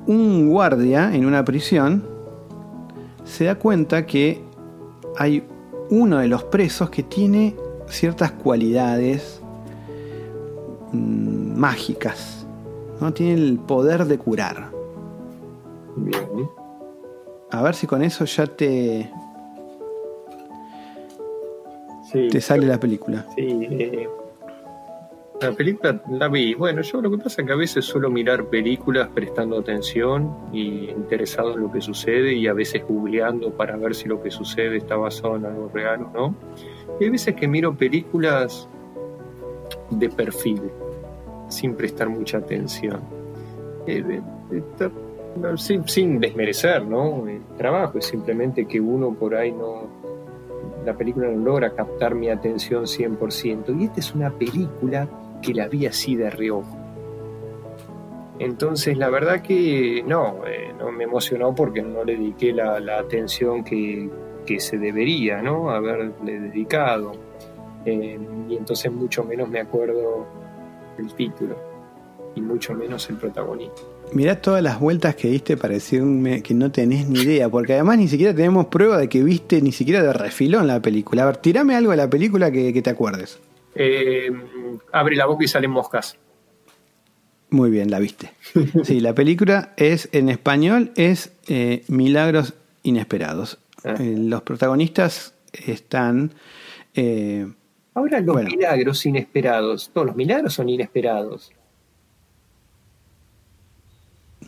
un 0.07 0.49
guardia 0.49 1.15
en 1.15 1.27
una 1.27 1.45
prisión 1.45 2.07
se 3.25 3.45
da 3.45 3.57
cuenta 3.57 4.07
que 4.07 4.43
hay 5.17 5.45
uno 5.91 6.19
de 6.19 6.29
los 6.29 6.45
presos 6.45 6.89
que 6.91 7.03
tiene 7.03 7.55
ciertas 7.89 8.33
cualidades 8.33 9.41
mm, 10.93 11.59
mágicas. 11.59 12.47
¿no? 13.01 13.13
Tiene 13.13 13.35
el 13.35 13.59
poder 13.59 14.07
de 14.07 14.19
curar. 14.19 14.71
Bien. 15.97 16.49
A 17.51 17.63
ver 17.63 17.75
si 17.75 17.87
con 17.87 18.03
eso 18.03 18.25
ya 18.25 18.47
te, 18.47 19.11
Sí, 22.11 22.29
te 22.31 22.41
sale 22.41 22.67
la 22.67 22.81
película. 22.81 23.27
Sí, 23.35 23.47
eh, 23.47 24.09
la 25.41 25.53
película 25.53 26.03
la 26.11 26.29
vi. 26.29 26.55
Bueno, 26.55 26.83
yo 26.83 27.01
lo 27.01 27.11
que 27.11 27.19
pasa 27.19 27.43
es 27.43 27.47
que 27.47 27.53
a 27.53 27.57
veces 27.57 27.85
suelo 27.85 28.11
mirar 28.11 28.47
películas 28.47 29.09
prestando 29.15 29.59
atención 29.59 30.35
y 30.53 30.91
interesado 30.91 31.55
en 31.55 31.61
lo 31.61 31.73
que 31.73 31.81
sucede 31.81 32.35
y 32.35 32.47
a 32.49 32.53
veces 32.53 32.83
googleando 32.87 33.53
para 33.53 33.77
ver 33.77 33.95
si 33.95 34.09
lo 34.09 34.21
que 34.23 34.31
sucede 34.31 34.79
está 34.79 34.97
basado 34.97 35.37
en 35.37 35.47
algo 35.47 35.71
real 35.73 36.03
o 36.03 36.11
no. 36.13 36.35
Y 37.01 37.05
hay 37.05 37.11
veces 37.11 37.35
que 37.35 37.47
miro 37.47 37.77
películas 37.77 38.69
de 39.91 40.09
perfil, 40.09 40.63
sin 41.49 41.75
prestar 41.75 42.09
mucha 42.09 42.39
atención. 42.39 43.01
Eh, 43.87 44.21
no, 45.37 45.57
sin, 45.57 45.87
sin 45.87 46.19
desmerecer, 46.19 46.85
¿no? 46.85 47.29
El 47.29 47.43
trabajo 47.57 47.99
es 47.99 48.07
simplemente 48.07 48.67
que 48.67 48.81
uno 48.81 49.15
por 49.15 49.37
ahí 49.37 49.53
no, 49.53 49.87
la 50.85 50.97
película 50.97 51.29
no 51.29 51.45
logra 51.45 51.71
captar 51.71 52.15
mi 52.15 52.29
atención 52.29 52.85
100%. 52.85 53.81
Y 53.81 53.85
esta 53.85 54.01
es 54.01 54.15
una 54.15 54.31
película 54.31 55.09
que 55.43 55.55
la 55.55 55.69
vi 55.69 55.87
así 55.87 56.17
de 56.17 56.31
reojo. 56.31 56.77
Entonces, 58.39 58.97
la 58.97 59.11
verdad 59.11 59.43
que 59.43 60.05
no, 60.07 60.47
eh, 60.47 60.73
no 60.79 60.93
me 60.93 61.05
emocionó 61.05 61.55
porque 61.55 61.83
no 61.83 62.05
le 62.05 62.17
dediqué 62.17 62.53
la, 62.53 62.77
atención 62.99 63.65
que, 63.65 64.09
que 64.47 64.61
se 64.61 64.79
debería, 64.79 65.43
¿no? 65.43 65.71
Haberle 65.71 66.41
dedicado. 66.41 67.13
Eh, 67.85 68.19
y 68.49 68.57
entonces 68.57 68.93
mucho 68.93 69.25
menos 69.25 69.49
me 69.49 69.61
acuerdo 69.61 70.27
el 70.99 71.13
título 71.15 71.57
y 72.35 72.41
mucho 72.41 72.75
menos 72.75 73.09
el 73.11 73.17
protagonista. 73.17 73.83
Mirá 74.13 74.41
todas 74.41 74.63
las 74.63 74.79
vueltas 74.79 75.17
que 75.17 75.29
diste 75.29 75.57
para 75.57 75.75
que 75.79 76.55
no 76.55 76.71
tenés 76.71 77.09
ni 77.09 77.21
idea, 77.21 77.49
porque 77.49 77.75
además 77.75 77.99
ni 77.99 78.09
siquiera 78.09 78.35
tenemos 78.35 78.67
prueba 78.67 78.99
de 78.99 79.09
que 79.09 79.23
viste 79.23 79.61
ni 79.61 79.73
siquiera 79.73 80.03
de 80.03 80.13
refilón 80.13 80.67
la 80.67 80.81
película. 80.81 81.25
A 81.25 81.27
ver, 81.27 81.37
tirame 81.39 81.75
algo 81.75 81.91
de 81.91 81.99
la 81.99 82.09
película 82.09 82.51
que 82.51 82.81
te 82.81 82.91
acuerdes. 82.91 83.39
Eh, 83.75 84.31
abre 84.93 85.17
la 85.17 85.27
boca 85.27 85.45
y 85.45 85.49
salen 85.49 85.71
moscas. 85.71 86.17
Muy 87.51 87.71
bien, 87.71 87.91
la 87.91 87.99
viste. 87.99 88.33
Sí, 88.85 89.01
la 89.01 89.15
película 89.15 89.73
es, 89.77 90.09
en 90.13 90.29
español, 90.29 90.93
es 90.97 91.33
eh, 91.49 91.85
Milagros 91.89 92.55
Inesperados. 92.83 93.59
Ah. 93.85 93.95
Eh, 93.99 94.15
los 94.19 94.43
protagonistas 94.43 95.35
están... 95.53 96.33
Ahora 97.95 98.21
los 98.21 98.35
Bueno. 98.35 98.51
milagros 98.51 99.07
inesperados. 99.07 99.91
Todos 99.93 100.09
los 100.09 100.17
milagros 100.17 100.53
son 100.55 100.69
inesperados. 100.69 101.53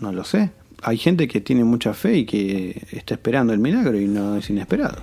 no 0.00 0.12
lo 0.12 0.24
sé. 0.24 0.50
Hay 0.82 0.96
gente 0.96 1.28
que 1.28 1.40
tiene 1.40 1.62
mucha 1.64 1.92
fe 1.94 2.18
y 2.18 2.24
que 2.26 2.86
está 2.90 3.14
esperando 3.14 3.52
el 3.52 3.58
milagro 3.58 3.98
y 4.00 4.06
no 4.06 4.36
es 4.36 4.48
inesperado. 4.50 5.02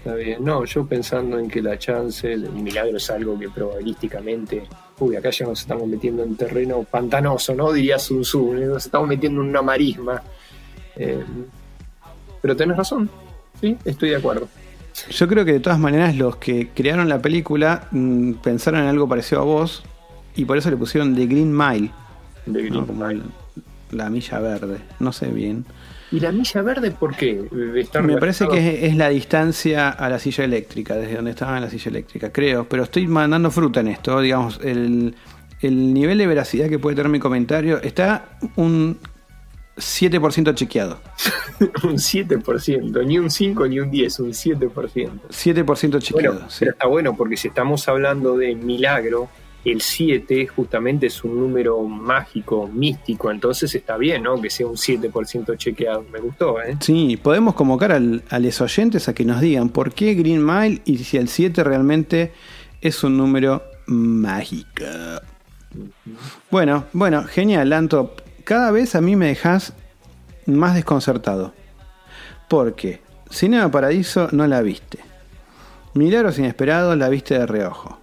Está 0.00 0.14
bien. 0.14 0.42
No, 0.42 0.64
yo 0.64 0.86
pensando 0.86 1.38
en 1.38 1.46
que 1.46 1.60
la 1.60 1.78
chance 1.78 2.26
del 2.26 2.50
milagro 2.52 2.96
es 2.96 3.10
algo 3.10 3.38
que 3.38 3.50
probabilísticamente. 3.50 4.62
Uy, 4.98 5.14
acá 5.14 5.28
ya 5.28 5.44
nos 5.44 5.60
estamos 5.60 5.86
metiendo 5.86 6.22
en 6.22 6.36
terreno 6.36 6.84
pantanoso, 6.84 7.54
¿no? 7.54 7.70
Diría 7.70 7.98
Sun 7.98 8.22
Tzu. 8.22 8.54
¿eh? 8.54 8.64
Nos 8.64 8.86
estamos 8.86 9.06
metiendo 9.06 9.42
en 9.42 9.48
una 9.48 9.60
marisma. 9.60 10.22
Eh, 10.96 11.22
pero 12.40 12.56
tenés 12.56 12.78
razón. 12.78 13.10
Sí, 13.60 13.76
estoy 13.84 14.08
de 14.08 14.16
acuerdo. 14.16 14.48
Yo 15.10 15.28
creo 15.28 15.44
que 15.44 15.52
de 15.52 15.60
todas 15.60 15.78
maneras 15.78 16.16
los 16.16 16.36
que 16.36 16.70
crearon 16.70 17.06
la 17.10 17.20
película 17.20 17.88
mm, 17.90 18.32
pensaron 18.42 18.80
en 18.80 18.86
algo 18.86 19.06
parecido 19.06 19.42
a 19.42 19.44
vos 19.44 19.82
y 20.34 20.46
por 20.46 20.56
eso 20.56 20.70
le 20.70 20.78
pusieron 20.78 21.14
The 21.14 21.26
Green 21.26 21.54
Mile, 21.54 21.90
¿no? 22.46 22.86
Green 22.86 22.98
Mile. 22.98 23.22
la 23.90 24.08
milla 24.08 24.38
verde. 24.38 24.78
No 24.98 25.12
sé 25.12 25.26
bien. 25.26 25.66
¿Y 26.12 26.20
la 26.20 26.32
milla 26.32 26.62
verde 26.62 26.90
por 26.90 27.14
qué? 27.16 27.40
¿Está 27.76 28.02
Me 28.02 28.16
parece 28.16 28.48
que 28.48 28.58
es, 28.84 28.90
es 28.90 28.96
la 28.96 29.08
distancia 29.10 29.90
a 29.90 30.08
la 30.08 30.18
silla 30.18 30.44
eléctrica, 30.44 30.96
desde 30.96 31.16
donde 31.16 31.30
estaba 31.30 31.56
en 31.56 31.62
la 31.62 31.70
silla 31.70 31.88
eléctrica, 31.90 32.32
creo. 32.32 32.64
Pero 32.68 32.82
estoy 32.84 33.06
mandando 33.06 33.50
fruta 33.50 33.80
en 33.80 33.88
esto, 33.88 34.20
digamos, 34.20 34.58
el, 34.62 35.14
el 35.60 35.94
nivel 35.94 36.18
de 36.18 36.26
veracidad 36.26 36.68
que 36.68 36.78
puede 36.78 36.96
tener 36.96 37.10
mi 37.12 37.20
comentario 37.20 37.80
está 37.80 38.38
un 38.56 38.98
7% 39.76 40.54
chequeado. 40.54 41.00
un 41.84 41.94
7%, 41.96 43.06
ni 43.06 43.18
un 43.18 43.30
5 43.30 43.66
ni 43.68 43.80
un 43.80 43.90
10, 43.90 44.20
un 44.20 44.30
7%. 44.30 45.10
7% 45.28 45.98
chequeado, 46.00 46.34
Bueno, 46.34 46.50
sí. 46.50 46.56
pero 46.60 46.72
está 46.72 46.86
bueno 46.86 47.16
porque 47.16 47.36
si 47.36 47.48
estamos 47.48 47.86
hablando 47.88 48.36
de 48.36 48.54
milagro, 48.54 49.28
el 49.64 49.80
7 49.80 50.46
justamente 50.46 51.06
es 51.06 51.22
un 51.22 51.38
número 51.38 51.82
mágico, 51.82 52.68
místico, 52.68 53.30
entonces 53.30 53.74
está 53.74 53.96
bien, 53.96 54.22
¿no? 54.22 54.40
Que 54.40 54.50
sea 54.50 54.66
un 54.66 54.76
7% 54.76 55.56
chequeado. 55.56 56.04
Me 56.10 56.20
gustó, 56.20 56.60
¿eh? 56.62 56.76
Sí, 56.80 57.16
podemos 57.16 57.54
convocar 57.54 57.92
al, 57.92 58.22
a 58.30 58.38
los 58.38 58.60
oyentes 58.60 59.08
a 59.08 59.14
que 59.14 59.24
nos 59.24 59.40
digan 59.40 59.68
por 59.68 59.92
qué 59.92 60.14
Green 60.14 60.44
Mile 60.44 60.80
y 60.84 60.98
si 60.98 61.16
el 61.16 61.28
7 61.28 61.62
realmente 61.64 62.32
es 62.80 63.04
un 63.04 63.16
número 63.16 63.62
mágico. 63.86 64.84
Bueno, 66.50 66.84
bueno, 66.92 67.24
genial, 67.24 67.68
Lanto. 67.70 68.14
Cada 68.44 68.70
vez 68.70 68.94
a 68.94 69.00
mí 69.00 69.14
me 69.16 69.26
dejas 69.26 69.74
más 70.46 70.74
desconcertado. 70.74 71.52
Porque 72.48 73.00
Cinema 73.30 73.70
Paradiso 73.70 74.28
no 74.32 74.46
la 74.46 74.60
viste. 74.62 74.98
Milagros 75.94 76.38
Inesperados 76.38 76.96
la 76.96 77.08
viste 77.08 77.38
de 77.38 77.46
reojo. 77.46 77.99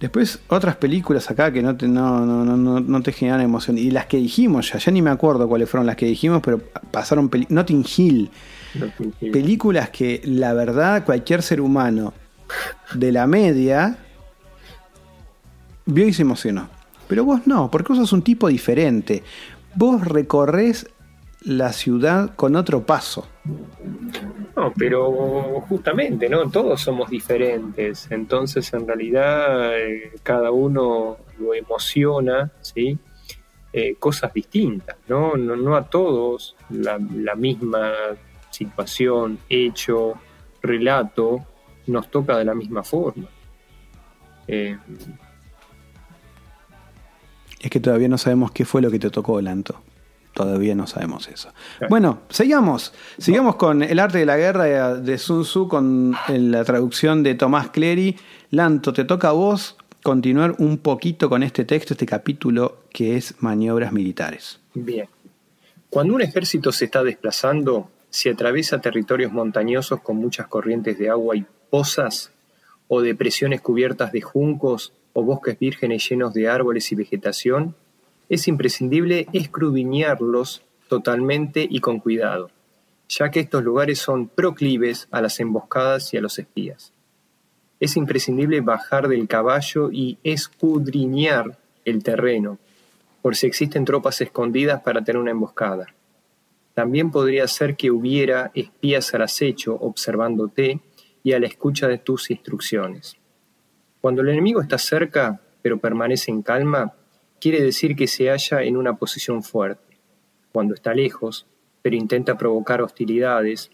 Después 0.00 0.40
otras 0.48 0.76
películas 0.76 1.30
acá 1.30 1.52
que 1.52 1.62
no 1.62 1.76
te, 1.76 1.86
no, 1.86 2.24
no, 2.24 2.42
no, 2.44 2.56
no- 2.56 2.80
no 2.80 3.02
te 3.02 3.12
generan 3.12 3.42
emoción. 3.42 3.76
Y 3.76 3.90
las 3.90 4.06
que 4.06 4.16
dijimos 4.16 4.72
ya, 4.72 4.78
ya 4.78 4.90
ni 4.90 5.02
me 5.02 5.10
acuerdo 5.10 5.46
cuáles 5.46 5.68
fueron 5.68 5.86
las 5.86 5.96
que 5.96 6.06
dijimos, 6.06 6.40
pero 6.42 6.58
pasaron 6.90 7.28
peli- 7.28 7.46
Notting 7.50 7.84
Hill. 7.96 8.30
Notting 8.76 9.14
Hill. 9.20 9.30
Películas 9.30 9.90
que 9.90 10.22
la 10.24 10.54
verdad 10.54 11.04
cualquier 11.04 11.42
ser 11.42 11.60
humano 11.60 12.14
de 12.94 13.12
la 13.12 13.26
media 13.26 13.98
vio 15.84 16.06
y 16.08 16.12
se 16.14 16.22
emocionó. 16.22 16.68
Pero 17.06 17.24
vos 17.24 17.46
no, 17.46 17.70
porque 17.70 17.88
vos 17.88 17.98
sos 17.98 18.12
un 18.14 18.22
tipo 18.22 18.48
diferente. 18.48 19.22
Vos 19.74 20.02
recorres 20.06 20.86
la 21.42 21.72
ciudad 21.74 22.34
con 22.36 22.56
otro 22.56 22.86
paso. 22.86 23.26
No, 24.60 24.74
pero 24.76 25.62
justamente, 25.62 26.28
¿no? 26.28 26.50
Todos 26.50 26.82
somos 26.82 27.08
diferentes. 27.08 28.10
Entonces, 28.10 28.70
en 28.74 28.86
realidad, 28.86 29.78
eh, 29.78 30.12
cada 30.22 30.50
uno 30.50 31.16
lo 31.38 31.54
emociona, 31.54 32.52
¿sí? 32.60 32.98
Eh, 33.72 33.94
cosas 33.98 34.34
distintas, 34.34 34.96
¿no? 35.08 35.34
No, 35.34 35.76
a 35.76 35.88
todos 35.88 36.56
la, 36.68 36.98
la 37.14 37.34
misma 37.36 37.92
situación, 38.50 39.38
hecho, 39.48 40.14
relato, 40.60 41.46
nos 41.86 42.10
toca 42.10 42.36
de 42.36 42.44
la 42.44 42.54
misma 42.54 42.82
forma. 42.82 43.28
Eh, 44.46 44.76
Es 47.60 47.70
que 47.70 47.80
todavía 47.80 48.08
no 48.08 48.18
sabemos 48.18 48.50
qué 48.52 48.66
fue 48.66 48.82
lo 48.82 48.90
que 48.90 48.98
te 48.98 49.08
tocó, 49.08 49.40
Lanto. 49.40 49.80
Todavía 50.40 50.74
no 50.74 50.86
sabemos 50.86 51.28
eso. 51.28 51.52
Claro. 51.76 51.90
Bueno, 51.90 52.20
sigamos. 52.30 52.94
Sigamos 53.18 53.56
con 53.56 53.82
El 53.82 53.98
arte 53.98 54.16
de 54.16 54.24
la 54.24 54.38
guerra 54.38 54.94
de 54.94 55.18
Sun 55.18 55.42
Tzu 55.42 55.68
con 55.68 56.16
la 56.28 56.64
traducción 56.64 57.22
de 57.22 57.34
Tomás 57.34 57.68
Clery. 57.68 58.16
Lanto, 58.50 58.94
te 58.94 59.04
toca 59.04 59.28
a 59.28 59.32
vos 59.32 59.76
continuar 60.02 60.54
un 60.56 60.78
poquito 60.78 61.28
con 61.28 61.42
este 61.42 61.66
texto, 61.66 61.92
este 61.92 62.06
capítulo 62.06 62.84
que 62.90 63.18
es 63.18 63.34
maniobras 63.42 63.92
militares. 63.92 64.60
Bien. 64.72 65.06
Cuando 65.90 66.14
un 66.14 66.22
ejército 66.22 66.72
se 66.72 66.86
está 66.86 67.04
desplazando, 67.04 67.90
si 68.08 68.30
atraviesa 68.30 68.80
territorios 68.80 69.32
montañosos 69.32 70.00
con 70.00 70.16
muchas 70.16 70.46
corrientes 70.46 70.98
de 70.98 71.10
agua 71.10 71.36
y 71.36 71.44
pozas, 71.68 72.32
o 72.88 73.02
depresiones 73.02 73.60
cubiertas 73.60 74.10
de 74.10 74.22
juncos, 74.22 74.94
o 75.12 75.22
bosques 75.22 75.58
vírgenes 75.58 76.08
llenos 76.08 76.32
de 76.32 76.48
árboles 76.48 76.90
y 76.92 76.94
vegetación, 76.94 77.74
es 78.30 78.46
imprescindible 78.46 79.26
escrudiñarlos 79.32 80.62
totalmente 80.88 81.66
y 81.68 81.80
con 81.80 81.98
cuidado, 81.98 82.50
ya 83.08 83.30
que 83.30 83.40
estos 83.40 83.64
lugares 83.64 83.98
son 83.98 84.28
proclives 84.28 85.08
a 85.10 85.20
las 85.20 85.40
emboscadas 85.40 86.14
y 86.14 86.16
a 86.16 86.20
los 86.20 86.38
espías. 86.38 86.92
Es 87.80 87.96
imprescindible 87.96 88.60
bajar 88.60 89.08
del 89.08 89.26
caballo 89.26 89.90
y 89.90 90.16
escudriñar 90.22 91.58
el 91.84 92.04
terreno, 92.04 92.58
por 93.20 93.34
si 93.34 93.48
existen 93.48 93.84
tropas 93.84 94.20
escondidas 94.20 94.80
para 94.82 95.02
tener 95.02 95.20
una 95.20 95.32
emboscada. 95.32 95.86
También 96.72 97.10
podría 97.10 97.48
ser 97.48 97.76
que 97.76 97.90
hubiera 97.90 98.52
espías 98.54 99.12
al 99.12 99.22
acecho 99.22 99.74
observándote 99.74 100.80
y 101.24 101.32
a 101.32 101.40
la 101.40 101.48
escucha 101.48 101.88
de 101.88 101.98
tus 101.98 102.30
instrucciones. 102.30 103.16
Cuando 104.00 104.22
el 104.22 104.28
enemigo 104.28 104.62
está 104.62 104.78
cerca, 104.78 105.40
pero 105.62 105.78
permanece 105.78 106.30
en 106.30 106.42
calma, 106.42 106.94
quiere 107.40 107.62
decir 107.62 107.96
que 107.96 108.06
se 108.06 108.28
halla 108.28 108.62
en 108.62 108.76
una 108.76 108.96
posición 108.96 109.42
fuerte. 109.42 109.98
Cuando 110.52 110.74
está 110.74 110.94
lejos, 110.94 111.46
pero 111.82 111.96
intenta 111.96 112.36
provocar 112.36 112.82
hostilidades, 112.82 113.70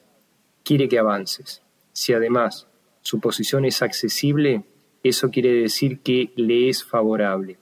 quiere 0.64 0.88
que 0.88 0.98
avances. 0.98 1.62
Si 1.92 2.12
además 2.12 2.68
su 3.02 3.20
posición 3.20 3.64
es 3.64 3.82
accesible, 3.82 4.64
eso 5.02 5.30
quiere 5.30 5.52
decir 5.52 6.00
que 6.00 6.32
le 6.36 6.68
es 6.68 6.84
favorable. 6.84 7.58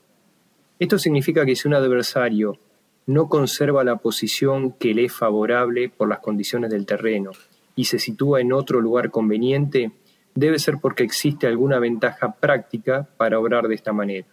Esto 0.78 0.98
significa 0.98 1.46
que 1.46 1.56
si 1.56 1.68
un 1.68 1.74
adversario 1.74 2.58
no 3.06 3.28
conserva 3.28 3.84
la 3.84 3.96
posición 3.96 4.72
que 4.72 4.94
le 4.94 5.04
es 5.04 5.12
favorable 5.12 5.88
por 5.88 6.08
las 6.08 6.20
condiciones 6.20 6.70
del 6.70 6.86
terreno 6.86 7.30
y 7.76 7.84
se 7.84 7.98
sitúa 7.98 8.40
en 8.40 8.52
otro 8.52 8.80
lugar 8.80 9.10
conveniente, 9.10 9.92
debe 10.34 10.58
ser 10.58 10.78
porque 10.80 11.04
existe 11.04 11.46
alguna 11.46 11.78
ventaja 11.78 12.32
práctica 12.32 13.08
para 13.16 13.38
obrar 13.38 13.68
de 13.68 13.74
esta 13.74 13.92
manera. 13.92 14.26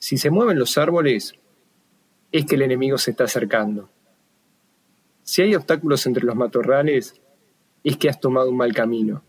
Si 0.00 0.16
se 0.16 0.30
mueven 0.30 0.58
los 0.58 0.78
árboles, 0.78 1.34
es 2.32 2.46
que 2.46 2.54
el 2.54 2.62
enemigo 2.62 2.96
se 2.96 3.10
está 3.10 3.24
acercando. 3.24 3.90
Si 5.22 5.42
hay 5.42 5.54
obstáculos 5.54 6.06
entre 6.06 6.24
los 6.24 6.34
matorrales, 6.34 7.20
es 7.84 7.98
que 7.98 8.08
has 8.08 8.18
tomado 8.18 8.48
un 8.48 8.56
mal 8.56 8.72
camino. 8.72 9.22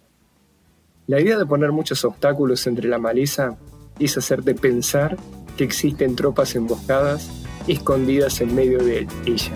La 1.07 1.19
idea 1.19 1.37
de 1.37 1.45
poner 1.45 1.73
muchos 1.73 2.05
obstáculos 2.05 2.65
entre 2.67 2.87
la 2.87 2.99
maleza 2.99 3.57
es 3.99 4.17
hacerte 4.17 4.55
pensar 4.55 5.17
que 5.57 5.65
existen 5.65 6.15
tropas 6.15 6.55
emboscadas 6.55 7.29
escondidas 7.67 8.39
en 8.39 8.55
medio 8.55 8.79
de 8.79 9.07
ella. 9.25 9.53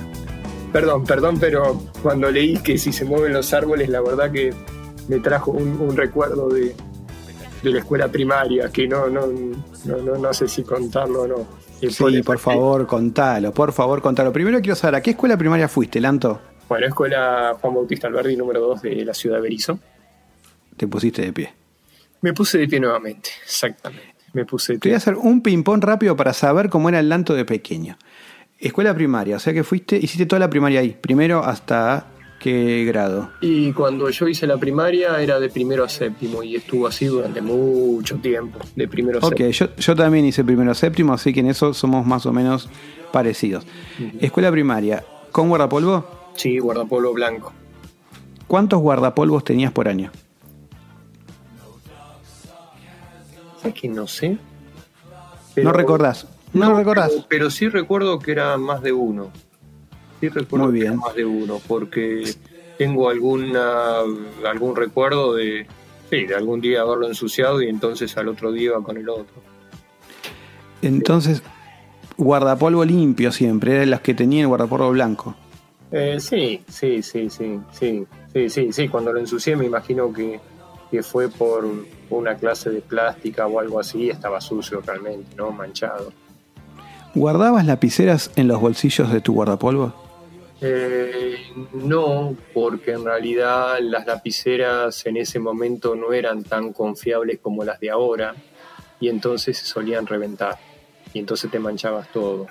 Perdón, 0.73 1.05
perdón, 1.05 1.37
pero 1.39 1.81
cuando 2.03 2.29
leí 2.29 2.57
que 2.57 2.77
si 2.77 2.91
se 2.91 3.05
mueven 3.05 3.31
los 3.31 3.53
árboles, 3.53 3.87
la 3.87 4.01
verdad 4.01 4.33
que 4.33 4.53
me 5.07 5.21
trajo 5.21 5.51
un, 5.51 5.79
un 5.79 5.95
recuerdo 5.95 6.49
de, 6.49 6.75
de 7.69 7.75
la 7.75 7.79
escuela 7.79 8.07
primaria, 8.07 8.69
que 8.71 8.87
no, 8.87 9.07
no, 9.07 9.27
no, 9.27 9.97
no, 9.97 10.15
no 10.17 10.33
sé 10.33 10.47
si 10.47 10.63
contarlo 10.63 11.21
o 11.23 11.27
no. 11.27 11.47
Sí, 11.89 12.21
por 12.23 12.39
favor, 12.39 12.87
contalo, 12.87 13.53
por 13.53 13.71
favor, 13.73 14.01
contalo. 14.01 14.31
Primero 14.31 14.59
quiero 14.61 14.75
saber, 14.75 14.95
¿a 14.95 15.01
qué 15.01 15.11
escuela 15.11 15.37
primaria 15.37 15.67
fuiste, 15.67 15.99
Lanto? 15.99 16.41
Bueno, 16.69 16.87
escuela 16.87 17.55
Juan 17.61 17.73
Bautista 17.75 18.07
Alberdi, 18.07 18.35
número 18.37 18.59
2 18.61 18.81
de 18.81 19.05
la 19.05 19.13
ciudad 19.13 19.35
de 19.37 19.41
Berizo. 19.43 19.79
Te 20.77 20.87
pusiste 20.87 21.21
de 21.21 21.33
pie. 21.33 21.53
Me 22.21 22.33
puse 22.33 22.57
de 22.57 22.67
pie 22.67 22.79
nuevamente, 22.79 23.29
exactamente. 23.43 24.15
Me 24.33 24.45
puse 24.45 24.73
de 24.73 24.79
Te 24.79 24.87
voy 24.87 24.91
pie. 24.91 24.93
a 24.95 24.97
hacer 24.97 25.15
un 25.15 25.41
ping-pong 25.41 25.83
rápido 25.83 26.15
para 26.15 26.33
saber 26.33 26.69
cómo 26.69 26.89
era 26.89 26.99
el 26.99 27.09
Lanto 27.09 27.33
de 27.35 27.45
pequeño. 27.45 27.97
Escuela 28.57 28.93
primaria, 28.95 29.35
o 29.35 29.39
sea 29.39 29.53
que 29.53 29.63
fuiste, 29.63 29.97
hiciste 29.97 30.25
toda 30.25 30.39
la 30.39 30.49
primaria 30.49 30.79
ahí, 30.79 30.97
primero 30.99 31.43
hasta 31.43 32.07
qué 32.45 32.85
grado. 32.85 33.31
Y 33.41 33.73
cuando 33.73 34.07
yo 34.11 34.27
hice 34.27 34.45
la 34.45 34.57
primaria 34.57 35.19
era 35.19 35.39
de 35.39 35.49
primero 35.49 35.83
a 35.83 35.89
séptimo 35.89 36.43
y 36.43 36.55
estuvo 36.55 36.85
así 36.85 37.05
durante 37.07 37.41
mucho 37.41 38.17
tiempo, 38.17 38.59
de 38.75 38.87
primero 38.87 39.17
a 39.19 39.25
Ok, 39.25 39.37
séptimo. 39.37 39.49
yo, 39.51 39.75
yo 39.77 39.95
también 39.95 40.25
hice 40.25 40.43
primero 40.43 40.69
a 40.69 40.75
séptimo, 40.75 41.13
así 41.13 41.33
que 41.33 41.39
en 41.39 41.47
eso 41.47 41.73
somos 41.73 42.05
más 42.05 42.27
o 42.27 42.31
menos 42.31 42.69
parecidos. 43.11 43.65
Escuela 44.19 44.51
primaria, 44.51 45.03
¿con 45.31 45.49
guardapolvo? 45.49 46.05
Sí, 46.35 46.59
guardapolvo 46.59 47.13
blanco. 47.13 47.51
¿Cuántos 48.45 48.79
guardapolvos 48.79 49.43
tenías 49.43 49.71
por 49.71 49.87
año? 49.87 50.11
¿Sabes 53.59 53.73
que 53.73 53.87
no 53.89 54.05
sé? 54.05 54.37
no 55.57 55.71
recordás. 55.71 56.27
No, 56.53 56.69
lo 56.69 56.77
recordás. 56.77 57.09
Pero, 57.09 57.25
pero 57.27 57.49
sí 57.49 57.69
recuerdo 57.69 58.19
que 58.19 58.33
era 58.33 58.55
más 58.57 58.83
de 58.83 58.91
uno. 58.93 59.31
Sí 60.19 60.29
recuerdo 60.29 60.67
Muy 60.67 60.79
que 60.79 60.85
bien. 60.85 60.97
más 60.97 61.15
de 61.15 61.25
uno, 61.25 61.59
porque 61.67 62.33
tengo 62.77 63.09
alguna 63.09 63.99
algún 64.49 64.75
recuerdo 64.75 65.33
de, 65.33 65.65
sí, 66.09 66.25
de 66.25 66.35
algún 66.35 66.61
día 66.61 66.81
haberlo 66.81 67.07
ensuciado 67.07 67.61
y 67.61 67.69
entonces 67.69 68.15
al 68.17 68.27
otro 68.27 68.51
día 68.51 68.65
iba 68.65 68.83
con 68.83 68.97
el 68.97 69.09
otro. 69.09 69.35
Entonces, 70.81 71.41
guardapolvo 72.17 72.85
limpio 72.85 73.31
siempre, 73.31 73.75
eran 73.75 73.91
los 73.91 74.01
que 74.01 74.13
tenían 74.13 74.41
el 74.41 74.47
guardapolvo 74.47 74.91
blanco. 74.91 75.35
Eh, 75.91 76.17
sí, 76.19 76.61
sí, 76.67 77.01
sí, 77.01 77.29
sí, 77.29 77.59
sí, 77.71 78.05
sí, 78.33 78.49
sí, 78.49 78.73
sí. 78.73 78.87
Cuando 78.87 79.13
lo 79.13 79.19
ensucié 79.19 79.55
me 79.55 79.65
imagino 79.65 80.11
que, 80.11 80.39
que 80.91 81.03
fue 81.03 81.29
por 81.29 81.65
una 82.09 82.35
clase 82.35 82.69
de 82.69 82.81
plástica 82.81 83.47
o 83.47 83.59
algo 83.59 83.79
así, 83.79 84.09
estaba 84.09 84.41
sucio 84.41 84.81
realmente, 84.81 85.35
¿no? 85.35 85.51
Manchado. 85.51 86.11
¿Guardabas 87.13 87.65
lapiceras 87.65 88.31
en 88.35 88.47
los 88.49 88.59
bolsillos 88.59 89.11
de 89.11 89.21
tu 89.21 89.33
guardapolvo? 89.33 89.93
Eh, 90.61 91.35
no, 91.73 92.35
porque 92.53 92.91
en 92.93 93.03
realidad 93.05 93.77
las 93.81 94.05
lapiceras 94.05 95.05
en 95.05 95.17
ese 95.17 95.37
momento 95.39 95.95
no 95.95 96.13
eran 96.13 96.43
tan 96.43 96.71
confiables 96.71 97.39
como 97.41 97.63
las 97.63 97.79
de 97.79 97.89
ahora 97.89 98.35
y 98.99 99.09
entonces 99.09 99.57
se 99.57 99.65
solían 99.65 100.07
reventar 100.07 100.57
y 101.13 101.19
entonces 101.19 101.51
te 101.51 101.59
manchabas 101.59 102.11
todo. 102.11 102.47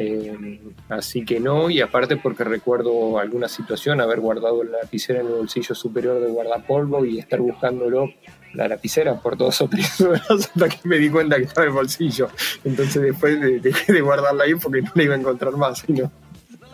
Eh, 0.00 0.60
así 0.88 1.24
que 1.24 1.40
no, 1.40 1.70
y 1.70 1.80
aparte 1.80 2.16
porque 2.16 2.44
recuerdo 2.44 3.18
alguna 3.18 3.48
situación, 3.48 4.00
haber 4.00 4.20
guardado 4.20 4.62
la 4.62 4.78
lapicera 4.78 5.20
en 5.20 5.26
el 5.26 5.32
bolsillo 5.34 5.74
superior 5.74 6.20
del 6.20 6.30
guardapolvo 6.32 7.04
y 7.04 7.18
estar 7.18 7.40
buscándolo, 7.40 8.08
la 8.54 8.68
lapicera, 8.68 9.14
por 9.20 9.36
dos 9.36 9.60
o 9.60 9.68
tres 9.68 10.00
horas 10.00 10.28
hasta 10.30 10.68
que 10.68 10.78
me 10.88 10.98
di 10.98 11.08
cuenta 11.10 11.36
que 11.36 11.44
estaba 11.44 11.64
en 11.66 11.70
el 11.70 11.74
bolsillo. 11.76 12.28
Entonces 12.64 13.02
después 13.02 13.40
de- 13.40 13.58
dejé 13.60 13.92
de 13.92 14.00
guardarla 14.00 14.44
ahí 14.44 14.54
porque 14.54 14.82
no 14.82 14.90
la 14.94 15.02
iba 15.02 15.14
a 15.14 15.18
encontrar 15.18 15.52
más. 15.56 15.78
sino- 15.80 16.10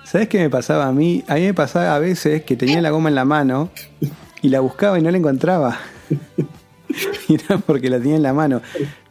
¿Sabes 0.05 0.29
qué 0.29 0.39
me 0.39 0.51
pasaba 0.51 0.87
a 0.87 0.93
mí? 0.93 1.25
A 1.29 1.35
mí 1.35 1.43
me 1.43 1.55
pasaba 1.55 1.95
a 1.95 1.99
veces 1.99 2.45
que 2.45 2.57
tenía 2.57 2.81
la 2.81 2.91
goma 2.91 3.09
en 3.09 3.15
la 3.15 3.25
mano 3.25 3.71
y 4.43 4.49
la 4.49 4.61
buscaba 4.61 4.99
y 4.99 5.03
no 5.03 5.11
la 5.11 5.19
encontraba. 5.19 5.79
Y 7.29 7.39
porque 7.67 7.91
la 7.91 7.99
tenía 7.99 8.17
en 8.17 8.23
la 8.23 8.33
mano. 8.33 8.61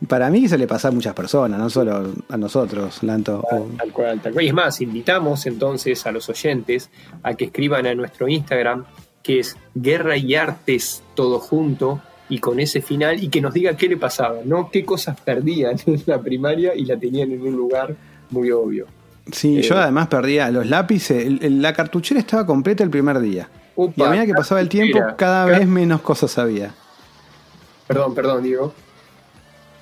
Para 0.07 0.29
mí 0.29 0.47
se 0.47 0.57
le 0.57 0.67
pasa 0.67 0.87
a 0.87 0.91
muchas 0.91 1.13
personas, 1.13 1.59
no 1.59 1.69
solo 1.69 2.13
a 2.29 2.37
nosotros, 2.37 3.03
Lanto. 3.03 3.43
Tal. 3.49 4.41
Y 4.41 4.47
es 4.47 4.53
más, 4.53 4.79
invitamos 4.81 5.45
entonces 5.45 6.05
a 6.05 6.11
los 6.11 6.29
oyentes 6.29 6.89
a 7.23 7.33
que 7.33 7.45
escriban 7.45 7.85
a 7.85 7.93
nuestro 7.93 8.27
Instagram, 8.27 8.85
que 9.21 9.39
es 9.39 9.57
Guerra 9.75 10.15
y 10.15 10.35
Artes 10.35 11.03
todo 11.15 11.39
junto, 11.39 12.01
y 12.29 12.39
con 12.39 12.59
ese 12.59 12.81
final, 12.81 13.21
y 13.21 13.29
que 13.29 13.41
nos 13.41 13.53
diga 13.53 13.75
qué 13.75 13.87
le 13.87 13.97
pasaba, 13.97 14.39
¿no? 14.45 14.69
Qué 14.71 14.85
cosas 14.85 15.19
perdían 15.19 15.75
en 15.85 16.01
la 16.05 16.21
primaria 16.21 16.75
y 16.75 16.85
la 16.85 16.97
tenían 16.97 17.31
en 17.31 17.41
un 17.41 17.55
lugar 17.55 17.95
muy 18.29 18.51
obvio. 18.51 18.87
Sí, 19.32 19.59
Eh, 19.59 19.61
yo 19.61 19.78
además 19.78 20.07
perdía 20.07 20.51
los 20.51 20.65
lápices. 20.67 21.26
el- 21.26 21.43
el- 21.43 21.61
la 21.61 21.74
cartuchera 21.74 22.19
estaba 22.19 22.45
completa 22.45 22.84
el 22.84 22.89
primer 22.89 23.19
día. 23.19 23.49
Upa, 23.76 23.93
y 23.95 24.03
a 24.03 24.09
medida 24.09 24.26
que 24.26 24.34
pasaba 24.34 24.61
el 24.61 24.69
tiempo, 24.69 24.99
cada 25.17 25.45
vez 25.45 25.67
menos 25.67 26.01
cosas 26.01 26.38
había. 26.38 26.74
Perdón, 27.88 28.13
perdón, 28.13 28.43
Diego. 28.43 28.74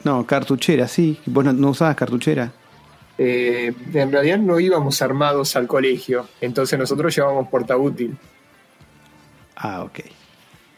No, 0.03 0.25
cartuchera, 0.25 0.87
sí. 0.87 1.19
¿Vos 1.25 1.43
no, 1.43 1.53
no 1.53 1.69
usabas 1.71 1.95
cartuchera? 1.95 2.51
Eh, 3.17 3.73
en 3.93 4.11
realidad 4.11 4.37
no 4.39 4.59
íbamos 4.59 5.01
armados 5.01 5.55
al 5.55 5.67
colegio, 5.67 6.27
entonces 6.39 6.79
nosotros 6.79 7.15
llevábamos 7.15 7.49
portaútil. 7.49 8.17
Ah, 9.55 9.83
ok. 9.83 9.99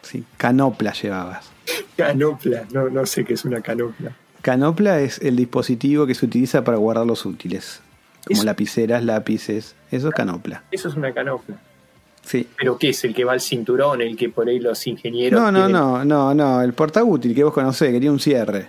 Sí, 0.01 0.25
canopla 0.37 0.91
llevabas. 0.93 1.49
Canopla, 1.95 2.65
no, 2.71 2.89
no 2.89 3.05
sé 3.05 3.23
qué 3.23 3.35
es 3.35 3.45
una 3.45 3.61
canopla. 3.61 4.15
Canopla 4.41 4.99
es 4.99 5.19
el 5.19 5.37
dispositivo 5.37 6.05
que 6.05 6.15
se 6.15 6.25
utiliza 6.25 6.63
para 6.65 6.77
guardar 6.77 7.05
los 7.05 7.25
útiles. 7.25 7.81
Como 8.27 8.43
lapiceras, 8.43 9.03
lápices. 9.03 9.75
Eso 9.91 10.09
es 10.09 10.13
canopla. 10.13 10.63
Eso 10.71 10.87
es 10.89 10.95
una 10.95 11.13
canopla. 11.13 11.57
Sí. 12.23 12.47
¿Pero 12.57 12.77
qué 12.77 12.89
es? 12.89 13.03
¿El 13.03 13.13
que 13.13 13.25
va 13.25 13.33
al 13.33 13.41
cinturón? 13.41 14.01
¿El 14.01 14.15
que 14.15 14.29
por 14.29 14.47
ahí 14.47 14.59
los 14.59 14.85
ingenieros 14.87 15.39
No, 15.39 15.51
no, 15.51 15.65
tienen? 15.65 15.73
no, 15.73 16.05
no, 16.05 16.33
no. 16.33 16.61
El 16.61 16.73
portaútil 16.73 17.35
que 17.35 17.43
vos 17.43 17.53
conocés, 17.53 17.91
quería 17.91 18.11
un 18.11 18.19
cierre. 18.19 18.67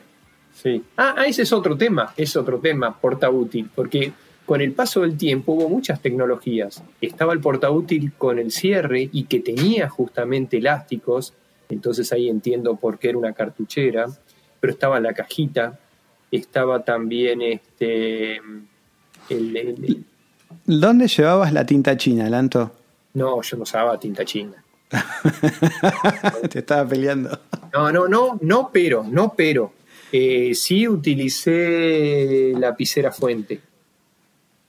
Sí. 0.52 0.82
Ah, 0.96 1.14
ah, 1.18 1.26
ese 1.26 1.42
es 1.42 1.52
otro 1.52 1.76
tema, 1.76 2.12
es 2.16 2.36
otro 2.36 2.58
tema, 2.58 2.98
portaútil, 2.98 3.70
porque 3.74 4.12
con 4.46 4.60
el 4.60 4.72
paso 4.72 5.02
del 5.02 5.16
tiempo 5.16 5.52
hubo 5.52 5.68
muchas 5.68 6.00
tecnologías. 6.00 6.82
Estaba 7.00 7.32
el 7.32 7.40
portaútil 7.40 8.12
con 8.16 8.38
el 8.38 8.50
cierre 8.50 9.08
y 9.12 9.24
que 9.24 9.40
tenía 9.40 9.88
justamente 9.88 10.58
elásticos, 10.58 11.34
entonces 11.68 12.12
ahí 12.12 12.28
entiendo 12.28 12.76
por 12.76 12.98
qué 12.98 13.10
era 13.10 13.18
una 13.18 13.32
cartuchera, 13.32 14.06
pero 14.60 14.72
estaba 14.72 15.00
la 15.00 15.12
cajita, 15.12 15.78
estaba 16.30 16.84
también 16.84 17.42
este... 17.42 18.40
el- 19.28 19.56
el- 19.56 19.84
el- 19.84 20.04
¿Dónde 20.66 21.08
llevabas 21.08 21.52
la 21.52 21.64
tinta 21.66 21.96
china, 21.96 22.28
Lanto? 22.30 22.70
no, 23.14 23.40
yo 23.42 23.56
no 23.56 23.62
usaba 23.64 23.98
tinta 23.98 24.24
china. 24.24 24.54
Te 26.50 26.58
estaba 26.60 26.88
peleando. 26.88 27.38
No, 27.72 27.90
no, 27.92 28.06
no, 28.08 28.38
no, 28.40 28.70
pero, 28.72 29.04
no, 29.08 29.34
pero. 29.36 29.72
Eh, 30.12 30.54
sí 30.54 30.86
utilicé 30.86 32.52
lapicera 32.58 33.10
fuente. 33.10 33.60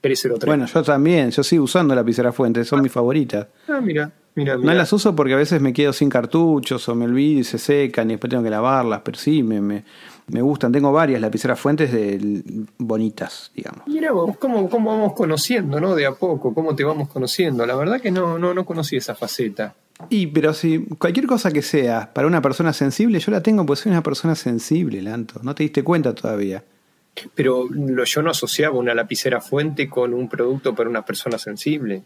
303. 0.00 0.46
Bueno, 0.46 0.66
yo 0.66 0.82
también. 0.82 1.30
Yo 1.30 1.42
sigo 1.42 1.64
usando 1.64 1.94
lapicera 1.94 2.32
fuente. 2.32 2.64
Son 2.64 2.82
mis 2.82 2.90
favoritas. 2.92 3.46
Ah, 3.68 3.80
mira, 3.80 4.10
mira, 4.34 4.54
No 4.54 4.60
mira. 4.62 4.74
las 4.74 4.92
uso 4.92 5.14
porque 5.14 5.34
a 5.34 5.36
veces 5.36 5.60
me 5.60 5.72
quedo 5.72 5.92
sin 5.92 6.08
cartuchos 6.08 6.88
o 6.88 6.94
me 6.94 7.04
olvido 7.04 7.40
y 7.40 7.44
se 7.44 7.58
secan 7.58 8.10
y 8.10 8.14
después 8.14 8.30
tengo 8.30 8.42
que 8.42 8.50
lavarlas, 8.50 9.00
pero 9.04 9.18
sí, 9.18 9.42
me, 9.42 9.60
me, 9.60 9.84
me 10.28 10.42
gustan. 10.42 10.72
Tengo 10.72 10.92
varias 10.92 11.20
lapiceras 11.20 11.58
fuentes 11.58 11.92
de, 11.92 12.42
bonitas, 12.78 13.50
digamos. 13.54 13.86
Mira 13.86 14.12
vos, 14.12 14.36
cómo, 14.38 14.68
cómo 14.68 14.90
vamos 14.90 15.12
conociendo, 15.14 15.80
¿no? 15.80 15.94
De 15.94 16.06
a 16.06 16.12
poco, 16.12 16.52
cómo 16.52 16.74
te 16.74 16.84
vamos 16.84 17.08
conociendo. 17.08 17.64
La 17.66 17.76
verdad 17.76 18.00
que 18.00 18.10
no, 18.10 18.38
no, 18.38 18.54
no 18.54 18.64
conocí 18.64 18.96
esa 18.96 19.14
faceta. 19.14 19.74
Y, 20.10 20.26
pero 20.26 20.52
si 20.52 20.84
cualquier 20.98 21.26
cosa 21.26 21.50
que 21.50 21.62
sea 21.62 22.12
para 22.12 22.26
una 22.26 22.42
persona 22.42 22.72
sensible, 22.72 23.18
yo 23.18 23.32
la 23.32 23.42
tengo 23.42 23.64
porque 23.64 23.82
soy 23.82 23.92
una 23.92 24.02
persona 24.02 24.34
sensible, 24.34 25.00
Lanto. 25.00 25.40
No 25.42 25.54
te 25.54 25.62
diste 25.62 25.82
cuenta 25.82 26.14
todavía. 26.14 26.62
Pero 27.34 27.66
lo- 27.70 28.04
yo 28.04 28.20
no 28.22 28.30
asociaba 28.30 28.76
una 28.76 28.94
lapicera 28.94 29.40
fuente 29.40 29.88
con 29.88 30.12
un 30.12 30.28
producto 30.28 30.74
para 30.74 30.90
una 30.90 31.04
persona 31.04 31.38
sensible. 31.38 32.02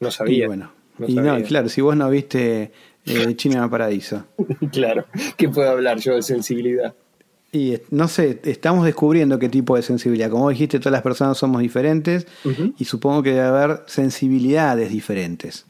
No 0.00 0.10
sabía. 0.10 0.44
Y 0.44 0.46
bueno. 0.46 0.70
No 0.96 1.08
y 1.08 1.14
no, 1.16 1.42
claro, 1.42 1.68
si 1.68 1.80
vos 1.80 1.96
no 1.96 2.08
viste 2.08 2.70
eh, 3.04 3.34
China 3.34 3.68
Paraíso. 3.68 4.26
claro. 4.72 5.06
¿Qué 5.36 5.48
puedo 5.48 5.68
hablar 5.68 5.98
yo 5.98 6.14
de 6.14 6.22
sensibilidad? 6.22 6.94
Y 7.54 7.80
no 7.90 8.08
sé, 8.08 8.40
estamos 8.42 8.84
descubriendo 8.84 9.38
qué 9.38 9.48
tipo 9.48 9.76
de 9.76 9.82
sensibilidad. 9.82 10.28
Como 10.28 10.50
dijiste, 10.50 10.80
todas 10.80 10.90
las 10.90 11.02
personas 11.02 11.38
somos 11.38 11.62
diferentes 11.62 12.26
y 12.76 12.84
supongo 12.84 13.22
que 13.22 13.30
debe 13.30 13.46
haber 13.46 13.84
sensibilidades 13.86 14.90
diferentes. 14.90 15.64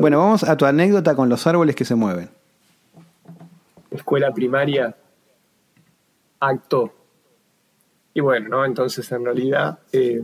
Bueno, 0.00 0.18
vamos 0.18 0.44
a 0.44 0.54
tu 0.58 0.66
anécdota 0.66 1.16
con 1.16 1.30
los 1.30 1.46
árboles 1.46 1.74
que 1.74 1.86
se 1.86 1.94
mueven. 1.94 2.28
escuela 3.90 4.34
primaria, 4.34 4.94
acto. 6.40 6.92
Y 8.12 8.20
bueno, 8.20 8.50
¿no? 8.50 8.64
Entonces 8.66 9.10
en 9.10 9.24
realidad 9.24 9.78
eh, 9.92 10.22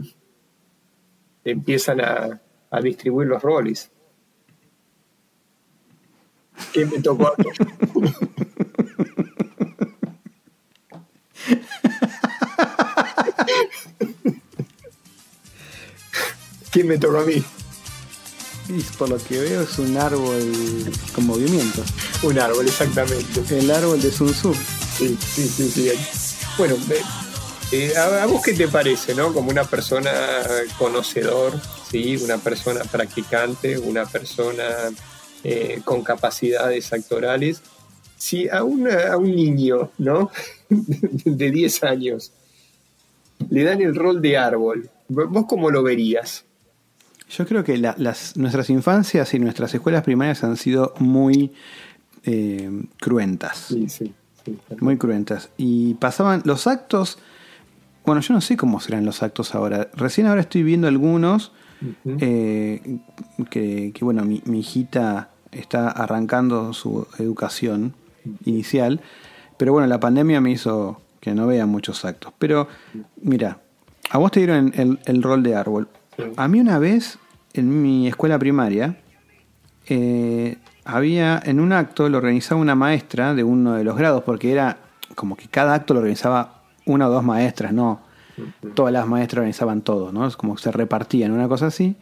empiezan 1.46 2.02
a, 2.02 2.42
a 2.70 2.80
distribuir 2.82 3.26
los 3.26 3.42
roles. 3.42 3.90
¿Qué 6.74 6.84
me 6.84 7.00
tocó 7.00 7.32
¿Quién 16.70 16.86
me 16.86 16.98
tocó 16.98 17.18
a 17.18 17.24
mí? 17.24 17.42
Y 18.68 18.80
por 18.96 19.08
lo 19.08 19.18
que 19.18 19.40
veo 19.40 19.62
es 19.62 19.78
un 19.78 19.96
árbol 19.96 20.40
con 21.14 21.26
movimiento. 21.26 21.82
Un 22.22 22.38
árbol, 22.38 22.66
exactamente. 22.68 23.42
El 23.58 23.70
árbol 23.70 24.00
de 24.00 24.12
Sun 24.12 24.32
Tzu. 24.32 24.54
Sí, 24.96 25.16
sí, 25.20 25.48
sí, 25.48 25.70
sí. 25.70 25.90
Bueno, 26.56 26.76
eh, 27.72 27.92
a, 27.96 28.22
a 28.22 28.26
vos 28.26 28.42
qué 28.44 28.52
te 28.54 28.68
parece, 28.68 29.14
¿no? 29.14 29.32
Como 29.32 29.50
una 29.50 29.64
persona 29.64 30.10
conocedor, 30.78 31.58
¿sí? 31.90 32.16
Una 32.18 32.38
persona 32.38 32.84
practicante, 32.84 33.76
una 33.78 34.04
persona 34.06 34.64
eh, 35.42 35.80
con 35.84 36.02
capacidades 36.04 36.92
actorales. 36.92 37.62
Si 38.16 38.48
a, 38.48 38.62
una- 38.62 39.12
a 39.12 39.16
un 39.16 39.34
niño, 39.34 39.90
¿no? 39.98 40.30
De 40.68 41.50
10 41.50 41.82
años, 41.82 42.30
le 43.48 43.64
dan 43.64 43.80
el 43.80 43.96
rol 43.96 44.20
de 44.22 44.36
árbol, 44.36 44.88
¿vos 45.08 45.46
cómo 45.48 45.70
lo 45.70 45.82
verías? 45.82 46.44
Yo 47.30 47.46
creo 47.46 47.62
que 47.64 47.78
la- 47.78 47.94
las, 47.98 48.36
nuestras 48.36 48.70
infancias 48.70 49.32
y 49.34 49.38
nuestras 49.38 49.72
escuelas 49.74 50.02
primarias 50.02 50.42
han 50.44 50.56
sido 50.56 50.94
muy 50.98 51.52
eh, 52.24 52.70
cruentas. 53.00 53.66
Sí, 53.68 53.88
sí. 53.88 54.12
sí. 54.44 54.58
Muy 54.80 54.96
cruentas. 54.98 55.50
Y 55.56 55.94
pasaban 55.94 56.42
los 56.44 56.66
actos. 56.66 57.18
Bueno, 58.04 58.20
yo 58.20 58.34
no 58.34 58.40
sé 58.40 58.56
cómo 58.56 58.80
serán 58.80 59.04
los 59.04 59.22
actos 59.22 59.54
ahora. 59.54 59.88
Recién 59.94 60.26
ahora 60.26 60.40
estoy 60.40 60.62
viendo 60.62 60.88
algunos 60.88 61.52
eh, 62.04 62.98
que, 63.50 63.92
que, 63.94 64.04
bueno, 64.04 64.24
mi, 64.24 64.42
mi 64.44 64.60
hijita 64.60 65.30
está 65.52 65.88
arrancando 65.90 66.72
su 66.72 67.06
educación 67.18 67.94
inicial. 68.44 69.00
Pero 69.56 69.72
bueno, 69.72 69.86
la 69.88 70.00
pandemia 70.00 70.40
me 70.40 70.50
hizo 70.50 71.00
que 71.20 71.34
no 71.34 71.46
vea 71.46 71.66
muchos 71.66 72.04
actos. 72.04 72.32
Pero 72.38 72.66
mira, 73.22 73.58
a 74.10 74.18
vos 74.18 74.30
te 74.32 74.40
dieron 74.40 74.72
el, 74.76 74.98
el 75.04 75.22
rol 75.22 75.42
de 75.42 75.54
árbol. 75.54 75.88
A 76.36 76.48
mí 76.48 76.60
una 76.60 76.78
vez, 76.78 77.18
en 77.52 77.82
mi 77.82 78.08
escuela 78.08 78.38
primaria, 78.38 78.96
eh, 79.86 80.56
había 80.84 81.40
en 81.44 81.60
un 81.60 81.72
acto 81.72 82.08
lo 82.08 82.18
organizaba 82.18 82.60
una 82.60 82.74
maestra 82.74 83.34
de 83.34 83.44
uno 83.44 83.74
de 83.74 83.84
los 83.84 83.96
grados, 83.96 84.22
porque 84.24 84.52
era 84.52 84.78
como 85.14 85.36
que 85.36 85.48
cada 85.48 85.74
acto 85.74 85.94
lo 85.94 86.00
organizaba 86.00 86.62
una 86.86 87.08
o 87.08 87.10
dos 87.10 87.24
maestras, 87.24 87.72
no 87.72 88.00
todas 88.74 88.92
las 88.92 89.06
maestras 89.06 89.38
organizaban 89.38 89.82
todo, 89.82 90.12
¿no? 90.12 90.26
Es 90.26 90.36
como 90.36 90.54
que 90.54 90.62
se 90.62 90.72
repartían, 90.72 91.32
una 91.32 91.48
cosa 91.48 91.66
así. 91.66 91.96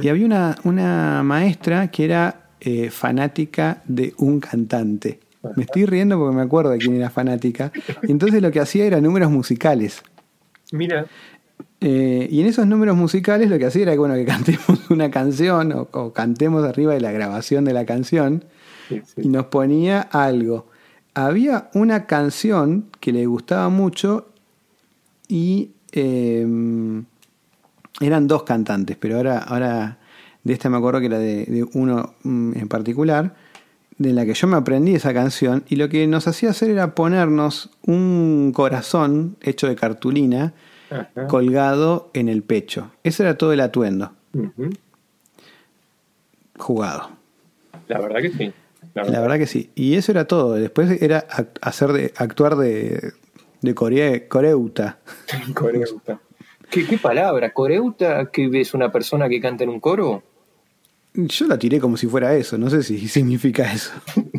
Y 0.00 0.08
había 0.08 0.26
una, 0.26 0.56
una 0.64 1.22
maestra 1.22 1.90
que 1.90 2.04
era 2.04 2.48
eh, 2.60 2.90
fanática 2.90 3.82
de 3.86 4.14
un 4.18 4.40
cantante. 4.40 5.20
Me 5.56 5.62
estoy 5.64 5.86
riendo 5.86 6.18
porque 6.18 6.36
me 6.36 6.42
acuerdo 6.42 6.70
de 6.70 6.78
quién 6.78 6.94
era 6.96 7.08
fanática. 7.08 7.72
Y 8.02 8.10
entonces 8.10 8.42
lo 8.42 8.50
que 8.50 8.60
hacía 8.60 8.84
era 8.84 9.00
números 9.00 9.30
musicales. 9.30 10.02
Mira, 10.72 11.06
Eh, 11.80 12.28
y 12.30 12.40
en 12.40 12.46
esos 12.46 12.66
números 12.66 12.96
musicales 12.96 13.48
lo 13.48 13.58
que 13.58 13.66
hacía 13.66 13.82
era 13.82 13.92
que, 13.92 13.98
bueno, 13.98 14.14
que 14.14 14.24
cantemos 14.26 14.90
una 14.90 15.10
canción 15.10 15.72
o, 15.72 15.88
o 15.92 16.12
cantemos 16.12 16.64
arriba 16.64 16.92
de 16.94 17.00
la 17.00 17.12
grabación 17.12 17.64
de 17.64 17.72
la 17.72 17.86
canción 17.86 18.44
sí, 18.88 19.00
sí. 19.04 19.22
y 19.24 19.28
nos 19.28 19.46
ponía 19.46 20.00
algo. 20.00 20.66
Había 21.14 21.70
una 21.74 22.06
canción 22.06 22.86
que 23.00 23.12
le 23.12 23.26
gustaba 23.26 23.68
mucho 23.68 24.28
y 25.28 25.70
eh, 25.92 26.46
eran 28.00 28.26
dos 28.26 28.42
cantantes, 28.44 28.96
pero 28.98 29.16
ahora, 29.16 29.38
ahora 29.38 29.98
de 30.44 30.52
esta 30.52 30.70
me 30.70 30.78
acuerdo 30.78 31.00
que 31.00 31.06
era 31.06 31.18
de, 31.18 31.44
de 31.44 31.66
uno 31.74 32.14
mm, 32.22 32.56
en 32.56 32.68
particular, 32.68 33.34
de 33.98 34.14
la 34.14 34.24
que 34.24 34.32
yo 34.32 34.46
me 34.46 34.56
aprendí 34.56 34.94
esa 34.94 35.12
canción 35.12 35.64
y 35.68 35.76
lo 35.76 35.88
que 35.90 36.06
nos 36.06 36.26
hacía 36.26 36.50
hacer 36.50 36.70
era 36.70 36.94
ponernos 36.94 37.70
un 37.82 38.52
corazón 38.54 39.36
hecho 39.42 39.68
de 39.68 39.76
cartulina 39.76 40.54
Ajá. 40.90 41.26
colgado 41.28 42.10
en 42.14 42.28
el 42.28 42.42
pecho. 42.42 42.90
Ese 43.04 43.22
era 43.22 43.36
todo 43.38 43.52
el 43.52 43.60
atuendo 43.60 44.12
jugado. 46.58 47.10
La 47.88 48.00
verdad 48.00 48.20
que 48.20 48.30
sí. 48.30 48.52
La 48.94 49.04
La 49.04 49.20
verdad 49.20 49.38
que 49.38 49.46
sí. 49.46 49.70
Y 49.74 49.94
eso 49.94 50.12
era 50.12 50.26
todo. 50.26 50.54
Después 50.54 51.00
era 51.02 51.26
hacer 51.60 51.92
de, 51.92 52.12
actuar 52.16 52.56
de, 52.56 53.12
de 53.62 53.74
Core- 53.74 54.28
Coreuta. 54.28 54.98
Coreuta. 55.54 56.20
¿Qué, 56.70 56.86
qué 56.86 56.98
palabra? 56.98 57.52
¿Coreuta? 57.52 58.26
¿Que 58.30 58.48
es 58.60 58.74
una 58.74 58.92
persona 58.92 59.28
que 59.28 59.40
canta 59.40 59.64
en 59.64 59.70
un 59.70 59.80
coro? 59.80 60.22
Yo 61.14 61.46
la 61.48 61.58
tiré 61.58 61.80
como 61.80 61.96
si 61.96 62.06
fuera 62.06 62.34
eso, 62.36 62.56
no 62.56 62.70
sé 62.70 62.82
si 62.84 63.08
significa 63.08 63.72
eso. 63.72 63.90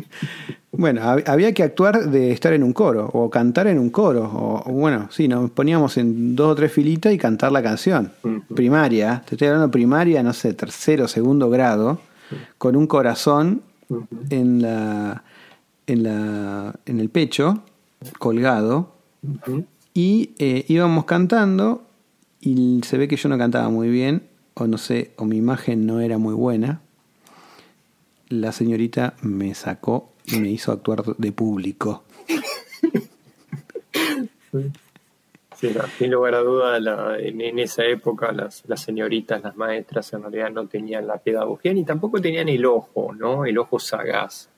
Bueno, 0.82 1.00
hab- 1.02 1.22
había 1.28 1.54
que 1.54 1.62
actuar 1.62 2.10
de 2.10 2.32
estar 2.32 2.52
en 2.52 2.64
un 2.64 2.72
coro, 2.72 3.08
o 3.12 3.30
cantar 3.30 3.68
en 3.68 3.78
un 3.78 3.88
coro, 3.90 4.24
o, 4.24 4.68
o 4.68 4.72
bueno, 4.72 5.06
sí, 5.12 5.28
nos 5.28 5.48
poníamos 5.52 5.96
en 5.96 6.34
dos 6.34 6.50
o 6.50 6.54
tres 6.56 6.72
filitas 6.72 7.12
y 7.12 7.18
cantar 7.18 7.52
la 7.52 7.62
canción. 7.62 8.10
Primaria, 8.52 9.22
te 9.24 9.36
estoy 9.36 9.46
hablando 9.46 9.70
primaria, 9.70 10.24
no 10.24 10.32
sé, 10.32 10.54
tercero, 10.54 11.06
segundo 11.06 11.48
grado, 11.50 12.00
con 12.58 12.74
un 12.74 12.88
corazón 12.88 13.62
en 14.30 14.60
la, 14.60 15.22
en 15.86 16.02
la, 16.02 16.74
en 16.86 16.98
el 16.98 17.10
pecho, 17.10 17.62
colgado, 18.18 18.90
y 19.94 20.30
eh, 20.40 20.64
íbamos 20.66 21.04
cantando 21.04 21.84
y 22.40 22.80
se 22.84 22.98
ve 22.98 23.06
que 23.06 23.14
yo 23.14 23.28
no 23.28 23.38
cantaba 23.38 23.68
muy 23.70 23.88
bien, 23.88 24.24
o 24.54 24.66
no 24.66 24.78
sé, 24.78 25.12
o 25.16 25.26
mi 25.26 25.36
imagen 25.36 25.86
no 25.86 26.00
era 26.00 26.18
muy 26.18 26.34
buena. 26.34 26.80
La 28.28 28.50
señorita 28.50 29.14
me 29.22 29.54
sacó 29.54 30.08
y 30.26 30.38
me 30.38 30.48
hizo 30.50 30.72
actuar 30.72 31.02
de 31.16 31.32
público. 31.32 32.04
Sí, 35.60 35.68
no, 35.74 35.82
sin 35.98 36.10
lugar 36.10 36.34
a 36.34 36.40
duda, 36.40 36.80
la- 36.80 37.18
en, 37.18 37.40
en 37.40 37.58
esa 37.58 37.84
época 37.84 38.32
las, 38.32 38.62
las 38.66 38.80
señoritas, 38.82 39.42
las 39.42 39.56
maestras, 39.56 40.12
en 40.12 40.22
realidad 40.22 40.50
no 40.50 40.66
tenían 40.66 41.06
la 41.06 41.18
pedagogía 41.18 41.72
ni 41.72 41.84
tampoco 41.84 42.20
tenían 42.20 42.48
el 42.48 42.64
ojo, 42.66 43.12
¿no? 43.14 43.44
El 43.46 43.58
ojo 43.58 43.78
sagaz. 43.78 44.48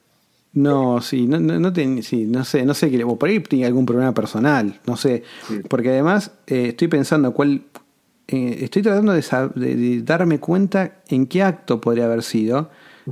No, 0.55 1.01
sí, 1.03 1.27
no, 1.27 1.39
no, 1.41 1.59
no, 1.59 1.73
ten- 1.73 2.03
sí, 2.03 2.25
no 2.27 2.45
sé, 2.45 2.65
no 2.65 2.75
sé, 2.75 2.89
por 3.19 3.29
ahí 3.29 3.41
tenía 3.41 3.67
algún 3.67 3.85
problema 3.87 4.15
personal, 4.15 4.81
no 4.87 4.97
sé, 4.97 5.25
Sí. 5.49 5.61
porque 5.69 5.91
además 5.91 6.31
eh, 6.47 6.69
estoy 6.69 6.89
pensando 6.89 7.35
cuál, 7.35 7.63
eh, 8.29 8.59
estoy 8.61 8.83
tratando 8.83 9.13
de, 9.13 9.23
de- 9.57 9.75
de 9.77 10.03
darme 10.03 10.39
cuenta 10.39 11.03
en 11.09 11.27
qué 11.27 11.43
acto 11.43 11.81
podría 11.81 12.05
haber 12.07 12.23
sido, 12.23 12.71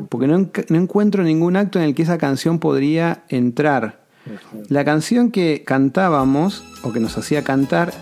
porque 0.09 0.27
no, 0.27 0.39
no 0.39 0.79
encuentro 0.79 1.23
ningún 1.23 1.57
acto 1.57 1.79
en 1.79 1.87
el 1.87 1.95
que 1.95 2.03
esa 2.03 2.19
canción 2.19 2.59
podría 2.59 3.25
entrar. 3.29 4.03
La 4.69 4.85
canción 4.85 5.31
que 5.31 5.65
cantábamos, 5.65 6.65
o 6.83 6.93
que 6.93 7.01
nos 7.01 7.19
hacía 7.19 7.43
cantar, 7.43 7.93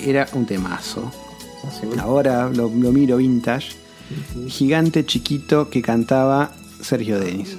era 0.00 0.26
un 0.32 0.46
temazo. 0.46 1.12
Así, 1.66 1.86
Ahora 1.98 2.48
lo, 2.48 2.68
lo 2.68 2.92
miro 2.92 3.18
vintage. 3.18 3.76
Gigante 4.48 5.04
chiquito 5.04 5.70
que 5.70 5.82
cantaba 5.82 6.52
Sergio 6.80 7.18
Denis. 7.18 7.56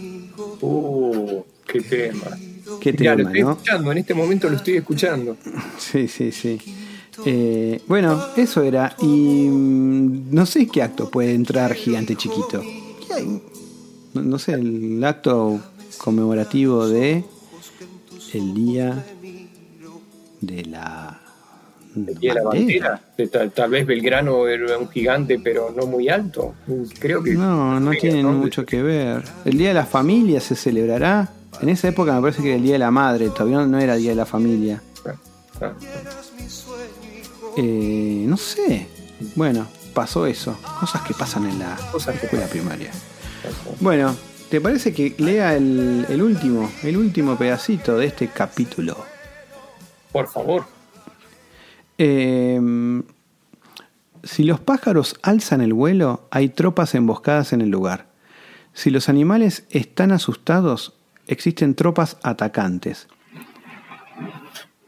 Uh, 0.62 1.42
qué 1.66 1.82
tema. 1.82 2.38
Qué 2.80 2.94
Mirá, 2.94 3.12
lo 3.12 3.18
tema, 3.18 3.30
estoy 3.30 3.44
¿no? 3.44 3.52
escuchando, 3.52 3.92
en 3.92 3.98
este 4.00 4.14
momento 4.14 4.50
lo 4.50 4.58
estoy 4.58 4.78
escuchando. 4.78 5.38
Sí, 5.78 6.08
sí, 6.08 6.32
sí. 6.32 6.60
Eh, 7.26 7.82
bueno, 7.88 8.22
eso 8.36 8.62
era. 8.64 8.96
Y 9.02 9.48
mm, 9.48 10.34
no 10.34 10.46
sé 10.46 10.68
qué 10.68 10.82
acto 10.84 11.10
puede 11.10 11.34
entrar 11.34 11.74
Gigante 11.74 12.16
Chiquito. 12.16 12.62
No, 14.14 14.22
no 14.22 14.40
sé, 14.40 14.54
el 14.54 15.04
acto 15.04 15.60
conmemorativo 15.98 16.88
de 16.88 17.24
el 18.34 18.54
día 18.54 19.06
de 20.42 20.66
la 20.66 21.22
Y 22.22 22.28
la 22.28 22.44
bandera, 22.44 23.02
de 23.18 23.28
tal, 23.28 23.52
tal 23.52 23.70
vez 23.70 23.86
Belgrano 23.86 24.48
era 24.48 24.78
un 24.78 24.90
gigante, 24.90 25.40
pero 25.40 25.72
no 25.72 25.86
muy 25.88 26.10
alto. 26.10 26.56
Creo 27.00 27.24
que. 27.24 27.34
No, 27.34 27.80
no 27.80 27.92
¿no? 28.24 28.34
mucho 28.34 28.66
que 28.66 28.82
ver. 28.82 29.24
El 29.46 29.58
Día 29.58 29.70
de 29.70 29.74
la 29.76 29.86
Familia 29.86 30.40
se 30.42 30.56
celebrará. 30.56 31.32
En 31.62 31.70
esa 31.70 31.88
época 31.88 32.14
me 32.14 32.22
parece 32.22 32.42
que 32.42 32.50
era 32.50 32.58
el 32.58 32.64
Día 32.64 32.74
de 32.74 32.80
la 32.80 32.92
Madre, 32.92 33.30
todavía 33.30 33.58
no- 33.60 33.68
no 33.68 33.80
era 33.80 33.96
Día 33.96 34.10
de 34.10 34.16
la 34.18 34.26
Familia. 34.26 34.82
Ah, 35.62 35.74
Eh, 37.58 38.26
no 38.28 38.36
sé. 38.38 38.88
Bueno, 39.36 39.66
pasó 39.96 40.28
eso. 40.28 40.56
Cosas 40.80 41.02
que 41.02 41.16
pasan 41.16 41.48
en 41.48 41.58
la 41.58 41.76
Cosas 41.92 42.20
que 42.20 42.28
escuela 42.28 42.46
primaria. 42.46 42.92
Bueno, 43.80 44.16
¿te 44.52 44.62
parece 44.62 44.94
que 44.94 45.16
lea 45.18 45.56
el, 45.56 46.06
el 46.08 46.22
último, 46.22 46.72
el 46.84 46.98
último 46.98 47.36
pedacito 47.36 47.98
de 47.98 48.06
este 48.06 48.28
capítulo? 48.28 48.96
Por 50.12 50.28
favor. 50.28 50.66
Eh, 51.98 52.62
si 54.24 54.44
los 54.44 54.60
pájaros 54.60 55.16
alzan 55.22 55.62
el 55.62 55.74
vuelo, 55.74 56.28
hay 56.32 56.50
tropas 56.50 56.96
emboscadas 56.96 57.54
en 57.54 57.62
el 57.62 57.70
lugar. 57.70 58.08
Si 58.74 58.90
los 58.90 59.08
animales 59.08 59.66
están 59.70 60.12
asustados, 60.12 60.98
existen 61.28 61.76
tropas 61.76 62.18
atacantes. 62.24 63.08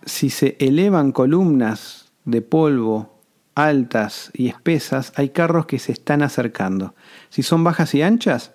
Si 0.05 0.29
se 0.29 0.57
elevan 0.59 1.11
columnas 1.11 2.11
de 2.25 2.41
polvo 2.41 3.16
altas 3.57 4.29
y 4.33 4.49
espesas, 4.49 5.11
hay 5.15 5.29
carros 5.29 5.65
que 5.65 5.79
se 5.79 5.91
están 5.91 6.21
acercando. 6.21 6.93
Si 7.29 7.41
son 7.41 7.63
bajas 7.63 7.95
y 7.95 8.03
anchas, 8.03 8.51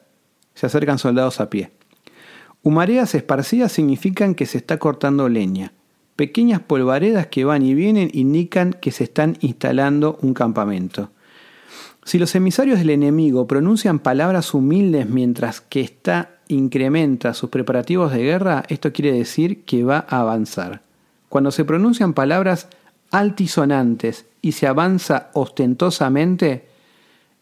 se 0.55 0.67
acercan 0.67 0.99
soldados 0.99 1.41
a 1.41 1.51
pie. 1.51 1.73
Humareas 2.63 3.17
esparcidas 3.17 3.73
significan 3.73 4.37
que 4.37 4.47
se 4.47 4.59
está 4.59 4.79
cortando 4.79 5.29
leña. 5.29 5.73
Pequeñas 6.15 6.61
polvaredas 6.61 7.27
que 7.27 7.45
van 7.45 7.65
y 7.65 7.75
vienen 7.75 8.11
indican 8.13 8.75
que 8.75 8.93
se 8.93 9.03
están 9.05 9.39
instalando 9.41 10.19
un 10.23 10.35
campamento. 10.35 11.11
Si 12.05 12.21
los 12.21 12.35
emisarios 12.37 12.79
del 12.79 12.91
enemigo 12.91 13.49
pronuncian 13.49 13.99
palabras 13.99 14.55
humildes 14.55 15.09
mientras 15.09 15.61
que 15.61 15.81
ésta 15.81 16.37
incrementa 16.47 17.35
sus 17.35 17.51
preparativos 17.51 18.13
de 18.13 18.23
guerra, 18.23 18.63
esto 18.69 18.93
quiere 18.93 19.13
decir 19.13 19.65
que 19.65 19.83
va 19.83 20.07
a 20.09 20.21
avanzar. 20.21 20.83
Cuando 21.29 21.51
se 21.51 21.65
pronuncian 21.65 22.13
palabras 22.13 22.69
altisonantes 23.13 24.27
y 24.41 24.53
se 24.53 24.67
avanza 24.67 25.31
ostentosamente, 25.35 26.67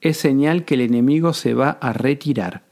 es 0.00 0.18
señal 0.18 0.64
que 0.64 0.74
el 0.74 0.82
enemigo 0.82 1.32
se 1.32 1.54
va 1.54 1.70
a 1.80 1.92
retirar. 1.92 2.62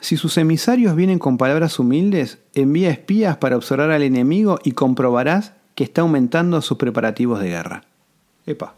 Si 0.00 0.16
sus 0.16 0.38
emisarios 0.38 0.96
vienen 0.96 1.18
con 1.18 1.38
palabras 1.38 1.78
humildes, 1.78 2.38
envía 2.54 2.90
espías 2.90 3.36
para 3.36 3.56
observar 3.56 3.90
al 3.90 4.02
enemigo 4.02 4.58
y 4.64 4.72
comprobarás 4.72 5.52
que 5.74 5.84
está 5.84 6.02
aumentando 6.02 6.60
sus 6.62 6.78
preparativos 6.78 7.40
de 7.40 7.48
guerra. 7.48 7.84
Epa. 8.46 8.74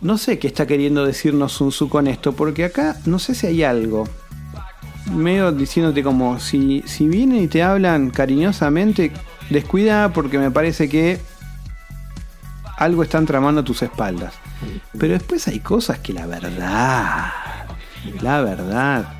No 0.00 0.18
sé 0.18 0.38
qué 0.38 0.48
está 0.48 0.66
queriendo 0.66 1.06
decirnos 1.06 1.52
Sun 1.52 1.70
Tzu 1.70 1.88
con 1.88 2.06
esto, 2.06 2.32
porque 2.32 2.64
acá 2.64 2.96
no 3.06 3.18
sé 3.18 3.34
si 3.34 3.46
hay 3.46 3.62
algo. 3.62 4.04
Medio 5.14 5.52
diciéndote 5.52 6.02
como, 6.02 6.40
si, 6.40 6.82
si 6.86 7.08
vienen 7.08 7.44
y 7.44 7.48
te 7.48 7.62
hablan 7.62 8.10
cariñosamente, 8.10 9.12
descuida 9.50 10.12
porque 10.12 10.38
me 10.38 10.50
parece 10.50 10.88
que 10.88 11.20
algo 12.76 13.02
están 13.02 13.26
tramando 13.26 13.60
a 13.60 13.64
tus 13.64 13.82
espaldas. 13.82 14.34
Pero 14.98 15.14
después 15.14 15.46
hay 15.48 15.60
cosas 15.60 15.98
que 15.98 16.12
la 16.12 16.26
verdad, 16.26 17.32
la 18.20 18.40
verdad 18.40 19.14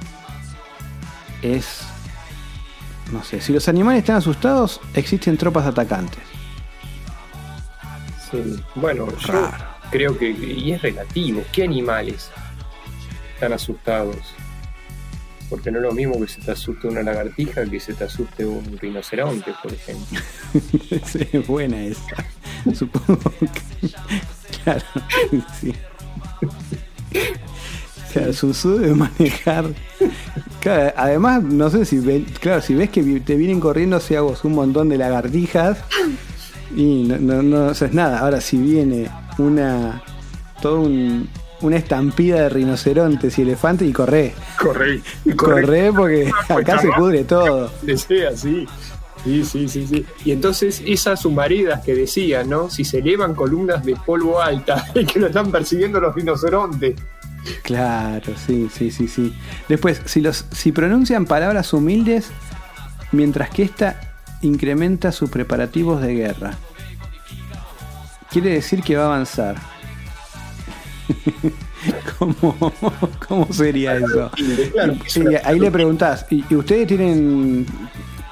es, 1.42 1.80
no 3.12 3.22
sé, 3.22 3.40
si 3.40 3.52
los 3.52 3.68
animales 3.68 4.00
están 4.00 4.16
asustados, 4.16 4.80
existen 4.94 5.36
tropas 5.36 5.66
atacantes. 5.66 6.22
Sí. 8.30 8.62
Bueno, 8.74 9.06
yo 9.18 9.50
creo 9.90 10.18
que. 10.18 10.30
Y 10.30 10.72
es 10.72 10.82
relativo. 10.82 11.44
¿Qué 11.52 11.64
animales 11.64 12.30
están 13.34 13.52
asustados? 13.52 14.34
Porque 15.50 15.70
no 15.70 15.78
es 15.78 15.82
lo 15.84 15.92
mismo 15.92 16.18
que 16.20 16.26
se 16.28 16.40
te 16.40 16.50
asuste 16.52 16.88
una 16.88 17.02
lagartija 17.02 17.64
que 17.66 17.78
se 17.78 17.92
te 17.94 18.04
asuste 18.04 18.44
un 18.46 18.78
rinoceronte, 18.78 19.52
por 19.62 19.72
ejemplo. 19.72 20.18
Es 21.32 21.46
buena 21.46 21.82
esa. 21.84 22.00
Supongo 22.74 23.18
que. 23.40 23.88
Claro, 24.64 24.82
sí. 25.60 25.72
Claro, 28.12 28.32
Susu 28.32 28.78
debe 28.78 28.94
manejar. 28.94 29.66
Claro, 30.60 30.92
además, 30.96 31.42
no 31.42 31.68
sé 31.68 31.84
si 31.84 31.98
ven, 31.98 32.24
claro, 32.40 32.62
si 32.62 32.74
ves 32.74 32.90
que 32.90 33.02
te 33.20 33.34
vienen 33.36 33.60
corriendo 33.60 33.96
hacia 33.96 34.20
vos 34.20 34.44
un 34.44 34.54
montón 34.54 34.88
de 34.88 34.96
lagartijas 34.98 35.78
y 36.76 37.02
no, 37.04 37.18
no, 37.18 37.42
no 37.42 37.68
haces 37.68 37.92
nada. 37.92 38.20
Ahora, 38.20 38.40
si 38.40 38.56
viene 38.56 39.10
una. 39.38 40.02
todo 40.62 40.80
un- 40.80 41.28
una 41.64 41.76
estampida 41.76 42.42
de 42.42 42.48
rinocerontes 42.50 43.38
y 43.38 43.42
elefantes 43.42 43.88
y 43.88 43.92
corre. 43.92 44.34
Corre, 44.60 45.00
Corre 45.34 45.92
porque 45.92 46.30
acá 46.48 46.78
se 46.78 46.88
pudre 46.88 47.24
todo. 47.24 47.70
Desea, 47.82 48.36
sí. 48.36 48.66
Sí, 49.24 49.42
sí, 49.42 49.68
sí, 49.68 49.86
sí. 49.86 50.04
Y 50.26 50.32
entonces 50.32 50.82
esas 50.84 51.24
humaredas 51.24 51.82
que 51.82 51.94
decían, 51.94 52.50
¿no? 52.50 52.68
Si 52.68 52.84
se 52.84 52.98
elevan 52.98 53.34
columnas 53.34 53.82
de 53.82 53.96
polvo 53.96 54.42
alta 54.42 54.84
y 54.94 55.06
que 55.06 55.18
lo 55.18 55.28
están 55.28 55.50
persiguiendo 55.50 55.98
los 56.00 56.14
rinocerontes. 56.14 56.96
Claro, 57.62 58.34
sí, 58.46 58.68
sí, 58.70 58.90
sí, 58.90 59.08
sí. 59.08 59.34
Después, 59.66 60.02
si, 60.04 60.20
los, 60.20 60.44
si 60.52 60.70
pronuncian 60.70 61.24
palabras 61.24 61.72
humildes, 61.72 62.28
mientras 63.12 63.48
que 63.48 63.62
ésta 63.62 64.18
incrementa 64.42 65.12
sus 65.12 65.30
preparativos 65.30 66.02
de 66.02 66.14
guerra. 66.14 66.58
Quiere 68.30 68.50
decir 68.50 68.82
que 68.82 68.96
va 68.96 69.04
a 69.04 69.06
avanzar. 69.06 69.73
¿Cómo, 72.18 72.72
¿Cómo 73.28 73.52
sería 73.52 73.96
eso? 73.96 74.30
Y 74.36 75.34
ahí 75.44 75.58
le 75.58 75.70
preguntás, 75.70 76.26
¿y, 76.30 76.44
y 76.48 76.56
ustedes 76.56 76.86
tienen 76.86 77.66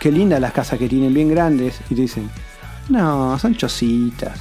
qué 0.03 0.11
lindas 0.11 0.41
las 0.41 0.53
casas 0.53 0.81
que 0.81 0.89
tienen, 0.89 1.15
bien 1.15 1.29
grandes. 1.29 1.81
Y 1.89 1.95
te 1.95 2.01
dicen, 2.03 2.29
no, 2.89 3.39
son 3.39 3.55
chocitas. 3.55 4.37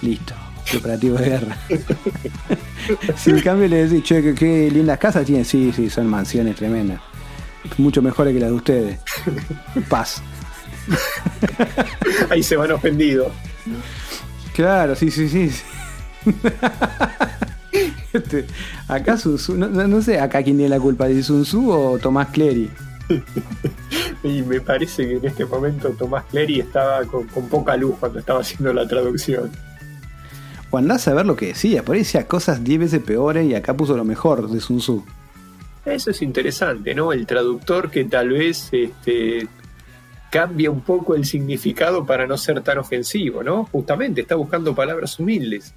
Listo, 0.00 0.32
operativo 0.74 1.18
de 1.18 1.28
guerra. 1.28 1.58
si 3.18 3.30
en 3.30 3.40
cambio 3.40 3.68
le 3.68 3.86
decís, 3.86 4.02
che, 4.02 4.22
qué, 4.22 4.34
qué 4.34 4.70
lindas 4.70 4.98
casas 4.98 5.26
tienen, 5.26 5.44
sí, 5.44 5.70
sí, 5.76 5.90
son 5.90 6.06
mansiones 6.06 6.56
tremendas. 6.56 6.98
Mucho 7.76 8.00
mejores 8.00 8.32
que 8.32 8.40
las 8.40 8.48
de 8.48 8.56
ustedes. 8.56 9.00
Paz. 9.90 10.22
Ahí 12.30 12.42
se 12.42 12.56
van 12.56 12.72
ofendidos. 12.72 13.30
Claro, 14.54 14.96
sí, 14.96 15.10
sí, 15.10 15.28
sí. 15.28 15.50
Este, 18.16 18.46
acá 18.88 19.16
Sun 19.16 19.36
Tzu, 19.36 19.56
no, 19.56 19.68
no- 19.68 19.86
no 19.86 20.02
sé 20.02 20.18
acá 20.20 20.42
quién 20.42 20.56
tiene 20.56 20.68
la 20.70 20.80
culpa, 20.80 21.06
si 21.08 21.22
Sun 21.22 21.42
Tzu 21.44 21.70
o 21.70 21.98
Tomás 21.98 22.28
Clery. 22.28 22.70
Y 24.24 24.42
me 24.42 24.60
parece 24.60 25.06
que 25.06 25.16
en 25.18 25.24
este 25.26 25.44
momento 25.44 25.90
Tomás 25.90 26.24
Clery 26.30 26.58
estaba 26.60 27.04
con, 27.04 27.26
con 27.28 27.48
poca 27.48 27.76
luz 27.76 27.94
cuando 28.00 28.18
estaba 28.18 28.40
haciendo 28.40 28.72
la 28.72 28.86
traducción. 28.88 29.50
O 30.70 30.78
andás 30.78 31.06
a 31.06 31.14
ver 31.14 31.24
lo 31.26 31.36
que 31.36 31.46
decía, 31.48 31.84
por 31.84 31.94
ahí 31.94 32.00
decía 32.00 32.26
cosas 32.26 32.64
10 32.64 32.80
veces 32.80 33.02
peores 33.02 33.46
y 33.48 33.54
acá 33.54 33.74
puso 33.76 33.96
lo 33.96 34.04
mejor 34.04 34.50
de 34.50 34.60
Sun 34.60 34.78
Tzu. 34.78 35.04
Eso 35.84 36.10
es 36.10 36.22
interesante, 36.22 36.92
¿no? 36.94 37.12
El 37.12 37.24
traductor 37.26 37.90
que 37.90 38.04
tal 38.06 38.30
vez 38.30 38.68
este, 38.72 39.46
cambia 40.32 40.72
un 40.72 40.80
poco 40.80 41.14
el 41.14 41.24
significado 41.24 42.04
para 42.04 42.26
no 42.26 42.36
ser 42.36 42.60
tan 42.62 42.78
ofensivo, 42.78 43.44
¿no? 43.44 43.66
Justamente 43.66 44.22
está 44.22 44.34
buscando 44.34 44.74
palabras 44.74 45.20
humildes. 45.20 45.72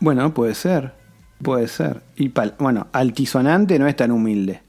Bueno, 0.00 0.32
puede 0.34 0.54
ser, 0.54 0.92
puede 1.42 1.68
ser. 1.68 2.02
Y 2.16 2.28
pal- 2.30 2.54
bueno, 2.58 2.88
altisonante 2.92 3.78
no 3.78 3.86
es 3.86 3.96
tan 3.96 4.10
humilde. 4.10 4.62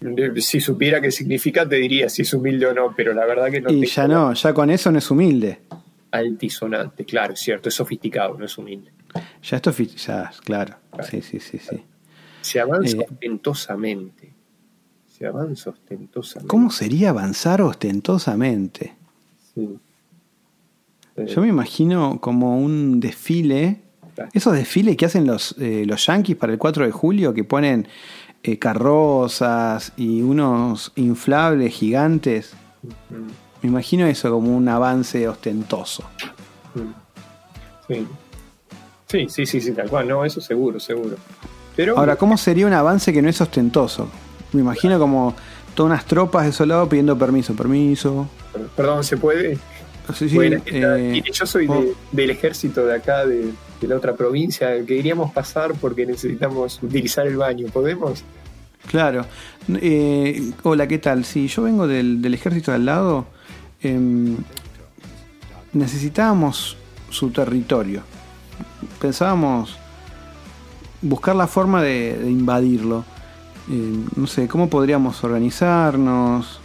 Eh, 0.00 0.40
Si 0.40 0.60
supiera 0.60 1.00
qué 1.00 1.10
significa, 1.10 1.68
te 1.68 1.76
diría 1.76 2.08
si 2.08 2.22
es 2.22 2.32
humilde 2.32 2.66
o 2.66 2.74
no, 2.74 2.94
pero 2.96 3.12
la 3.14 3.24
verdad 3.26 3.50
que 3.50 3.60
no 3.60 3.70
y 3.70 3.84
ya 3.86 4.06
no, 4.06 4.32
ya 4.32 4.52
con 4.54 4.70
eso 4.70 4.92
no 4.92 4.98
es 4.98 5.10
humilde. 5.10 5.60
Altisonante, 6.10 7.04
claro, 7.04 7.34
es 7.34 7.40
cierto, 7.40 7.68
es 7.68 7.74
sofisticado, 7.74 8.38
no 8.38 8.44
es 8.44 8.56
humilde. 8.56 8.92
Ya 9.42 9.56
esto, 9.56 9.72
ya, 9.72 10.30
claro. 10.44 10.76
Sí, 11.08 11.20
sí, 11.22 11.40
sí, 11.40 11.58
sí. 11.58 11.82
Se 12.40 12.60
avanza 12.60 12.96
Eh. 12.98 13.06
ostentosamente. 13.10 14.32
Se 15.08 15.26
avanza 15.26 15.70
ostentosamente. 15.70 16.48
¿Cómo 16.48 16.70
sería 16.70 17.10
avanzar 17.10 17.60
ostentosamente? 17.62 18.94
Sí. 19.54 19.68
Eh, 21.16 21.26
Yo 21.26 21.40
me 21.42 21.48
imagino 21.48 22.20
como 22.20 22.58
un 22.58 23.00
desfile, 23.00 23.80
Claro. 23.80 23.87
Esos 24.32 24.52
desfiles 24.54 24.96
que 24.96 25.06
hacen 25.06 25.26
los, 25.26 25.54
eh, 25.58 25.84
los 25.86 26.04
yankees 26.06 26.36
para 26.36 26.52
el 26.52 26.58
4 26.58 26.84
de 26.86 26.92
julio, 26.92 27.34
que 27.34 27.44
ponen 27.44 27.88
eh, 28.42 28.58
carrozas 28.58 29.92
y 29.96 30.22
unos 30.22 30.92
inflables 30.96 31.74
gigantes. 31.74 32.52
Me 33.62 33.68
imagino 33.68 34.06
eso 34.06 34.30
como 34.30 34.56
un 34.56 34.68
avance 34.68 35.26
ostentoso. 35.28 36.04
Sí. 37.86 38.06
Sí, 39.08 39.26
sí, 39.30 39.46
sí, 39.46 39.60
sí, 39.60 39.72
tal 39.72 39.88
cual, 39.88 40.06
no, 40.06 40.24
eso 40.24 40.40
seguro, 40.40 40.78
seguro. 40.78 41.16
Pero 41.74 41.96
Ahora, 41.96 42.16
¿cómo 42.16 42.36
sería 42.36 42.66
un 42.66 42.72
avance 42.74 43.12
que 43.12 43.22
no 43.22 43.28
es 43.30 43.40
ostentoso? 43.40 44.08
Me 44.52 44.60
imagino 44.60 44.98
como 44.98 45.34
todas 45.74 45.90
unas 45.92 46.04
tropas 46.04 46.44
de 46.44 46.52
soldado 46.52 46.88
pidiendo 46.88 47.16
permiso, 47.16 47.54
permiso. 47.54 48.28
perdón, 48.76 49.02
¿se 49.04 49.16
puede? 49.16 49.56
Sí, 50.14 50.28
sí, 50.28 50.34
Bueno, 50.34 50.60
eh, 50.66 51.22
yo 51.32 51.46
soy 51.46 51.66
de- 51.66 51.94
del 52.12 52.30
ejército 52.30 52.84
de 52.86 52.96
acá, 52.96 53.24
de, 53.26 53.50
de 53.80 53.88
la 53.88 53.96
otra 53.96 54.14
provincia, 54.14 54.76
que 54.78 54.86
queríamos 54.86 55.32
pasar 55.32 55.74
porque 55.74 56.06
necesitamos 56.06 56.82
utilizar 56.82 57.26
el 57.26 57.36
baño. 57.36 57.68
¿Podemos? 57.72 58.24
Claro. 58.86 59.26
Eh, 59.68 60.52
hola, 60.62 60.86
¿qué 60.86 60.98
tal? 60.98 61.24
Sí, 61.24 61.48
yo 61.48 61.62
vengo 61.62 61.86
del, 61.86 62.24
ejército 62.32 62.70
de 62.70 62.76
al 62.76 62.86
lado. 62.86 63.26
Em, 63.82 64.36
necesitábamos 65.72 66.76
su 67.10 67.30
territorio. 67.30 68.02
Pensábamos 69.00 69.76
buscar 71.02 71.36
la 71.36 71.46
forma 71.46 71.82
de, 71.82 72.18
invadirlo. 72.28 73.04
Eh, 73.70 74.04
no 74.16 74.26
sé, 74.26 74.48
¿cómo 74.48 74.68
podríamos 74.68 75.22
organizarnos? 75.22 76.60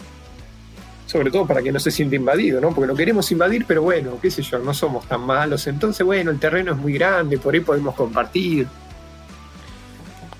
Sobre 1.13 1.29
todo 1.31 1.45
para 1.45 1.61
que 1.61 1.71
no 1.71 1.79
se 1.79 1.91
sienta 1.91 2.15
invadido, 2.17 2.59
¿no? 2.59 2.71
Porque 2.73 2.87
lo 2.87 2.95
queremos 2.95 3.31
invadir, 3.31 3.63
pero 3.67 3.83
bueno, 3.83 4.17
qué 4.21 4.29
sé 4.31 4.41
yo, 4.41 4.59
no 4.59 4.73
somos 4.73 5.07
tan 5.07 5.21
malos. 5.21 5.67
Entonces, 5.67 6.05
bueno, 6.05 6.31
el 6.31 6.39
terreno 6.39 6.71
es 6.73 6.77
muy 6.77 6.93
grande, 6.93 7.37
por 7.37 7.53
ahí 7.53 7.59
podemos 7.61 7.93
compartir. 7.95 8.67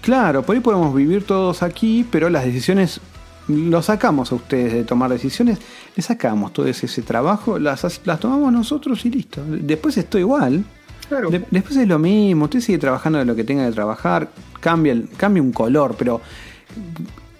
Claro, 0.02 0.42
por 0.44 0.56
ahí 0.56 0.62
podemos 0.62 0.94
vivir 0.94 1.26
todos 1.26 1.64
aquí, 1.64 2.06
pero 2.12 2.30
las 2.30 2.44
decisiones 2.44 3.00
lo 3.48 3.82
sacamos 3.82 4.32
a 4.32 4.36
ustedes 4.36 4.74
de 4.74 4.84
tomar 4.84 5.10
decisiones, 5.12 5.60
le 5.96 6.02
sacamos 6.04 6.52
todo 6.54 6.66
ese, 6.66 6.88
ese 6.88 7.02
trabajo, 7.04 7.60
las, 7.60 8.02
las 8.06 8.20
tomamos 8.20 8.52
nosotros 8.52 9.06
y 9.06 9.12
listo. 9.12 9.42
Después 9.48 9.96
estoy 9.98 10.22
igual. 10.22 10.64
Claro, 11.08 11.30
De- 11.30 11.46
después 11.52 11.78
es 11.78 11.88
lo 11.88 12.00
mismo, 12.00 12.46
usted 12.46 12.62
sigue 12.62 12.78
trabajando 12.80 13.20
de 13.20 13.26
lo 13.26 13.36
que 13.36 13.44
tenga 13.44 13.66
que 13.68 13.74
trabajar, 13.74 14.30
cambia, 14.60 14.94
el- 14.94 15.08
cambia 15.18 15.44
un 15.44 15.52
color, 15.52 15.96
pero 15.98 16.20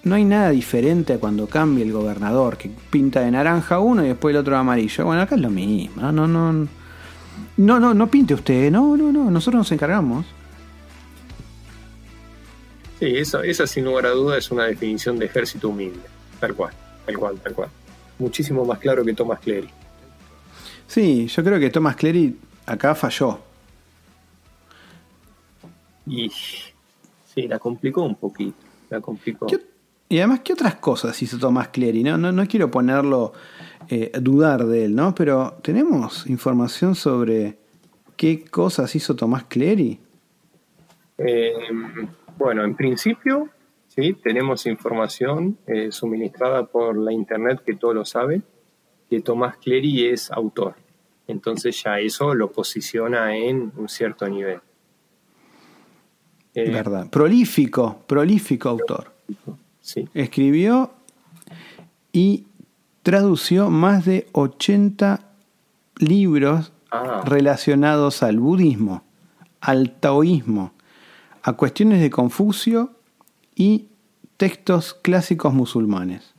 no 0.04 0.16
hay 0.16 0.26
nada 0.26 0.50
diferente 0.50 1.14
a 1.14 1.20
cuando 1.20 1.48
cambia 1.48 1.84
el 1.84 1.92
gobernador, 1.92 2.58
que 2.58 2.70
pinta 2.90 3.22
de 3.22 3.32
naranja 3.32 3.80
uno 3.80 4.04
y 4.04 4.08
después 4.10 4.34
el 4.34 4.40
otro 4.42 4.54
de 4.54 4.60
amarillo. 4.60 5.06
Bueno, 5.06 5.22
acá 5.22 5.36
es 5.36 5.42
lo 5.42 5.50
mismo, 5.50 6.02
no, 6.02 6.12
no, 6.12 6.28
no. 6.28 6.68
No, 7.58 7.80
no, 7.80 7.94
no 7.94 8.08
pinte 8.08 8.34
usted, 8.34 8.72
no, 8.72 8.98
no, 8.98 9.12
no, 9.12 9.30
nosotros 9.32 9.60
nos 9.60 9.72
encargamos. 9.72 10.26
sí, 13.00 13.06
eso, 13.18 13.42
esa 13.44 13.66
sin 13.68 13.86
lugar 13.86 14.06
a 14.08 14.10
duda 14.12 14.38
es 14.38 14.50
una 14.52 14.66
definición 14.66 15.18
de 15.20 15.26
ejército 15.26 15.70
humilde. 15.70 16.00
Tal 16.40 16.54
cual, 16.56 16.74
tal 17.06 17.18
cual, 17.18 17.38
tal 17.40 17.54
cual. 17.54 17.70
Muchísimo 18.20 18.66
más 18.66 18.80
claro 18.80 19.04
que 19.06 19.14
Thomas 19.14 19.40
Clery. 19.40 19.70
Sí, 20.88 21.28
yo 21.28 21.44
creo 21.44 21.60
que 21.60 21.70
Thomas 21.70 21.96
Clery 21.96 22.38
acá 22.66 22.94
falló. 22.96 23.40
Y 26.06 26.30
sí, 26.30 27.48
la 27.48 27.58
complicó 27.60 28.04
un 28.04 28.16
poquito. 28.16 28.56
La 28.90 29.00
complicó. 29.00 29.48
¿Qué- 29.48 29.60
y 30.14 30.20
además, 30.20 30.42
¿qué 30.44 30.54
otras 30.54 30.76
cosas 30.76 31.20
hizo 31.24 31.40
Thomas 31.40 31.70
Clery? 31.70 32.04
No, 32.04 32.20
no, 32.20 32.32
no 32.32 32.46
quiero 32.46 32.70
ponerlo, 32.70 33.34
eh, 33.90 34.12
dudar 34.22 34.64
de 34.68 34.86
él, 34.86 34.96
¿no? 34.96 35.16
Pero 35.16 35.58
¿tenemos 35.64 36.28
información 36.28 36.94
sobre 36.94 37.58
qué 38.16 38.46
cosas 38.46 38.96
hizo 38.96 39.16
Thomas 39.16 39.46
Clery? 39.46 40.00
Eh, 41.18 41.54
bueno, 42.38 42.64
en 42.64 42.76
principio, 42.76 43.50
sí, 43.88 44.14
tenemos 44.14 44.68
información 44.68 45.58
eh, 45.66 45.92
suministrada 45.92 46.68
por 46.68 46.96
la 46.96 47.12
internet 47.12 47.64
que 47.66 47.74
todo 47.74 47.96
lo 47.96 48.06
sabe, 48.06 48.44
que 49.10 49.20
Tomás 49.22 49.58
Clery 49.58 50.10
es 50.10 50.30
autor. 50.30 50.76
Entonces 51.28 51.82
ya 51.84 51.98
eso 51.98 52.36
lo 52.36 52.52
posiciona 52.52 53.36
en 53.36 53.72
un 53.76 53.90
cierto 53.90 54.30
nivel. 54.30 54.60
Eh, 56.54 56.70
Verdad. 56.70 57.10
Prolífico, 57.10 58.04
prolífico 58.06 58.70
autor. 58.70 59.12
Sí, 59.84 60.08
Escribió 60.14 60.92
y 62.14 62.46
tradució 63.04 63.70
más 63.70 64.06
de 64.06 64.28
80 64.32 65.20
libros 66.00 66.72
Ah. 66.90 67.22
relacionados 67.26 68.22
al 68.24 68.40
budismo, 68.40 69.04
al 69.62 69.92
taoísmo, 70.00 70.74
a 71.42 71.54
cuestiones 71.54 72.00
de 72.02 72.10
Confucio 72.12 72.92
y 73.56 73.88
textos 74.38 74.94
clásicos 74.94 75.54
musulmanes. 75.54 76.34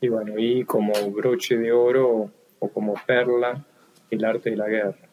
y 0.00 0.08
bueno, 0.08 0.34
y 0.38 0.64
como 0.64 0.92
broche 1.12 1.56
de 1.56 1.72
oro 1.72 2.30
o 2.58 2.68
como 2.68 2.94
perla, 3.06 3.64
el 4.10 4.24
arte 4.24 4.50
de 4.50 4.56
la 4.56 4.68
guerra. 4.68 5.05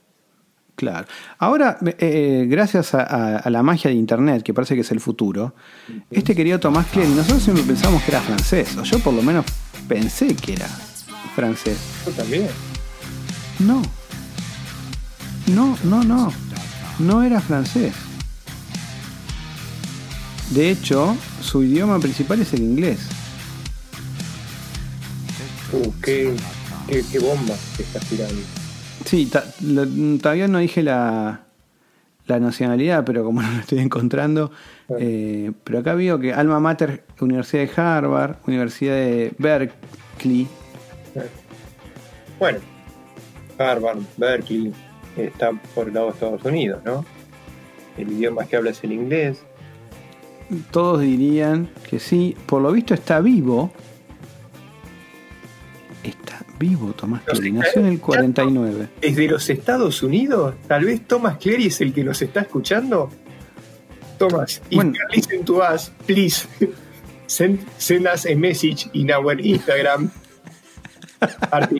Claro. 0.75 1.07
Ahora, 1.37 1.77
eh, 1.99 2.45
gracias 2.49 2.93
a, 2.95 3.03
a- 3.03 3.37
a 3.37 3.49
la 3.49 3.61
magia 3.63 3.89
de 3.91 3.95
Internet, 3.95 4.41
que 4.43 4.53
parece 4.53 4.73
que 4.75 4.81
es 4.81 4.91
el 4.91 4.99
futuro, 4.99 5.53
este 6.09 6.35
querido 6.35 6.59
Tomás 6.59 6.87
Clery, 6.87 7.09
nosotros 7.11 7.43
siempre 7.43 7.63
pensamos 7.63 8.01
que 8.03 8.11
era 8.11 8.21
francés, 8.21 8.75
o 8.77 8.83
yo 8.83 8.99
por 8.99 9.13
lo 9.13 9.21
menos 9.21 9.45
pensé 9.87 10.35
que 10.35 10.53
era 10.53 10.67
francés. 11.35 11.77
Yo 12.05 12.11
también. 12.11 12.47
No. 13.59 13.81
No, 15.47 15.77
no, 15.83 16.03
no. 16.03 16.33
No 16.99 17.21
era 17.23 17.39
francés. 17.39 17.93
De 20.51 20.69
hecho, 20.69 21.15
su 21.41 21.63
idioma 21.63 21.99
principal 21.99 22.41
es 22.41 22.53
el 22.53 22.61
inglés. 22.61 22.99
Uh, 25.71 25.91
qué, 26.03 26.35
qué, 26.87 27.03
qué 27.11 27.19
bomba 27.19 27.55
que 27.77 27.83
estás 27.83 28.03
tirando. 28.05 28.35
Sí, 29.05 29.29
todavía 30.21 30.47
no 30.47 30.59
dije 30.59 30.81
la, 30.83 31.41
la 32.27 32.39
nacionalidad, 32.39 33.03
pero 33.05 33.23
como 33.23 33.41
no 33.43 33.51
lo 33.51 33.59
estoy 33.59 33.79
encontrando. 33.79 34.51
eh, 34.99 35.51
pero 35.63 35.79
acá 35.79 35.93
veo 35.95 36.19
que 36.19 36.33
Alma 36.33 36.59
Mater, 36.59 37.03
Universidad 37.19 37.63
de 37.63 37.81
Harvard, 37.81 38.35
Universidad 38.47 38.95
de 38.95 39.33
Berkeley. 39.37 40.47
Bueno, 42.39 42.59
Harvard, 43.57 43.99
Berkeley, 44.17 44.73
está 45.17 45.51
por 45.75 45.87
el 45.87 45.93
lado 45.93 46.07
de 46.07 46.13
Estados 46.13 46.43
Unidos, 46.43 46.81
¿no? 46.83 47.05
El 47.97 48.11
idioma 48.11 48.45
que 48.45 48.55
habla 48.55 48.71
es 48.71 48.83
el 48.83 48.91
inglés. 48.91 49.43
todos 50.71 51.01
dirían 51.01 51.69
que 51.89 51.99
sí. 51.99 52.35
Por 52.47 52.61
lo 52.61 52.71
visto 52.71 52.93
está 52.95 53.19
vivo. 53.21 53.71
Está 56.03 56.45
vivo 56.59 56.91
Tomás 56.93 57.21
Clery. 57.23 57.51
Nació 57.53 57.81
en 57.81 57.87
el 57.87 57.99
49. 57.99 58.89
¿Desde 59.01 59.27
los 59.27 59.49
Estados 59.49 60.03
Unidos? 60.03 60.55
Tal 60.67 60.83
vez 60.85 61.07
Thomas 61.07 61.37
Clery 61.37 61.67
es 61.67 61.79
el 61.81 61.93
que 61.93 62.03
nos 62.03 62.21
está 62.21 62.41
escuchando. 62.41 63.09
Thomas, 64.17 64.61
if 64.69 64.75
Bueno. 64.75 64.93
listen 65.13 65.43
to 65.45 65.61
us, 65.61 65.91
please 66.05 66.47
send, 67.25 67.59
send 67.77 68.05
us 68.07 68.25
a 68.25 68.35
message 68.35 68.89
in 68.93 69.11
our 69.11 69.39
Instagram. 69.39 70.11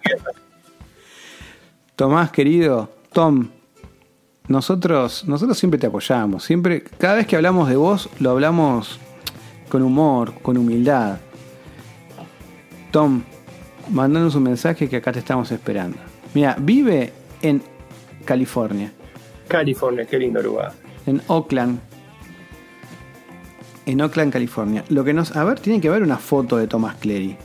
Tomás, 1.96 2.32
querido, 2.32 2.90
Tom, 3.12 3.50
nosotros, 4.48 5.26
nosotros 5.28 5.58
siempre 5.58 5.80
te 5.80 5.88
apoyamos. 5.88 6.44
Siempre, 6.44 6.84
cada 6.84 7.16
vez 7.16 7.28
que 7.28 7.36
hablamos 7.36 7.70
de 7.70 7.76
vos, 7.76 8.10
lo 8.20 8.32
hablamos 8.32 9.00
con 9.70 9.84
humor, 9.84 10.34
con 10.42 10.58
humildad. 10.58 11.18
Tom, 12.92 13.24
mandanos 13.90 14.36
un 14.36 14.44
mensaje 14.44 14.90
que 14.90 14.98
acá 14.98 15.12
te 15.12 15.20
estamos 15.20 15.52
esperando. 15.52 15.98
Mira, 16.34 16.56
vive 16.60 17.12
en 17.42 17.62
California, 18.26 18.92
California, 19.48 20.06
qué 20.06 20.18
lindo 20.18 20.42
lugar. 20.42 20.74
en 21.06 21.22
Oakland. 21.28 21.80
En 23.86 24.02
Oakland, 24.02 24.32
California. 24.32 24.84
Lo 24.90 25.04
que 25.04 25.14
nos. 25.14 25.36
A 25.36 25.44
ver, 25.44 25.60
tiene 25.60 25.82
que 25.82 25.90
haber 25.90 26.04
una 26.04 26.18
foto 26.18 26.58
de 26.58 26.68
Tomás 26.68 26.96
Clery. 26.96 27.36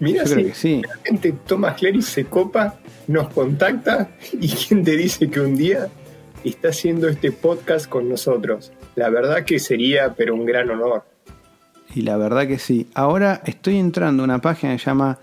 Mira 0.00 0.26
si 0.26 0.50
sí. 0.52 0.82
realmente 0.82 1.34
Thomas 1.46 1.76
Clery 1.76 2.02
se 2.02 2.24
copa, 2.26 2.78
nos 3.06 3.28
contacta 3.32 4.10
y 4.32 4.48
quién 4.48 4.84
te 4.84 4.96
dice 4.96 5.30
que 5.30 5.40
un 5.40 5.56
día 5.56 5.88
está 6.44 6.68
haciendo 6.68 7.08
este 7.08 7.32
podcast 7.32 7.88
con 7.88 8.08
nosotros. 8.08 8.72
La 8.96 9.08
verdad 9.08 9.44
que 9.44 9.58
sería, 9.58 10.14
pero 10.14 10.34
un 10.34 10.44
gran 10.44 10.70
honor. 10.70 11.04
Y 11.94 12.02
la 12.02 12.16
verdad 12.16 12.46
que 12.46 12.58
sí. 12.58 12.88
Ahora 12.94 13.40
estoy 13.44 13.78
entrando 13.78 14.22
a 14.22 14.24
una 14.24 14.40
página 14.40 14.72
que 14.74 14.78
se 14.78 14.86
llama 14.86 15.18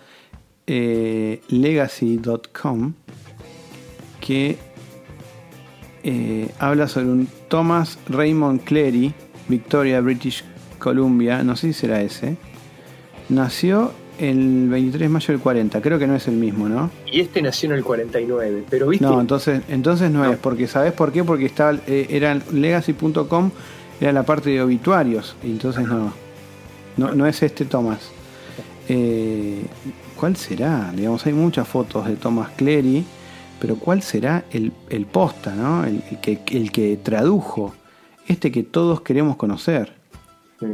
eh, 0.74 1.42
legacy.com 1.50 2.94
que 4.22 4.58
eh, 6.04 6.50
habla 6.60 6.88
sobre 6.88 7.08
un 7.10 7.28
Thomas 7.50 8.00
Raymond 8.08 8.64
Clery, 8.64 9.14
Victoria, 9.50 10.00
British 10.00 10.46
Columbia, 10.80 11.44
no 11.44 11.58
sé 11.58 11.68
si 11.68 11.74
será 11.74 12.02
ese. 12.02 12.38
Nació 13.28 13.92
el 14.18 14.70
23 14.70 15.02
de 15.02 15.10
mayo 15.10 15.28
del 15.34 15.42
40, 15.42 15.82
creo 15.82 16.00
que 16.00 16.08
no 16.08 16.16
es 16.16 16.30
el 16.30 16.36
mismo, 16.36 16.70
¿no? 16.70 16.90
Y 17.12 17.20
este 17.20 17.42
nació 17.42 17.72
en 17.72 17.76
el 17.76 17.84
49, 17.84 18.64
pero 18.70 18.88
viste, 18.88 19.06
No, 19.06 19.20
entonces, 19.20 19.64
entonces 19.68 20.10
no, 20.10 20.24
No. 20.24 20.32
es, 20.32 20.38
porque 20.38 20.68
¿sabes 20.68 20.94
por 20.94 21.12
qué? 21.12 21.26
Porque 21.26 21.48
estaba, 21.48 21.78
eh, 21.86 22.08
era 22.12 22.40
legacy.com, 22.54 23.52
era 24.00 24.14
la 24.14 24.24
parte 24.24 24.52
de 24.52 24.62
obituarios, 24.62 25.36
entonces 25.44 25.86
no, 25.86 26.14
no, 26.96 27.14
no 27.14 27.28
es 27.28 27.44
este 27.44 27.66
Thomas. 27.66 28.10
Eh, 28.88 29.66
¿Cuál 30.22 30.36
será? 30.36 30.92
Digamos, 30.94 31.26
hay 31.26 31.34
muchas 31.34 31.68
fotos 31.68 32.06
de 32.06 32.16
Thomas 32.16 32.52
Clery, 32.56 33.04
pero 33.60 33.76
¿cuál 33.78 34.04
será 34.04 34.44
el, 34.52 34.72
el 34.92 35.08
posta, 35.08 35.56
¿no? 35.56 35.84
El, 35.84 36.04
el 36.12 36.20
que, 36.20 36.40
el 36.52 36.72
que 36.72 36.96
tradujo, 36.98 37.74
este 38.28 38.52
que 38.52 38.62
todos 38.62 39.02
queremos 39.02 39.36
conocer. 39.36 39.94
Sí. 40.60 40.68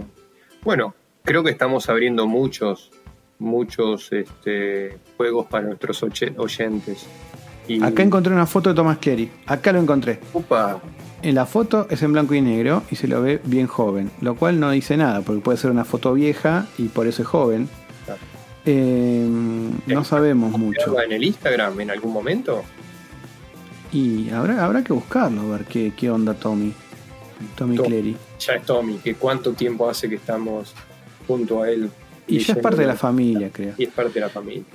Bueno, 0.66 0.94
creo 1.24 1.46
que 1.46 1.52
estamos 1.52 1.88
abriendo 1.88 2.28
muchos, 2.28 2.92
muchos 3.40 4.12
este, 4.12 4.98
juegos 5.16 5.46
para 5.46 5.66
nuestros 5.68 6.04
oyentes. 6.04 7.08
Y, 7.70 7.82
Acá 7.82 8.04
encontré 8.04 8.34
una 8.34 8.48
foto 8.48 8.72
de 8.72 8.76
Thomas 8.76 8.98
Clery, 8.98 9.32
acá 9.46 9.72
lo 9.72 9.80
encontré. 9.80 10.20
Upa, 10.34 10.82
En 11.22 11.36
la 11.36 11.46
foto 11.46 11.88
es 11.90 12.04
en 12.04 12.12
blanco 12.12 12.34
y 12.34 12.42
negro 12.42 12.84
y 12.92 12.98
se 12.98 13.08
lo 13.08 13.22
ve 13.22 13.40
bien 13.46 13.68
joven, 13.68 14.12
lo 14.20 14.36
cual 14.36 14.60
no 14.60 14.72
dice 14.72 14.98
nada, 14.98 15.22
porque 15.22 15.40
puede 15.40 15.58
ser 15.58 15.72
una 15.72 15.86
foto 15.86 16.14
vieja 16.14 16.66
y 16.78 16.90
por 16.90 17.08
eso 17.08 17.22
es 17.22 17.30
joven. 17.30 17.70
Eh, 18.70 19.26
no 19.88 20.04
sabemos 20.04 20.52
mucho. 20.52 20.92
¿mirarla 20.92 21.06
en 21.06 21.12
el 21.14 21.24
Instagram 21.24 21.80
en 21.80 21.90
algún 21.90 22.12
momento? 22.12 22.64
Y 23.94 24.30
habrá, 24.30 24.66
habrá 24.66 24.84
que 24.84 24.92
buscarlo, 24.92 25.42
a 25.42 25.58
ver 25.58 25.66
qué, 25.66 25.94
qué 25.96 26.12
onda 26.12 26.34
Tommy. 26.34 26.74
Tommy 27.56 27.78
Tom. 27.78 27.86
Clery. 27.86 28.18
Ya 28.40 28.54
es 28.56 28.64
Tommy, 28.64 28.98
que 28.98 29.16
cuánto 29.16 29.54
tiempo 29.54 29.90
hace 29.90 30.10
que 30.10 30.16
estamos 30.16 30.76
junto 31.26 31.62
a 31.62 31.70
él. 31.70 31.90
Y 32.28 32.40
ya 32.40 32.56
es 32.56 32.60
parte 32.60 32.82
de 32.82 32.88
la 32.88 32.98
familia, 32.98 33.50
creo. 33.54 33.74
Y 33.78 33.86
es 33.86 33.90
parte 33.90 34.16
de 34.16 34.20
la 34.20 34.30
familia. 34.30 34.66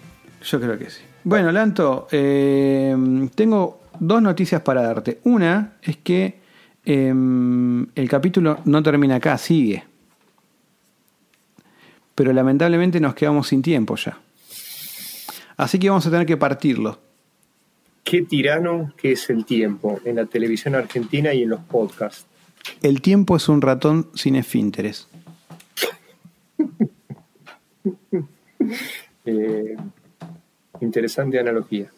Yo 0.42 0.58
creo 0.58 0.78
que 0.78 0.88
sí. 0.88 1.02
Bueno, 1.24 1.52
Lanto, 1.52 2.08
eh, 2.10 2.96
tengo 3.34 3.82
dos 4.00 4.22
noticias 4.22 4.62
para 4.62 4.82
darte. 4.82 5.20
Una 5.24 5.74
es 5.82 5.98
que 5.98 6.40
eh, 6.86 7.08
el 7.94 8.08
capítulo 8.08 8.60
no 8.64 8.82
termina 8.82 9.16
acá, 9.16 9.36
sigue. 9.36 9.84
Pero 12.14 12.32
lamentablemente 12.32 13.00
nos 13.00 13.14
quedamos 13.14 13.48
sin 13.48 13.62
tiempo 13.62 13.96
ya. 13.96 14.18
Así 15.56 15.78
que 15.78 15.88
vamos 15.88 16.06
a 16.06 16.10
tener 16.10 16.26
que 16.26 16.36
partirlo. 16.36 16.98
Qué 18.04 18.22
tirano 18.22 18.92
que 18.96 19.12
es 19.12 19.30
el 19.30 19.44
tiempo 19.44 20.00
en 20.04 20.16
la 20.16 20.26
televisión 20.26 20.74
argentina 20.74 21.32
y 21.32 21.44
en 21.44 21.50
los 21.50 21.60
podcasts. 21.60 22.26
El 22.82 23.00
tiempo 23.00 23.36
es 23.36 23.48
un 23.48 23.62
ratón 23.62 24.10
sin 24.14 24.36
esfínteres. 24.36 25.08
Eh, 29.24 29.76
interesante 30.80 31.38
analogía. 31.38 31.90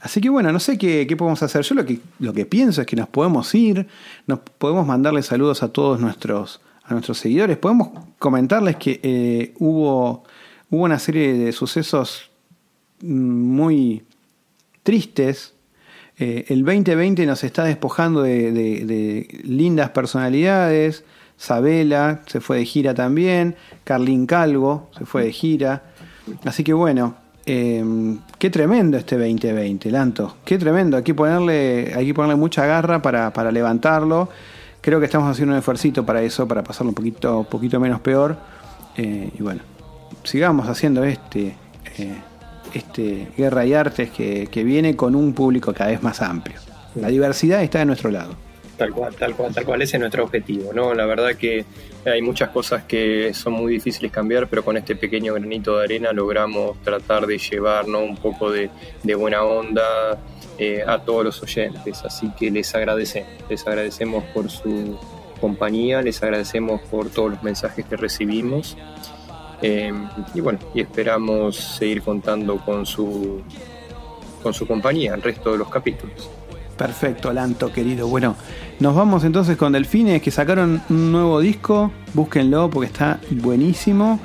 Así 0.00 0.20
que 0.20 0.28
bueno, 0.28 0.52
no 0.52 0.60
sé 0.60 0.78
qué, 0.78 1.04
qué 1.08 1.16
podemos 1.16 1.42
hacer. 1.42 1.62
Yo 1.62 1.74
lo 1.74 1.84
que, 1.84 1.98
lo 2.20 2.32
que 2.32 2.46
pienso 2.46 2.80
es 2.80 2.86
que 2.86 2.94
nos 2.94 3.08
podemos 3.08 3.52
ir, 3.54 3.88
nos 4.26 4.38
podemos 4.38 4.86
mandarle 4.86 5.22
saludos 5.22 5.64
a 5.64 5.72
todos 5.72 6.00
nuestros, 6.00 6.60
a 6.86 6.92
nuestros 6.92 7.18
seguidores. 7.18 7.56
Podemos 7.58 7.88
comentarles 8.18 8.76
que 8.76 9.00
eh, 9.02 9.54
hubo, 9.58 10.24
hubo 10.70 10.84
una 10.84 10.98
serie 10.98 11.32
de 11.34 11.52
sucesos 11.52 12.30
mm, 13.02 13.06
muy 13.08 14.02
tristes. 14.82 15.54
Eh, 16.18 16.44
el 16.48 16.64
2020 16.64 17.26
nos 17.26 17.44
está 17.44 17.64
despojando 17.64 18.22
de, 18.22 18.52
de- 18.52 19.40
lindas 19.44 19.90
personalidades. 19.90 21.04
Sabela 21.36 22.22
se 22.26 22.40
fue 22.40 22.58
de 22.58 22.64
gira 22.64 22.94
también. 22.94 23.56
Carlín 23.84 24.26
Calvo 24.26 24.90
se 24.96 25.04
fue 25.04 25.24
de 25.24 25.32
gira. 25.32 25.82
Así 26.44 26.64
que 26.64 26.72
bueno, 26.72 27.16
eh, 27.44 27.84
qué 28.38 28.48
tremendo 28.48 28.96
este 28.96 29.16
2020, 29.18 29.90
Lanto. 29.90 30.36
Qué 30.44 30.56
tremendo. 30.56 30.96
Hay 30.96 31.02
que 31.02 31.14
ponerle, 31.14 31.92
hay 31.94 32.06
que 32.06 32.14
ponerle 32.14 32.36
mucha 32.36 32.64
garra 32.64 33.02
para, 33.02 33.32
para 33.32 33.50
levantarlo. 33.52 34.30
Creo 34.86 35.00
que 35.00 35.06
estamos 35.06 35.28
haciendo 35.28 35.52
un 35.52 35.58
esfuerzo 35.58 36.06
para 36.06 36.22
eso, 36.22 36.46
para 36.46 36.62
pasarlo 36.62 36.90
un 36.90 36.94
poquito, 36.94 37.40
un 37.40 37.46
poquito 37.46 37.80
menos 37.80 38.00
peor. 38.00 38.36
Eh, 38.96 39.30
y 39.36 39.42
bueno, 39.42 39.62
sigamos 40.22 40.68
haciendo 40.68 41.02
este, 41.02 41.56
eh, 41.98 42.14
este 42.72 43.26
Guerra 43.36 43.66
y 43.66 43.74
Artes 43.74 44.12
que, 44.12 44.46
que 44.46 44.62
viene 44.62 44.94
con 44.94 45.16
un 45.16 45.32
público 45.32 45.74
cada 45.74 45.90
vez 45.90 46.04
más 46.04 46.22
amplio. 46.22 46.60
La 46.94 47.08
diversidad 47.08 47.64
está 47.64 47.80
de 47.80 47.86
nuestro 47.86 48.12
lado. 48.12 48.36
Tal 48.76 48.92
cual, 48.92 49.12
tal 49.16 49.34
cual, 49.34 49.52
tal 49.52 49.64
cual. 49.64 49.82
Ese 49.82 49.96
es 49.96 50.00
nuestro 50.00 50.22
objetivo, 50.22 50.72
¿no? 50.72 50.94
La 50.94 51.04
verdad 51.04 51.34
que 51.34 51.64
hay 52.04 52.22
muchas 52.22 52.50
cosas 52.50 52.84
que 52.84 53.34
son 53.34 53.54
muy 53.54 53.72
difíciles 53.72 54.12
cambiar, 54.12 54.46
pero 54.46 54.64
con 54.64 54.76
este 54.76 54.94
pequeño 54.94 55.34
granito 55.34 55.78
de 55.78 55.84
arena 55.84 56.12
logramos 56.12 56.80
tratar 56.84 57.26
de 57.26 57.38
llevar 57.38 57.88
¿no? 57.88 58.04
un 58.04 58.16
poco 58.16 58.52
de, 58.52 58.70
de 59.02 59.14
buena 59.16 59.42
onda 59.42 60.16
eh, 60.58 60.82
a 60.86 60.98
todos 60.98 61.24
los 61.24 61.42
oyentes. 61.42 62.02
Así 62.04 62.30
que 62.38 62.50
les 62.50 62.74
agradecemos, 62.74 63.30
les 63.48 63.66
agradecemos 63.66 64.24
por 64.34 64.50
su 64.50 64.98
compañía, 65.40 66.02
les 66.02 66.22
agradecemos 66.22 66.80
por 66.82 67.10
todos 67.10 67.32
los 67.32 67.42
mensajes 67.42 67.84
que 67.84 67.96
recibimos. 67.96 68.76
Eh, 69.62 69.92
y 70.34 70.40
bueno, 70.40 70.58
y 70.74 70.80
esperamos 70.80 71.56
seguir 71.56 72.02
contando 72.02 72.58
con 72.58 72.84
su 72.84 73.42
con 74.42 74.54
su 74.54 74.66
compañía 74.66 75.14
el 75.14 75.22
resto 75.22 75.52
de 75.52 75.58
los 75.58 75.68
capítulos. 75.68 76.30
Perfecto, 76.76 77.32
Lanto, 77.32 77.72
querido. 77.72 78.06
Bueno, 78.06 78.36
nos 78.80 78.94
vamos 78.94 79.24
entonces 79.24 79.56
con 79.56 79.72
Delfines, 79.72 80.20
que 80.20 80.30
sacaron 80.30 80.82
un 80.90 81.10
nuevo 81.10 81.40
disco. 81.40 81.90
Búsquenlo 82.12 82.68
porque 82.68 82.88
está 82.88 83.18
buenísimo. 83.30 84.20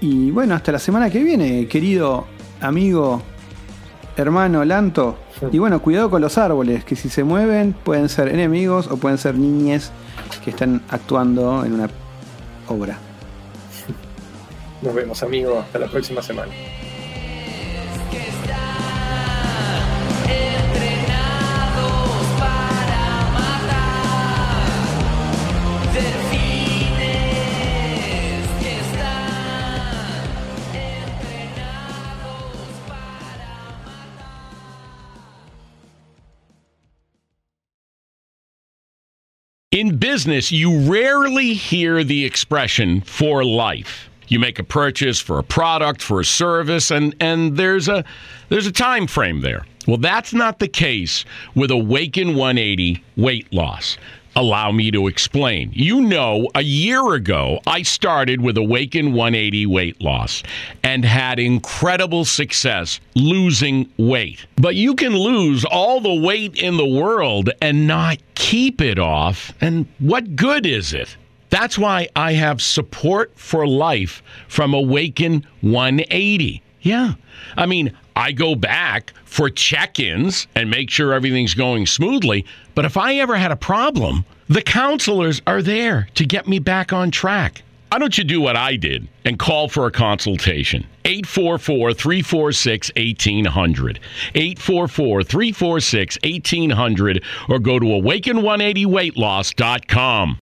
Y 0.00 0.30
bueno, 0.30 0.54
hasta 0.54 0.72
la 0.72 0.78
semana 0.78 1.10
que 1.10 1.22
viene, 1.22 1.66
querido 1.66 2.26
amigo, 2.60 3.22
hermano 4.16 4.64
Lanto. 4.64 5.16
Y 5.50 5.58
bueno, 5.58 5.80
cuidado 5.80 6.10
con 6.10 6.20
los 6.22 6.38
árboles, 6.38 6.84
que 6.84 6.96
si 6.96 7.08
se 7.08 7.24
mueven 7.24 7.72
pueden 7.72 8.08
ser 8.08 8.28
enemigos 8.28 8.88
o 8.88 8.96
pueden 8.96 9.18
ser 9.18 9.34
niñes 9.34 9.90
que 10.44 10.50
están 10.50 10.82
actuando 10.88 11.64
en 11.64 11.74
una 11.74 11.88
obra. 12.68 12.98
Nos 14.82 14.94
vemos 14.94 15.22
amigos, 15.22 15.64
hasta 15.64 15.78
la 15.78 15.86
próxima 15.86 16.22
semana. 16.22 16.52
In 39.82 39.96
business, 39.96 40.52
you 40.52 40.78
rarely 40.88 41.54
hear 41.54 42.04
the 42.04 42.24
expression 42.24 43.00
for 43.00 43.44
life. 43.44 44.08
You 44.28 44.38
make 44.38 44.60
a 44.60 44.62
purchase 44.62 45.18
for 45.18 45.40
a 45.40 45.42
product, 45.42 46.00
for 46.00 46.20
a 46.20 46.24
service, 46.24 46.92
and, 46.92 47.16
and 47.18 47.56
there's 47.56 47.88
a 47.88 48.04
there's 48.48 48.68
a 48.68 48.70
time 48.70 49.08
frame 49.08 49.40
there. 49.40 49.66
Well, 49.88 49.96
that's 49.96 50.32
not 50.32 50.60
the 50.60 50.68
case 50.68 51.24
with 51.56 51.72
Awaken 51.72 52.36
180 52.36 53.02
weight 53.16 53.52
loss. 53.52 53.98
Allow 54.34 54.72
me 54.72 54.90
to 54.90 55.08
explain. 55.08 55.70
You 55.74 56.00
know, 56.00 56.48
a 56.54 56.62
year 56.62 57.12
ago, 57.12 57.60
I 57.66 57.82
started 57.82 58.40
with 58.40 58.56
Awaken 58.56 59.12
180 59.12 59.66
weight 59.66 60.00
loss 60.00 60.42
and 60.82 61.04
had 61.04 61.38
incredible 61.38 62.24
success 62.24 62.98
losing 63.14 63.90
weight. 63.98 64.46
But 64.56 64.74
you 64.74 64.94
can 64.94 65.14
lose 65.14 65.66
all 65.66 66.00
the 66.00 66.14
weight 66.14 66.56
in 66.56 66.78
the 66.78 66.86
world 66.86 67.50
and 67.60 67.86
not 67.86 68.18
keep 68.34 68.80
it 68.80 68.98
off. 68.98 69.52
And 69.60 69.86
what 69.98 70.34
good 70.34 70.64
is 70.64 70.94
it? 70.94 71.14
That's 71.50 71.78
why 71.78 72.08
I 72.16 72.32
have 72.32 72.62
support 72.62 73.32
for 73.36 73.66
life 73.66 74.22
from 74.48 74.72
Awaken 74.72 75.46
180. 75.60 76.62
Yeah. 76.80 77.14
I 77.58 77.66
mean, 77.66 77.92
I 78.14 78.32
go 78.32 78.54
back 78.54 79.12
for 79.24 79.50
check 79.50 79.98
ins 79.98 80.46
and 80.54 80.70
make 80.70 80.90
sure 80.90 81.12
everything's 81.12 81.54
going 81.54 81.86
smoothly. 81.86 82.44
But 82.74 82.84
if 82.84 82.96
I 82.96 83.16
ever 83.16 83.36
had 83.36 83.52
a 83.52 83.56
problem, 83.56 84.24
the 84.48 84.62
counselors 84.62 85.40
are 85.46 85.62
there 85.62 86.08
to 86.14 86.24
get 86.24 86.46
me 86.46 86.58
back 86.58 86.92
on 86.92 87.10
track. 87.10 87.62
Why 87.92 87.98
don't 87.98 88.16
you 88.16 88.24
do 88.24 88.40
what 88.40 88.56
I 88.56 88.76
did 88.76 89.06
and 89.26 89.38
call 89.38 89.68
for 89.68 89.86
a 89.86 89.90
consultation? 89.90 90.86
844 91.04 91.92
346 91.92 92.90
1800. 92.96 94.00
844 94.34 95.22
346 95.22 96.18
1800 96.24 97.22
or 97.50 97.58
go 97.58 97.78
to 97.78 97.84
awaken180weightloss.com. 97.84 100.30